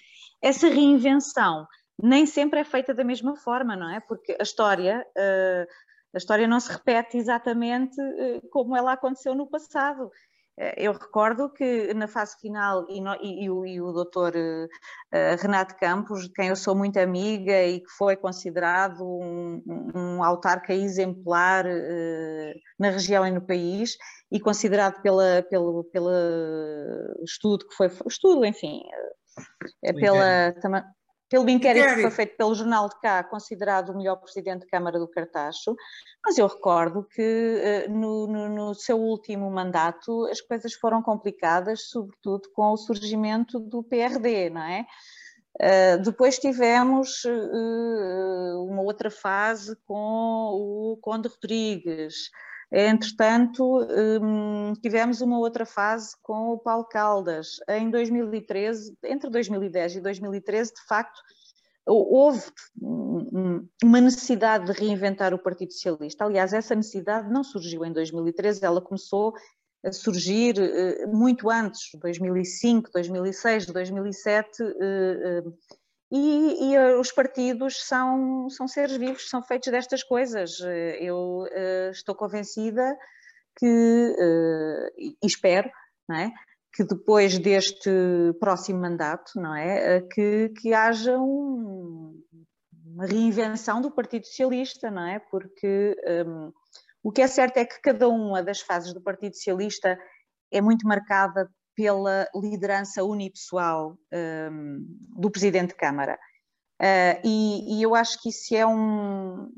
essa 0.42 0.68
reinvenção 0.68 1.66
nem 2.02 2.24
sempre 2.24 2.61
é 2.61 2.64
feita 2.64 2.94
da 2.94 3.04
mesma 3.04 3.36
forma, 3.36 3.76
não 3.76 3.90
é? 3.90 4.00
Porque 4.00 4.34
a 4.38 4.42
história, 4.42 5.06
uh, 5.11 5.66
a 6.14 6.16
história 6.16 6.48
não 6.48 6.58
se 6.58 6.72
repete 6.72 7.18
exatamente 7.18 8.00
uh, 8.00 8.48
como 8.50 8.74
ela 8.74 8.94
aconteceu 8.94 9.34
no 9.34 9.46
passado. 9.46 10.11
Uh, 10.61 10.74
eu 10.76 10.92
recordo 10.92 11.48
que 11.48 11.94
na 11.94 12.06
fase 12.06 12.36
final, 12.38 12.86
e, 12.90 13.00
no, 13.00 13.14
e, 13.16 13.44
e, 13.44 13.50
o, 13.50 13.64
e 13.64 13.80
o 13.80 13.92
doutor 13.92 14.34
Renato 15.40 15.74
Campos, 15.76 16.24
de 16.24 16.32
quem 16.32 16.48
eu 16.48 16.56
sou 16.56 16.74
muito 16.74 16.98
amiga 16.98 17.64
e 17.64 17.80
que 17.80 17.90
foi 17.96 18.14
considerado 18.14 19.02
um, 19.02 19.62
um 19.94 20.22
autarca 20.22 20.74
exemplar 20.74 21.64
na 22.78 22.90
região 22.90 23.26
e 23.26 23.30
no 23.30 23.40
país, 23.40 23.96
e 24.30 24.38
considerado 24.38 25.00
pela, 25.02 25.42
pelo, 25.48 25.84
pelo 25.84 26.11
estudo 27.24 27.66
que 27.66 27.74
foi, 27.74 27.90
estudo, 28.06 28.44
enfim, 28.44 28.82
é 29.82 29.92
pela, 29.92 30.54
pelo 31.31 31.49
inquérito 31.49 31.95
que 31.95 32.03
foi 32.03 32.11
feito 32.11 32.37
pelo 32.37 32.55
Jornal 32.57 32.89
de 32.89 33.01
Cá, 33.01 33.22
considerado 33.22 33.91
o 33.91 33.97
melhor 33.97 34.16
presidente 34.16 34.62
de 34.62 34.66
Câmara 34.66 34.99
do 34.99 35.07
Cartacho, 35.07 35.76
mas 36.24 36.37
eu 36.37 36.49
recordo 36.49 37.05
que 37.05 37.22
eh, 37.22 37.89
no, 37.89 38.26
no, 38.26 38.49
no, 38.49 38.74
seu 38.74 38.99
último 38.99 39.49
mandato 39.49 40.26
as 40.26 40.41
coisas 40.41 40.74
foram 40.74 41.01
complicadas, 41.01 41.89
sobretudo 41.89 42.51
com 42.53 42.72
o 42.72 42.76
surgimento 42.76 43.61
do 43.61 43.81
PRD, 43.81 44.51
não 44.51 44.62
é? 44.62 44.85
Uh, 45.62 46.03
depois 46.03 46.39
tivemos 46.39 47.24
uh, 47.24 48.64
uma 48.68 48.83
outra 48.83 49.11
fase 49.11 49.76
com 49.87 49.95
o 49.95 50.99
Conde 51.01 51.28
Rodrigues, 51.28 52.31
Entretanto, 52.72 53.84
hum, 54.22 54.72
tivemos 54.80 55.20
uma 55.20 55.38
outra 55.38 55.66
fase 55.66 56.14
com 56.22 56.50
o 56.52 56.58
Paulo 56.58 56.84
Caldas. 56.84 57.56
Em 57.68 57.90
2013, 57.90 58.96
entre 59.04 59.28
2010 59.28 59.96
e 59.96 60.00
2013, 60.00 60.74
de 60.74 60.86
facto, 60.86 61.20
houve 61.84 62.42
uma 63.82 64.00
necessidade 64.00 64.66
de 64.66 64.72
reinventar 64.72 65.34
o 65.34 65.38
Partido 65.38 65.72
Socialista. 65.72 66.24
Aliás, 66.24 66.52
essa 66.52 66.74
necessidade 66.74 67.28
não 67.28 67.42
surgiu 67.42 67.84
em 67.84 67.92
2013, 67.92 68.64
ela 68.64 68.80
começou 68.80 69.34
a 69.84 69.90
surgir 69.90 70.54
muito 71.08 71.50
antes, 71.50 71.90
2005, 72.00 72.90
2006, 72.92 73.66
2007, 73.66 74.62
e, 76.11 76.72
e, 76.72 76.78
os 76.94 77.12
partidos 77.12 77.86
são, 77.86 78.48
são 78.50 78.66
seres 78.66 78.96
vivos, 78.96 79.28
são 79.28 79.42
feitos 79.42 79.70
destas 79.70 80.02
coisas. 80.02 80.58
Eu 80.98 81.46
estou 81.90 82.14
convencida 82.14 82.96
que, 83.56 84.16
e 84.98 85.16
espero, 85.22 85.70
não 86.08 86.16
é? 86.16 86.32
que 86.72 86.84
depois 86.84 87.38
deste 87.38 87.90
próximo 88.38 88.80
mandato, 88.80 89.32
não 89.36 89.54
é, 89.54 90.00
que, 90.02 90.50
que 90.61 90.72
haja 90.72 91.18
um, 91.18 92.22
uma 92.86 93.06
reinvenção 93.06 93.80
do 93.80 93.90
Partido 93.90 94.26
Socialista, 94.26 94.90
não 94.90 95.06
é, 95.06 95.18
porque 95.18 95.96
um, 96.26 96.52
o 97.02 97.11
que 97.11 97.22
é 97.22 97.26
certo 97.26 97.56
é 97.56 97.64
que 97.64 97.80
cada 97.80 98.08
uma 98.08 98.42
das 98.42 98.61
fases 98.61 98.92
do 98.92 99.00
Partido 99.00 99.34
Socialista 99.34 99.98
é 100.50 100.61
muito 100.61 100.86
marcada 100.86 101.50
pela 101.81 102.28
liderança 102.35 103.03
unipessoal 103.03 103.97
um, 104.12 104.85
do 105.16 105.31
Presidente 105.31 105.68
de 105.68 105.76
Câmara. 105.76 106.18
Uh, 106.78 107.16
e, 107.24 107.78
e, 107.78 107.83
eu 107.83 107.95
acho 107.95 108.20
que 108.20 108.28
isso 108.28 108.55
é 108.55 108.66
um, 108.66 109.51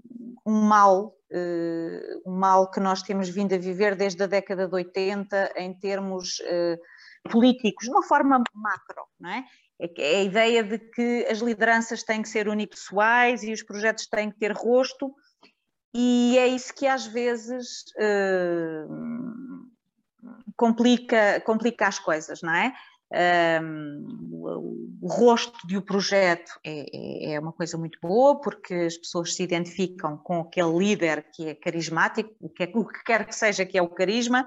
um 0.47 0.63
mal, 0.63 1.17
uh, 1.33 2.23
um 2.25 2.39
mal 2.39 2.71
que 2.71 2.79
nós 2.79 3.03
temos 3.03 3.29
vindo 3.29 3.57
a 3.57 3.59
viver 3.59 3.97
desde 3.97 4.23
a 4.23 4.29
década 4.29 4.69
de 4.69 4.75
80 4.75 5.55
em 5.57 5.75
termos 5.75 6.39
uh, 6.39 7.29
políticos, 7.29 7.87
de 7.87 7.91
uma 7.91 8.05
forma 8.05 8.41
macro, 8.55 9.03
não 9.19 9.31
é? 9.31 9.45
É 9.81 10.19
a 10.19 10.23
ideia 10.23 10.63
de 10.63 10.79
que 10.79 11.27
as 11.29 11.39
lideranças 11.39 12.05
têm 12.05 12.23
que 12.23 12.29
ser 12.29 12.47
unipessoais 12.47 13.43
e 13.43 13.53
os 13.53 13.65
projetos 13.65 14.07
têm 14.07 14.31
que 14.31 14.39
ter 14.39 14.53
rosto, 14.53 15.13
e 15.93 16.39
é 16.39 16.47
isso 16.47 16.73
que 16.73 16.87
às 16.87 17.05
vezes 17.05 17.83
uh, 17.99 19.72
complica, 20.57 21.41
complica 21.41 21.87
as 21.87 21.99
coisas, 21.99 22.43
não 22.43 22.55
é? 22.55 22.73
Um, 23.63 24.99
o 25.03 25.07
rosto 25.07 25.67
de 25.67 25.77
um 25.77 25.83
projeto 25.83 26.59
é, 26.65 27.35
é, 27.35 27.41
uma 27.41 27.53
coisa 27.53 27.77
muito 27.77 27.99
boa 28.01 28.41
porque 28.41 28.73
as 28.73 28.97
pessoas 28.97 29.35
se 29.35 29.43
identificam 29.43 30.17
com 30.17 30.41
aquele 30.41 30.79
líder 30.79 31.27
que 31.31 31.49
é 31.49 31.55
carismático, 31.55 32.35
o 32.41 32.49
que, 32.49 32.63
é, 32.63 32.73
o 32.75 32.87
que 32.87 33.05
quer 33.05 33.27
que 33.27 33.35
seja 33.35 33.67
que 33.67 33.77
é 33.77 33.83
o 33.83 33.91
carisma, 33.91 34.47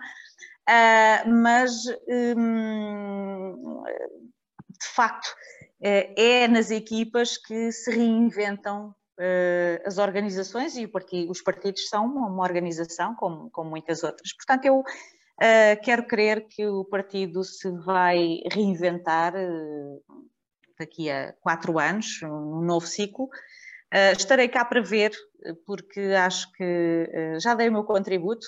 uh, 0.67 1.29
mas 1.29 1.73
um, 2.37 3.83
de 4.79 4.87
facto 4.95 5.27
é 5.79 6.47
nas 6.47 6.71
equipas 6.71 7.37
que 7.37 7.71
se 7.71 7.91
reinventam 7.91 8.95
uh, 9.19 9.87
as 9.87 9.97
organizações 9.97 10.75
e 10.75 10.87
partido, 10.87 11.31
os 11.31 11.41
partidos 11.41 11.87
são 11.87 12.05
uma 12.05 12.43
organização 12.43 13.13
como, 13.15 13.49
como 13.51 13.69
muitas 13.69 14.03
outras. 14.03 14.33
Portanto, 14.35 14.65
eu 14.65 14.83
uh, 15.41 15.81
quero 15.83 16.07
crer 16.07 16.47
que 16.47 16.65
o 16.67 16.85
partido 16.85 17.43
se 17.43 17.69
vai 17.85 18.41
reinventar 18.51 19.33
uh, 19.35 20.03
daqui 20.77 21.09
a 21.09 21.33
quatro 21.41 21.79
anos, 21.79 22.19
num 22.21 22.61
novo 22.61 22.85
ciclo. 22.85 23.29
estarei 24.17 24.49
cá 24.49 24.65
para 24.65 24.81
ver, 24.81 25.11
porque 25.65 26.01
acho 26.01 26.51
que 26.51 27.09
já 27.39 27.53
dei 27.53 27.69
o 27.69 27.71
meu 27.71 27.85
contributo. 27.85 28.45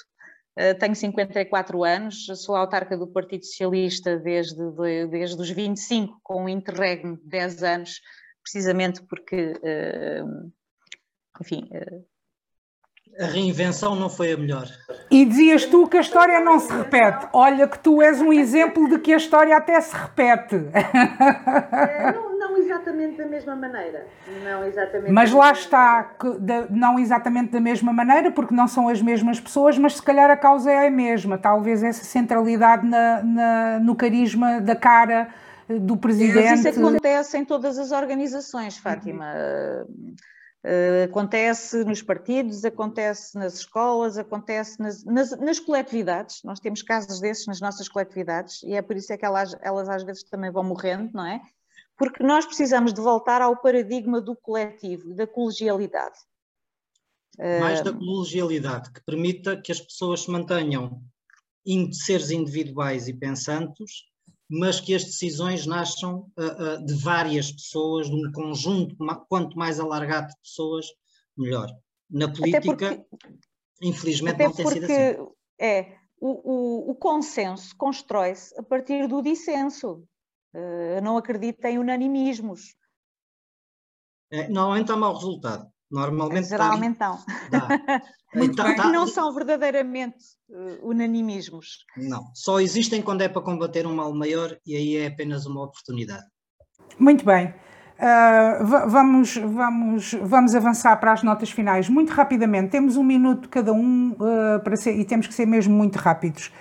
tenho 0.78 0.94
54 0.94 1.86
anos, 1.86 2.26
sou 2.44 2.54
autarca 2.54 2.98
do 2.98 3.08
Partido 3.08 3.46
Socialista 3.46 4.18
desde, 4.18 4.62
desde 5.10 5.42
os 5.42 5.50
25, 5.50 6.20
com 6.22 6.44
um 6.44 6.50
interregno 6.50 7.16
de 7.16 7.30
10 7.30 7.64
anos, 7.64 8.02
precisamente 8.44 9.02
porque 9.04 9.54
enfim. 11.40 11.70
Eh, 13.16 13.24
a 13.24 13.28
reinvenção 13.28 13.95
não 13.95 14.10
foi 14.10 14.34
a 14.34 14.38
melhor. 14.38 14.68
E 15.10 15.26
dizias 15.26 15.66
tu 15.66 15.88
que 15.88 15.97
a 15.97 16.01
história 16.01 16.39
não 16.39 16.60
se 16.60 16.72
repete. 16.72 17.28
Olha 17.34 17.68
que 17.68 17.80
tu 17.80 18.01
és 18.01 18.22
um 18.22 18.32
exemplo 18.32 18.89
de 18.89 18.99
que 18.99 19.14
a 19.14 19.18
história 19.18 19.55
até 19.55 19.80
se 19.82 19.95
repete. 19.95 20.55
É, 20.74 22.12
não, 22.12 22.38
não, 22.38 22.58
exatamente 22.58 23.18
da 23.18 23.26
mesma 23.26 23.55
maneira. 23.55 24.05
Não 24.43 24.64
exatamente 24.64 25.12
mas 25.12 25.32
lá 25.32 25.51
está, 25.51 26.16
não 26.70 26.99
exatamente 26.99 27.51
da 27.51 27.60
mesma 27.60 27.93
maneira, 27.93 28.32
porque 28.32 28.53
não 28.53 28.68
são 28.68 28.88
as 28.89 29.01
mesmas 29.01 29.39
pessoas, 29.39 29.78
mas 29.78 29.95
se 29.95 30.01
calhar 30.01 30.30
a 30.30 30.38
causa 30.38 30.72
é 30.72 30.88
a 30.88 30.91
mesma. 30.91 31.38
Talvez 31.38 31.84
essa 31.84 32.03
centralidade 32.03 32.86
na, 32.86 33.24
na 33.24 33.80
no 33.80 33.95
carisma 33.95 34.62
da 34.62 34.76
cara 34.76 35.30
do 35.68 35.97
presidente. 35.97 36.49
Mas 36.49 36.66
isso 36.66 36.80
acontece 36.80 37.38
em 37.38 37.45
todas 37.45 37.78
as 37.78 37.91
organizações, 37.91 38.78
Fátima. 38.78 39.26
Uhum 39.26 39.78
Uh, 39.78 40.37
acontece 41.05 41.84
nos 41.84 42.01
partidos, 42.01 42.65
acontece 42.65 43.38
nas 43.38 43.55
escolas, 43.55 44.18
acontece 44.18 44.80
nas, 44.80 45.03
nas, 45.03 45.38
nas, 45.39 45.59
coletividades. 45.59 46.41
Nós 46.43 46.59
temos 46.59 46.82
casos 46.82 47.20
desses 47.20 47.47
nas 47.47 47.61
nossas 47.61 47.88
coletividades 47.88 48.63
e 48.63 48.74
é 48.74 48.82
por 48.82 48.95
isso 48.95 49.11
é 49.13 49.18
que 49.18 49.26
elas, 49.26 49.55
elas 49.61 49.88
às 49.88 50.03
vezes 50.03 50.24
também 50.24 50.51
vão 50.51 50.63
morrendo, 50.63 51.11
não 51.13 51.26
é? 51.26 51.41
Porque 51.97 52.24
nós 52.24 52.45
precisamos 52.45 52.93
de 52.93 53.01
voltar 53.01 53.41
ao 53.41 53.57
paradigma 53.57 54.22
do 54.22 54.36
coletivo, 54.36 55.13
da 55.13 55.26
colegialidade. 55.26 56.18
Mais 57.59 57.82
da 57.82 57.93
colegialidade, 57.93 58.91
que 58.91 59.01
permita 59.03 59.59
que 59.61 59.72
as 59.72 59.80
pessoas 59.80 60.22
se 60.22 60.32
mantenham 60.32 61.01
seres 61.91 62.32
individuais 62.32 63.07
e 63.07 63.13
pensantes, 63.13 64.05
mas 64.50 64.80
que 64.80 64.95
as 64.95 65.04
decisões 65.04 65.66
nasçam 65.66 66.32
uh, 66.38 66.76
uh, 66.80 66.86
de 66.86 66.93
várias 66.93 67.52
pessoas, 67.52 68.10
de 68.10 68.16
um 68.16 68.32
conjunto, 68.32 68.95
quanto 69.28 69.58
mais 69.58 69.80
alargado 69.80 70.28
de 70.28 70.39
pessoas, 70.39 70.86
melhor. 71.38 71.70
Na 72.10 72.32
política, 72.32 72.62
porque, 72.62 73.06
infelizmente, 73.82 74.43
não 74.43 74.54
tem 74.54 74.66
sido 74.66 74.86
assim. 74.86 75.28
É, 75.60 75.98
o, 76.20 76.89
o, 76.89 76.91
o 76.91 76.95
consenso 76.95 77.76
constrói-se 77.76 78.58
a 78.58 78.64
partir 78.64 79.08
do 79.08 79.22
dissenso. 79.22 80.08
Uh, 80.54 81.02
não 81.04 81.18
acredito 81.18 81.64
em 81.66 81.78
unanimismos. 81.78 82.76
É, 84.32 84.48
normalmente 84.48 84.91
há 84.91 84.95
mau 84.95 85.14
resultado. 85.14 85.70
Normalmente 85.90 86.50
Geralmente 86.50 87.00
não. 87.00 87.18
Muito 88.36 88.56
tá, 88.58 88.76
tá, 88.76 88.90
não 88.92 89.08
são 89.08 89.34
verdadeiramente 89.34 90.18
uh, 90.50 90.90
unanimismos. 90.90 91.86
Não, 91.96 92.30
só 92.34 92.60
existem 92.60 93.02
quando 93.02 93.22
é 93.22 93.30
para 93.30 93.42
combater 93.42 93.88
um 93.88 93.96
mal 93.96 94.14
maior 94.14 94.58
e 94.66 94.76
aí 94.76 94.96
é 94.98 95.08
apenas 95.08 95.46
uma 95.46 95.64
oportunidade. 95.64 96.26
Muito 97.00 97.26
bem. 97.26 97.54
Uh, 97.98 98.90
vamos, 98.90 99.38
vamos, 99.38 100.14
vamos 100.22 100.54
avançar 100.54 100.96
para 101.00 101.14
as 101.14 101.24
notas 101.24 101.50
finais 101.50 101.90
muito 101.90 102.12
rapidamente. 102.12 102.70
Temos 102.70 102.96
um 102.96 103.04
minuto 103.04 103.50
cada 103.50 103.74
um 103.74 104.12
uh, 104.12 104.60
para 104.64 104.76
ser, 104.76 104.96
e 104.96 105.06
temos 105.06 105.26
que 105.26 105.34
ser 105.34 105.48
mesmo 105.48 105.74
muito 105.74 105.96
rápidos. 105.96 106.52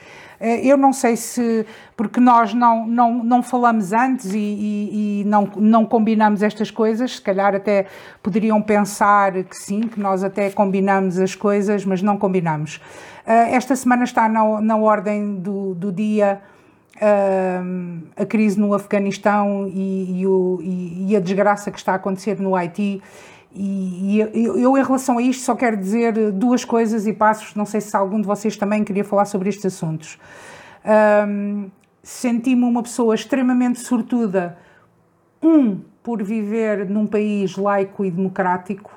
Eh, 0.41 0.67
eu 0.67 0.77
não 0.77 0.93
sei 0.93 1.17
se, 1.17 1.67
porque 1.97 2.21
nós 2.21 2.53
não, 2.55 2.87
não, 2.87 3.25
não 3.25 3.43
falamos 3.43 3.93
antes 3.93 4.33
e, 4.33 4.39
e, 4.39 5.21
e, 5.21 5.25
não, 5.25 5.51
não 5.57 5.85
combinamos 5.85 6.43
estas 6.43 6.71
coisas, 6.71 7.17
se 7.17 7.23
calhar 7.23 7.55
até 7.55 7.87
poderiam 8.23 8.61
pensar 8.61 9.33
que 9.45 9.57
sim, 9.57 9.83
que 9.83 10.01
nós 10.01 10.23
até 10.23 10.51
combinamos 10.51 11.19
as 11.19 11.35
coisas, 11.35 11.85
mas 11.85 12.03
não 12.03 12.17
combinamos. 12.17 12.81
Eh, 13.27 13.55
esta 13.55 13.75
semana 13.75 14.05
está 14.05 14.29
na, 14.29 14.61
na 14.61 14.77
ordem 14.77 15.37
do, 15.37 15.75
do 15.75 15.91
dia 15.91 16.41
eh, 17.01 17.61
a 18.17 18.25
crise 18.25 18.59
no 18.59 18.73
Afeganistão 18.73 19.67
e, 19.69 20.21
e, 20.21 20.27
o, 20.27 20.59
e, 20.63 21.17
a 21.17 21.21
desgraça 21.21 21.71
que 21.71 21.79
está 21.79 21.93
a 21.93 21.97
acontecer 21.97 22.41
no 22.41 22.57
Haiti 22.57 23.03
e, 23.59 24.21
eu, 24.21 24.59
eu, 24.59 24.79
em 24.79 24.83
relação 24.83 25.19
a 25.19 25.23
isto, 25.23 25.43
só 25.43 25.55
quero 25.55 25.77
dizer 25.77 26.33
duas 26.33 26.65
coisas 26.65 27.07
e 27.07 27.13
passos. 27.13 27.55
Não 27.55 27.65
sei 27.65 27.81
se 27.81 27.97
algum 27.97 28.21
de 28.21 28.27
vocês 28.27 28.57
também 28.57 28.85
queria 28.85 29.05
falar 29.05 29.25
sobre 29.25 29.49
estes 29.49 29.67
assuntos. 29.67 30.19
Um, 31.29 31.71
Senti-me 32.03 32.63
uma 32.63 32.85
pessoa 32.85 33.17
extremamente 33.17 33.81
sortuda, 33.81 34.57
um, 35.43 35.81
por 36.05 36.23
viver 36.23 36.89
num 36.89 37.05
país 37.05 37.57
laico 37.57 38.05
e 38.05 38.11
democrático, 38.13 38.93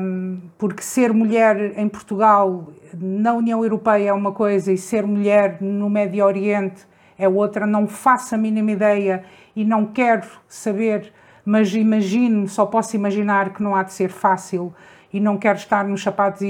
um, 0.00 0.40
porque 0.58 0.82
ser 0.82 1.12
mulher 1.12 1.78
em 1.78 1.88
Portugal, 1.88 2.72
na 2.92 3.32
União 3.32 3.62
Europeia, 3.62 4.08
é 4.08 4.12
uma 4.12 4.32
coisa 4.32 4.72
e 4.72 4.76
ser 4.76 5.06
mulher 5.06 5.62
no 5.62 5.88
Médio 5.88 6.24
Oriente 6.24 6.84
é 7.16 7.28
outra. 7.28 7.66
Não 7.66 7.86
faço 7.86 8.34
a 8.34 8.38
mínima 8.38 8.72
ideia 8.72 9.22
e 9.54 9.64
não 9.64 9.86
quero 9.86 10.26
saber 10.48 11.12
mas 11.48 11.74
imagino, 11.74 12.46
só 12.46 12.66
posso 12.66 12.94
imaginar 12.94 13.54
que 13.54 13.62
não 13.62 13.74
há 13.74 13.82
de 13.82 13.94
ser 13.94 14.10
fácil 14.10 14.70
e 15.10 15.18
não 15.18 15.38
quero 15.38 15.56
estar 15.56 15.82
nos 15.82 16.02
sapatos 16.02 16.42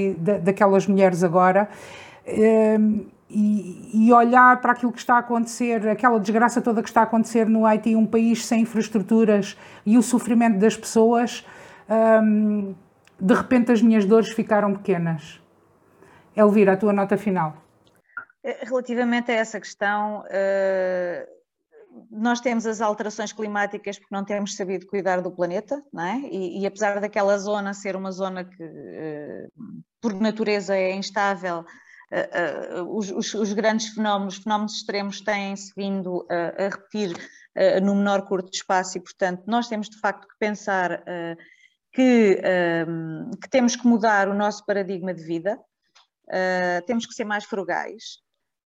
daquelas 0.43 0.85
mulheres 0.87 1.23
agora. 1.23 1.69
Ehm, 2.27 3.05
e, 3.29 4.07
e, 4.07 4.11
olhar 4.11 4.59
para 4.59 4.73
aquilo 4.73 4.91
que 4.91 4.99
está 4.99 5.15
a 5.15 5.19
acontecer, 5.19 5.87
aquela 5.87 6.19
desgraça 6.19 6.61
toda 6.61 6.83
que 6.83 6.89
está 6.89 6.99
a 6.99 7.03
acontecer 7.03 7.47
no 7.47 7.65
Haiti, 7.65 7.95
um 7.95 8.05
país 8.05 8.45
sem 8.45 8.63
infraestruturas 8.63 9.57
e 9.85 9.97
o 9.97 10.03
sofrimento 10.03 10.59
das 10.59 10.75
pessoas, 10.75 11.47
ehm, 11.87 12.73
de 13.17 13.33
repente 13.33 13.71
as 13.71 13.81
minhas 13.81 14.03
dores 14.03 14.31
ficaram 14.31 14.73
pequenas. 14.73 15.39
Elvira, 16.35 16.73
a 16.73 16.77
tua 16.77 16.91
nota 16.91 17.15
final. 17.15 17.55
Relativamente 18.43 19.31
a 19.31 19.35
essa 19.35 19.61
questão, 19.61 20.25
uh 20.25 21.38
nós 22.09 22.41
temos 22.41 22.65
as 22.65 22.81
alterações 22.81 23.31
climáticas 23.31 23.97
porque 23.97 24.13
não 24.13 24.25
temos 24.25 24.55
sabido 24.55 24.87
cuidar 24.87 25.21
do 25.21 25.31
planeta, 25.31 25.83
não 25.91 26.03
é? 26.03 26.19
E, 26.31 26.61
e 26.61 26.65
apesar 26.65 26.99
daquela 26.99 27.37
zona 27.37 27.73
ser 27.73 27.95
uma 27.95 28.11
zona 28.11 28.43
que, 28.43 28.63
eh, 28.63 29.47
por 30.01 30.13
natureza, 30.13 30.75
é 30.75 30.93
instável, 30.93 31.59
uh, 32.11 32.81
uh, 32.81 32.97
os, 32.97 33.11
os, 33.11 33.33
os, 33.33 33.53
grandes 33.53 33.89
fenómenos, 33.89 34.37
fenómenos 34.37 34.75
extremos 34.75 35.21
têm-se 35.21 35.73
vindo 35.75 36.25
a 36.29 36.69
repetir 36.69 37.11
uh, 37.11 37.83
no 37.83 37.95
menor 37.95 38.27
curto 38.27 38.49
espaço 38.53 38.97
e, 38.97 39.01
portanto, 39.01 39.43
nós 39.45 39.67
temos 39.67 39.89
de 39.89 39.99
facto 39.99 40.27
que 40.27 40.37
pensar 40.39 41.03
que, 41.91 42.41
um, 42.87 43.31
que, 43.41 43.49
temos 43.49 43.75
que 43.75 43.87
mudar 43.87 44.29
o 44.29 44.33
nosso 44.33 44.65
paradigma 44.65 45.13
de 45.13 45.23
vida, 45.23 45.59
temos 46.85 47.07
que 47.07 47.13
ser 47.13 47.25
mais 47.25 47.43
frugais. 47.45 48.19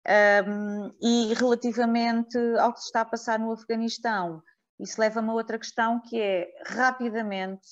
Um, 0.07 0.91
e 1.01 1.33
relativamente 1.35 2.37
ao 2.59 2.73
que 2.73 2.79
se 2.79 2.85
está 2.87 3.01
a 3.01 3.05
passar 3.05 3.39
no 3.39 3.51
Afeganistão, 3.51 4.41
isso 4.79 4.99
leva-me 4.99 5.29
a 5.29 5.33
outra 5.33 5.59
questão 5.59 6.01
que 6.01 6.19
é 6.19 6.47
rapidamente, 6.65 7.67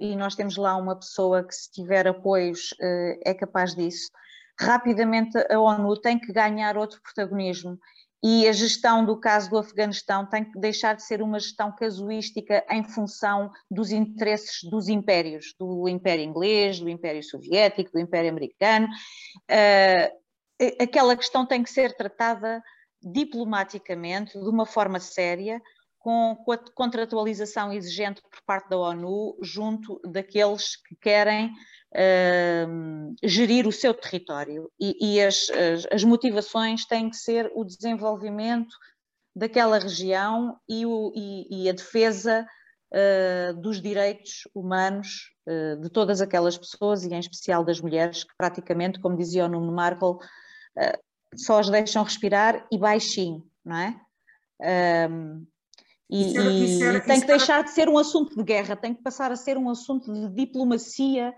e 0.00 0.16
nós 0.16 0.34
temos 0.34 0.56
lá 0.56 0.74
uma 0.76 0.96
pessoa 0.96 1.44
que, 1.44 1.54
se 1.54 1.70
tiver 1.70 2.08
apoios, 2.08 2.74
é 3.24 3.32
capaz 3.32 3.72
disso 3.72 4.10
rapidamente 4.60 5.38
a 5.50 5.58
ONU 5.58 5.96
tem 5.96 6.18
que 6.18 6.32
ganhar 6.32 6.76
outro 6.76 7.00
protagonismo 7.02 7.78
e 8.22 8.46
a 8.46 8.52
gestão 8.52 9.04
do 9.04 9.18
caso 9.18 9.48
do 9.48 9.56
Afeganistão 9.56 10.26
tem 10.26 10.44
que 10.44 10.58
deixar 10.60 10.94
de 10.94 11.02
ser 11.02 11.22
uma 11.22 11.38
gestão 11.38 11.74
casuística 11.74 12.62
em 12.70 12.84
função 12.84 13.50
dos 13.70 13.90
interesses 13.90 14.62
dos 14.68 14.88
impérios, 14.88 15.54
do 15.58 15.88
Império 15.88 16.22
Inglês, 16.22 16.78
do 16.78 16.90
Império 16.90 17.22
Soviético, 17.22 17.92
do 17.92 17.98
Império 17.98 18.28
Americano. 18.28 18.86
Uh, 19.50 20.20
aquela 20.80 21.16
questão 21.16 21.46
tem 21.46 21.62
que 21.62 21.70
ser 21.70 21.96
tratada 21.96 22.62
diplomaticamente, 23.02 24.32
de 24.38 24.48
uma 24.48 24.66
forma 24.66 25.00
séria, 25.00 25.60
com, 25.98 26.34
com 26.44 26.52
a 26.52 26.58
contratualização 26.74 27.72
exigente 27.72 28.22
por 28.22 28.42
parte 28.46 28.70
da 28.70 28.78
ONU, 28.78 29.36
junto 29.42 30.00
daqueles 30.04 30.76
que 30.76 30.96
querem 30.96 31.48
uh, 31.48 33.14
gerir 33.22 33.66
o 33.66 33.72
seu 33.72 33.94
território. 33.94 34.70
E, 34.80 35.14
e 35.14 35.22
as, 35.22 35.50
as, 35.50 35.86
as, 35.92 36.04
motivações 36.04 36.86
têm 36.86 37.10
que 37.10 37.16
ser 37.16 37.50
o 37.54 37.64
desenvolvimento 37.64 38.74
daquela 39.36 39.78
região 39.78 40.58
e, 40.68 40.84
o, 40.86 41.12
e, 41.14 41.64
e 41.64 41.68
a 41.68 41.72
defesa 41.72 42.46
uh, 42.92 43.60
dos 43.60 43.80
direitos 43.80 44.48
humanos 44.54 45.30
uh, 45.46 45.80
de 45.80 45.90
todas 45.90 46.22
aquelas 46.22 46.56
pessoas 46.56 47.04
e 47.04 47.12
em 47.12 47.18
especial 47.18 47.62
das 47.62 47.80
mulheres 47.80 48.24
que 48.24 48.34
praticamente, 48.36 48.98
como 49.00 49.16
dizia 49.16 49.44
o 49.44 49.48
Nuno 49.48 49.70
Markle, 49.70 50.16
só 51.36 51.60
as 51.60 51.70
deixam 51.70 52.02
respirar 52.02 52.66
e 52.70 52.78
baixinho, 52.78 53.44
não 53.64 53.76
é? 53.76 54.00
Um, 55.10 55.46
e, 56.10 56.36
e, 56.36 56.82
e, 56.82 57.00
tem 57.02 57.20
que 57.20 57.26
deixar 57.26 57.62
de 57.62 57.70
ser 57.70 57.88
um 57.88 57.96
assunto 57.96 58.36
de 58.36 58.42
guerra, 58.42 58.74
tem 58.74 58.92
que 58.92 59.02
passar 59.02 59.30
a 59.30 59.36
ser 59.36 59.56
um 59.56 59.70
assunto 59.70 60.12
de 60.12 60.28
diplomacia 60.34 61.32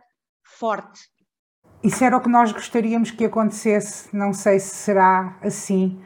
forte. 0.59 1.01
Isso 1.85 2.03
era 2.03 2.16
o 2.16 2.22
que 2.22 2.28
nós 2.28 2.53
gostaríamos 2.53 3.11
que 3.11 3.24
acontecesse, 3.24 4.14
não 4.16 4.33
sei 4.33 4.59
se 4.59 4.74
será 4.74 5.39
assim 5.43 6.01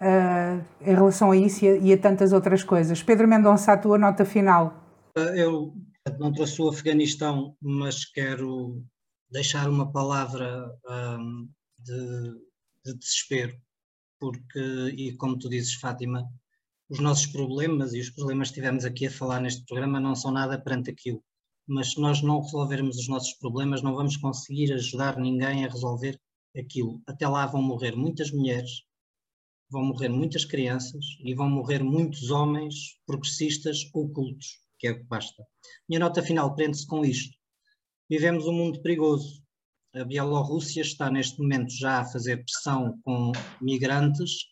uh, 0.00 0.64
em 0.80 0.94
relação 0.94 1.30
a 1.30 1.36
isso 1.36 1.64
e 1.64 1.68
a, 1.68 1.76
e 1.76 1.92
a, 1.92 1.98
tantas 1.98 2.32
outras 2.32 2.62
coisas. 2.62 3.02
Pedro 3.02 3.26
Mendonça, 3.26 3.72
a 3.72 3.78
tua 3.78 3.96
nota 3.96 4.24
final. 4.24 4.84
Eu 5.16 5.72
não 6.18 6.32
trouxe 6.32 6.60
o 6.60 6.68
Afeganistão, 6.68 7.56
mas 7.60 8.04
quero 8.04 8.82
deixar 9.30 9.68
uma 9.68 9.90
palavra 9.90 10.70
um, 11.18 11.48
de, 11.78 12.49
de 12.84 12.94
desespero, 12.94 13.60
porque, 14.18 14.60
e 14.96 15.16
como 15.16 15.38
tu 15.38 15.48
dizes, 15.48 15.74
Fátima, 15.74 16.24
os 16.88 16.98
nossos 16.98 17.26
problemas 17.26 17.94
e 17.94 18.00
os 18.00 18.10
problemas 18.10 18.48
que 18.48 18.54
tivemos 18.54 18.84
aqui 18.84 19.06
a 19.06 19.10
falar 19.10 19.40
neste 19.40 19.64
programa 19.64 20.00
não 20.00 20.14
são 20.14 20.30
nada 20.30 20.60
perante 20.60 20.90
aquilo 20.90 21.22
mas 21.72 21.92
se 21.92 22.00
nós 22.00 22.20
não 22.20 22.40
resolvermos 22.40 22.98
os 22.98 23.06
nossos 23.06 23.32
problemas, 23.34 23.80
não 23.80 23.94
vamos 23.94 24.16
conseguir 24.16 24.72
ajudar 24.72 25.16
ninguém 25.16 25.64
a 25.64 25.68
resolver 25.68 26.20
aquilo. 26.56 27.00
Até 27.06 27.28
lá 27.28 27.46
vão 27.46 27.62
morrer 27.62 27.94
muitas 27.94 28.32
mulheres, 28.32 28.82
vão 29.70 29.84
morrer 29.84 30.08
muitas 30.08 30.44
crianças 30.44 31.04
e 31.24 31.32
vão 31.32 31.48
morrer 31.48 31.80
muitos 31.84 32.32
homens 32.32 32.98
progressistas 33.06 33.88
ocultos, 33.94 34.58
que 34.80 34.88
é 34.88 34.90
o 34.90 34.98
que 34.98 35.04
basta. 35.04 35.46
Minha 35.88 36.00
nota 36.00 36.24
final 36.24 36.56
prende-se 36.56 36.84
com 36.84 37.04
isto. 37.04 37.38
Vivemos 38.08 38.48
um 38.48 38.52
mundo 38.52 38.82
perigoso. 38.82 39.40
A 39.92 40.04
Bielorrússia 40.04 40.82
está 40.82 41.10
neste 41.10 41.40
momento 41.40 41.72
já 41.76 42.00
a 42.00 42.04
fazer 42.04 42.44
pressão 42.44 42.96
com 43.02 43.32
migrantes 43.60 44.44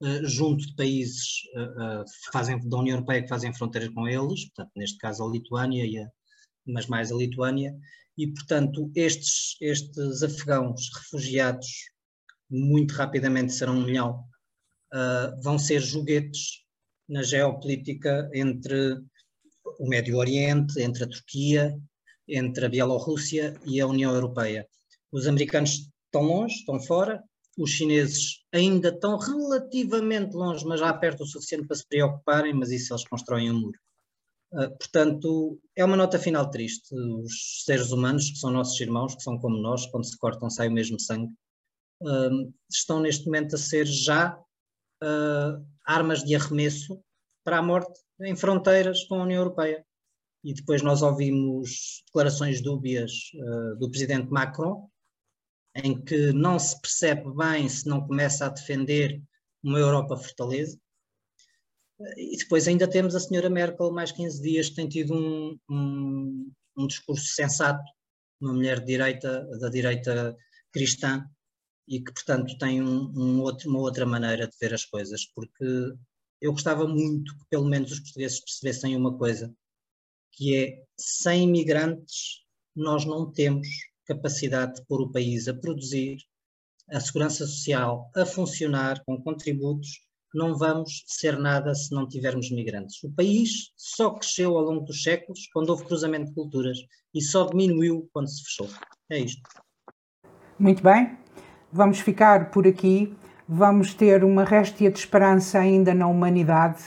uh, 0.00 0.26
junto 0.26 0.66
de 0.66 0.74
países 0.74 1.42
uh, 1.54 2.00
uh, 2.00 2.04
fazem, 2.32 2.58
da 2.68 2.78
União 2.78 2.96
Europeia 2.96 3.22
que 3.22 3.28
fazem 3.28 3.54
fronteiras 3.54 3.90
com 3.90 4.08
eles, 4.08 4.46
portanto, 4.46 4.72
neste 4.74 4.98
caso 4.98 5.24
a 5.24 5.30
Lituânia 5.30 5.84
a, 6.02 6.10
mas 6.66 6.88
mais 6.88 7.12
a 7.12 7.14
Lituânia, 7.14 7.72
e 8.18 8.26
portanto 8.26 8.90
estes, 8.96 9.56
estes 9.60 10.22
afegãos 10.22 10.90
refugiados, 10.96 11.68
muito 12.50 12.92
rapidamente 12.94 13.52
serão 13.52 13.78
um 13.78 13.84
milhão, 13.84 14.24
vão 15.42 15.58
ser 15.58 15.80
joguetes 15.80 16.62
na 17.08 17.22
geopolítica 17.22 18.28
entre 18.34 19.00
o 19.78 19.88
Médio 19.88 20.18
Oriente, 20.18 20.80
entre 20.82 21.04
a 21.04 21.08
Turquia, 21.08 21.74
entre 22.28 22.66
a 22.66 22.68
Bielorrússia 22.68 23.54
e 23.64 23.80
a 23.80 23.86
União 23.86 24.14
Europeia. 24.14 24.66
Os 25.10 25.26
americanos 25.26 25.90
estão 26.06 26.22
longe, 26.22 26.54
estão 26.54 26.80
fora, 26.80 27.22
os 27.58 27.70
chineses 27.70 28.42
ainda 28.52 28.88
estão 28.88 29.18
relativamente 29.18 30.34
longe, 30.34 30.64
mas 30.64 30.80
já 30.80 30.92
perto 30.94 31.22
o 31.22 31.26
suficiente 31.26 31.66
para 31.66 31.76
se 31.76 31.86
preocuparem, 31.86 32.54
mas 32.54 32.70
isso 32.70 32.92
eles 32.92 33.06
constroem 33.06 33.50
um 33.50 33.60
muro. 33.60 33.78
Ah, 34.54 34.68
portanto, 34.70 35.58
é 35.74 35.84
uma 35.84 35.96
nota 35.96 36.18
final 36.18 36.50
triste. 36.50 36.94
Os 36.94 37.64
seres 37.64 37.90
humanos, 37.90 38.30
que 38.30 38.38
são 38.38 38.50
nossos 38.50 38.78
irmãos, 38.80 39.14
que 39.14 39.22
são 39.22 39.38
como 39.38 39.56
nós, 39.58 39.86
quando 39.86 40.04
se 40.04 40.16
cortam 40.18 40.50
sai 40.50 40.68
o 40.68 40.72
mesmo 40.72 41.00
sangue, 41.00 41.32
uh, 42.02 42.52
estão 42.70 43.00
neste 43.00 43.26
momento 43.26 43.54
a 43.54 43.58
ser 43.58 43.86
já 43.86 44.38
uh, 45.02 45.66
armas 45.84 46.22
de 46.22 46.34
arremesso 46.34 47.02
para 47.44 47.58
a 47.58 47.62
morte 47.62 47.98
em 48.20 48.36
fronteiras 48.36 49.04
com 49.04 49.16
a 49.16 49.24
União 49.24 49.40
Europeia. 49.40 49.84
E 50.44 50.52
depois 50.52 50.82
nós 50.82 51.02
ouvimos 51.02 52.02
declarações 52.06 52.60
dúbias 52.60 53.12
do 53.78 53.88
presidente 53.90 54.30
Macron, 54.30 54.88
em 55.76 56.02
que 56.02 56.32
não 56.32 56.58
se 56.58 56.80
percebe 56.80 57.32
bem 57.34 57.68
se 57.68 57.86
não 57.86 58.06
começa 58.06 58.46
a 58.46 58.50
defender 58.50 59.22
uma 59.62 59.78
Europa 59.78 60.16
fortaleza, 60.16 60.78
e 62.16 62.36
depois 62.36 62.66
ainda 62.66 62.88
temos 62.88 63.14
a 63.14 63.20
senhora 63.20 63.48
Merkel, 63.48 63.92
mais 63.92 64.12
15 64.12 64.42
dias, 64.42 64.68
que 64.68 64.74
tem 64.74 64.88
tido 64.88 65.14
um, 65.14 65.58
um, 65.70 66.52
um 66.76 66.86
discurso 66.86 67.26
sensato, 67.26 67.82
uma 68.40 68.52
mulher 68.52 68.80
de 68.80 68.86
direita, 68.86 69.46
da 69.58 69.68
direita 69.68 70.36
cristã, 70.72 71.24
e 71.86 72.00
que, 72.00 72.12
portanto, 72.12 72.56
tem 72.58 72.82
um, 72.82 73.12
um 73.16 73.40
outro, 73.40 73.68
uma 73.68 73.80
outra 73.80 74.06
maneira 74.06 74.48
de 74.48 74.56
ver 74.60 74.74
as 74.74 74.84
coisas, 74.84 75.26
porque 75.26 75.64
eu 76.40 76.52
gostava 76.52 76.86
muito 76.86 77.36
que, 77.36 77.44
pelo 77.50 77.68
menos, 77.68 77.92
os 77.92 78.00
portugueses 78.00 78.40
percebessem 78.40 78.96
uma 78.96 79.16
coisa, 79.16 79.54
que 80.32 80.56
é, 80.56 80.82
sem 80.96 81.44
imigrantes, 81.44 82.42
nós 82.74 83.04
não 83.04 83.30
temos 83.30 83.68
capacidade 84.06 84.76
de 84.76 84.86
pôr 84.86 85.02
o 85.02 85.12
país 85.12 85.48
a 85.48 85.54
produzir, 85.54 86.18
a 86.90 87.00
segurança 87.00 87.46
social 87.46 88.10
a 88.14 88.26
funcionar 88.26 89.02
com 89.04 89.22
contributos 89.22 90.00
não 90.34 90.56
vamos 90.56 91.04
ser 91.06 91.38
nada 91.38 91.74
se 91.74 91.94
não 91.94 92.08
tivermos 92.08 92.50
migrantes. 92.50 93.02
O 93.04 93.12
país 93.12 93.70
só 93.76 94.10
cresceu 94.10 94.56
ao 94.56 94.64
longo 94.64 94.84
dos 94.84 95.02
séculos 95.02 95.48
quando 95.52 95.70
houve 95.70 95.84
cruzamento 95.84 96.26
de 96.26 96.34
culturas 96.34 96.78
e 97.14 97.20
só 97.20 97.46
diminuiu 97.46 98.08
quando 98.12 98.28
se 98.28 98.42
fechou. 98.44 98.68
É 99.10 99.18
isto. 99.18 99.42
Muito 100.58 100.82
bem, 100.82 101.18
vamos 101.70 101.98
ficar 102.00 102.50
por 102.50 102.66
aqui. 102.66 103.14
Vamos 103.48 103.92
ter 103.92 104.24
uma 104.24 104.44
réstia 104.44 104.90
de 104.90 104.98
esperança 104.98 105.58
ainda 105.58 105.92
na 105.92 106.06
humanidade. 106.06 106.82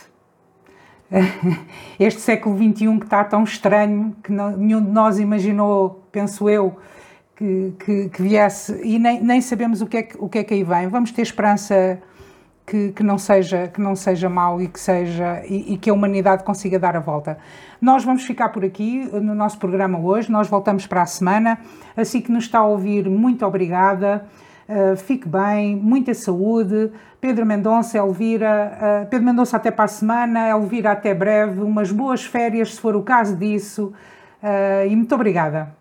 Este 2.00 2.22
século 2.22 2.58
XXI 2.58 2.98
que 2.98 3.06
está 3.06 3.24
tão 3.24 3.44
estranho 3.44 4.16
que 4.24 4.32
nenhum 4.32 4.82
de 4.82 4.92
nós 4.92 5.20
imaginou, 5.20 6.04
penso 6.12 6.50
eu, 6.50 6.78
que, 7.36 7.74
que, 7.80 8.10
que 8.10 8.22
viesse 8.22 8.80
e 8.84 8.98
nem, 8.98 9.22
nem 9.22 9.42
sabemos 9.42 9.82
o 9.82 9.86
que, 9.86 9.98
é, 9.98 10.10
o 10.18 10.30
que 10.30 10.40
é 10.40 10.44
que 10.44 10.54
aí 10.54 10.64
vem. 10.64 10.88
Vamos 10.88 11.12
ter 11.12 11.22
esperança 11.22 12.00
que, 12.66 12.92
que, 12.94 13.04
não 13.04 13.18
seja 13.18 13.68
que 13.68 13.80
não 13.80 13.96
seja 13.96 14.28
mau 14.30 14.62
e 14.62 14.68
que 14.68 14.80
seja 14.80 15.44
e, 15.46 15.74
e, 15.74 15.78
que 15.78 15.90
a 15.90 15.94
humanidade 15.94 16.44
consiga 16.44 16.80
dar 16.80 16.96
a 16.96 17.00
volta. 17.00 17.38
Nós 17.80 18.04
vamos 18.04 18.24
ficar 18.24 18.50
por 18.50 18.66
aqui 18.66 19.06
no 19.06 19.36
nosso 19.36 19.60
programa 19.60 20.00
hoje. 20.00 20.32
Nós 20.32 20.48
voltamos 20.48 20.88
para 20.88 21.04
a 21.04 21.06
semana. 21.06 21.60
Assim 21.96 22.22
que 22.22 22.32
nos 22.32 22.46
está 22.46 22.60
a 22.60 22.66
ouvir, 22.66 23.08
muito 23.10 23.46
obrigada. 23.46 24.26
Uh, 24.68 24.96
fique 24.98 25.28
bem, 25.28 25.76
muita 25.76 26.14
saúde. 26.14 26.92
Pedro 27.22 27.46
Mendonça, 27.46 27.98
Elvira, 27.98 29.04
uh, 29.06 29.10
Pedro 29.10 29.26
Mendonça 29.26 29.58
até 29.58 29.72
para 29.72 29.86
a 29.86 29.88
semana, 29.88 30.50
Elvira 30.50 30.92
até 30.92 31.14
breve, 31.14 31.62
umas 31.62 31.92
boas 31.92 32.24
férias 32.24 32.76
se 32.76 32.82
for 32.82 32.96
o 32.96 33.04
caso 33.04 33.36
disso. 33.36 33.94
Uh, 34.42 34.88
e 34.88 34.96
muito 34.96 35.14
obrigada. 35.14 35.76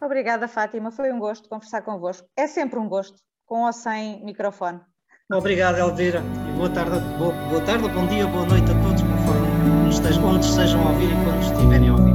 Obrigada, 0.00 0.48
Fátima. 0.48 0.90
Foi 0.90 1.12
um 1.12 1.18
gosto 1.18 1.48
conversar 1.48 1.82
convosco. 1.82 2.26
É 2.36 2.46
sempre 2.46 2.78
um 2.78 2.88
gosto, 2.88 3.16
com 3.46 3.62
ou 3.64 3.72
sem 3.72 4.24
microfone. 4.24 4.80
Obrigado, 5.32 5.78
Elvira, 5.78 6.22
e 6.48 6.56
boa 6.56 6.68
tarde, 6.68 6.98
boa, 7.16 7.32
boa 7.48 7.60
tarde, 7.62 7.88
bom 7.88 8.06
dia, 8.06 8.26
boa 8.26 8.44
noite 8.46 8.68
a 8.72 8.82
todos, 8.82 9.00
conforme 9.00 9.50
onde 10.24 10.44
estejam 10.44 10.80
a 10.86 10.90
ouvir 10.90 11.10
e 11.10 11.24
quando 11.24 11.42
estiverem 11.42 11.88
a 11.88 11.92
ouvir. 11.92 12.09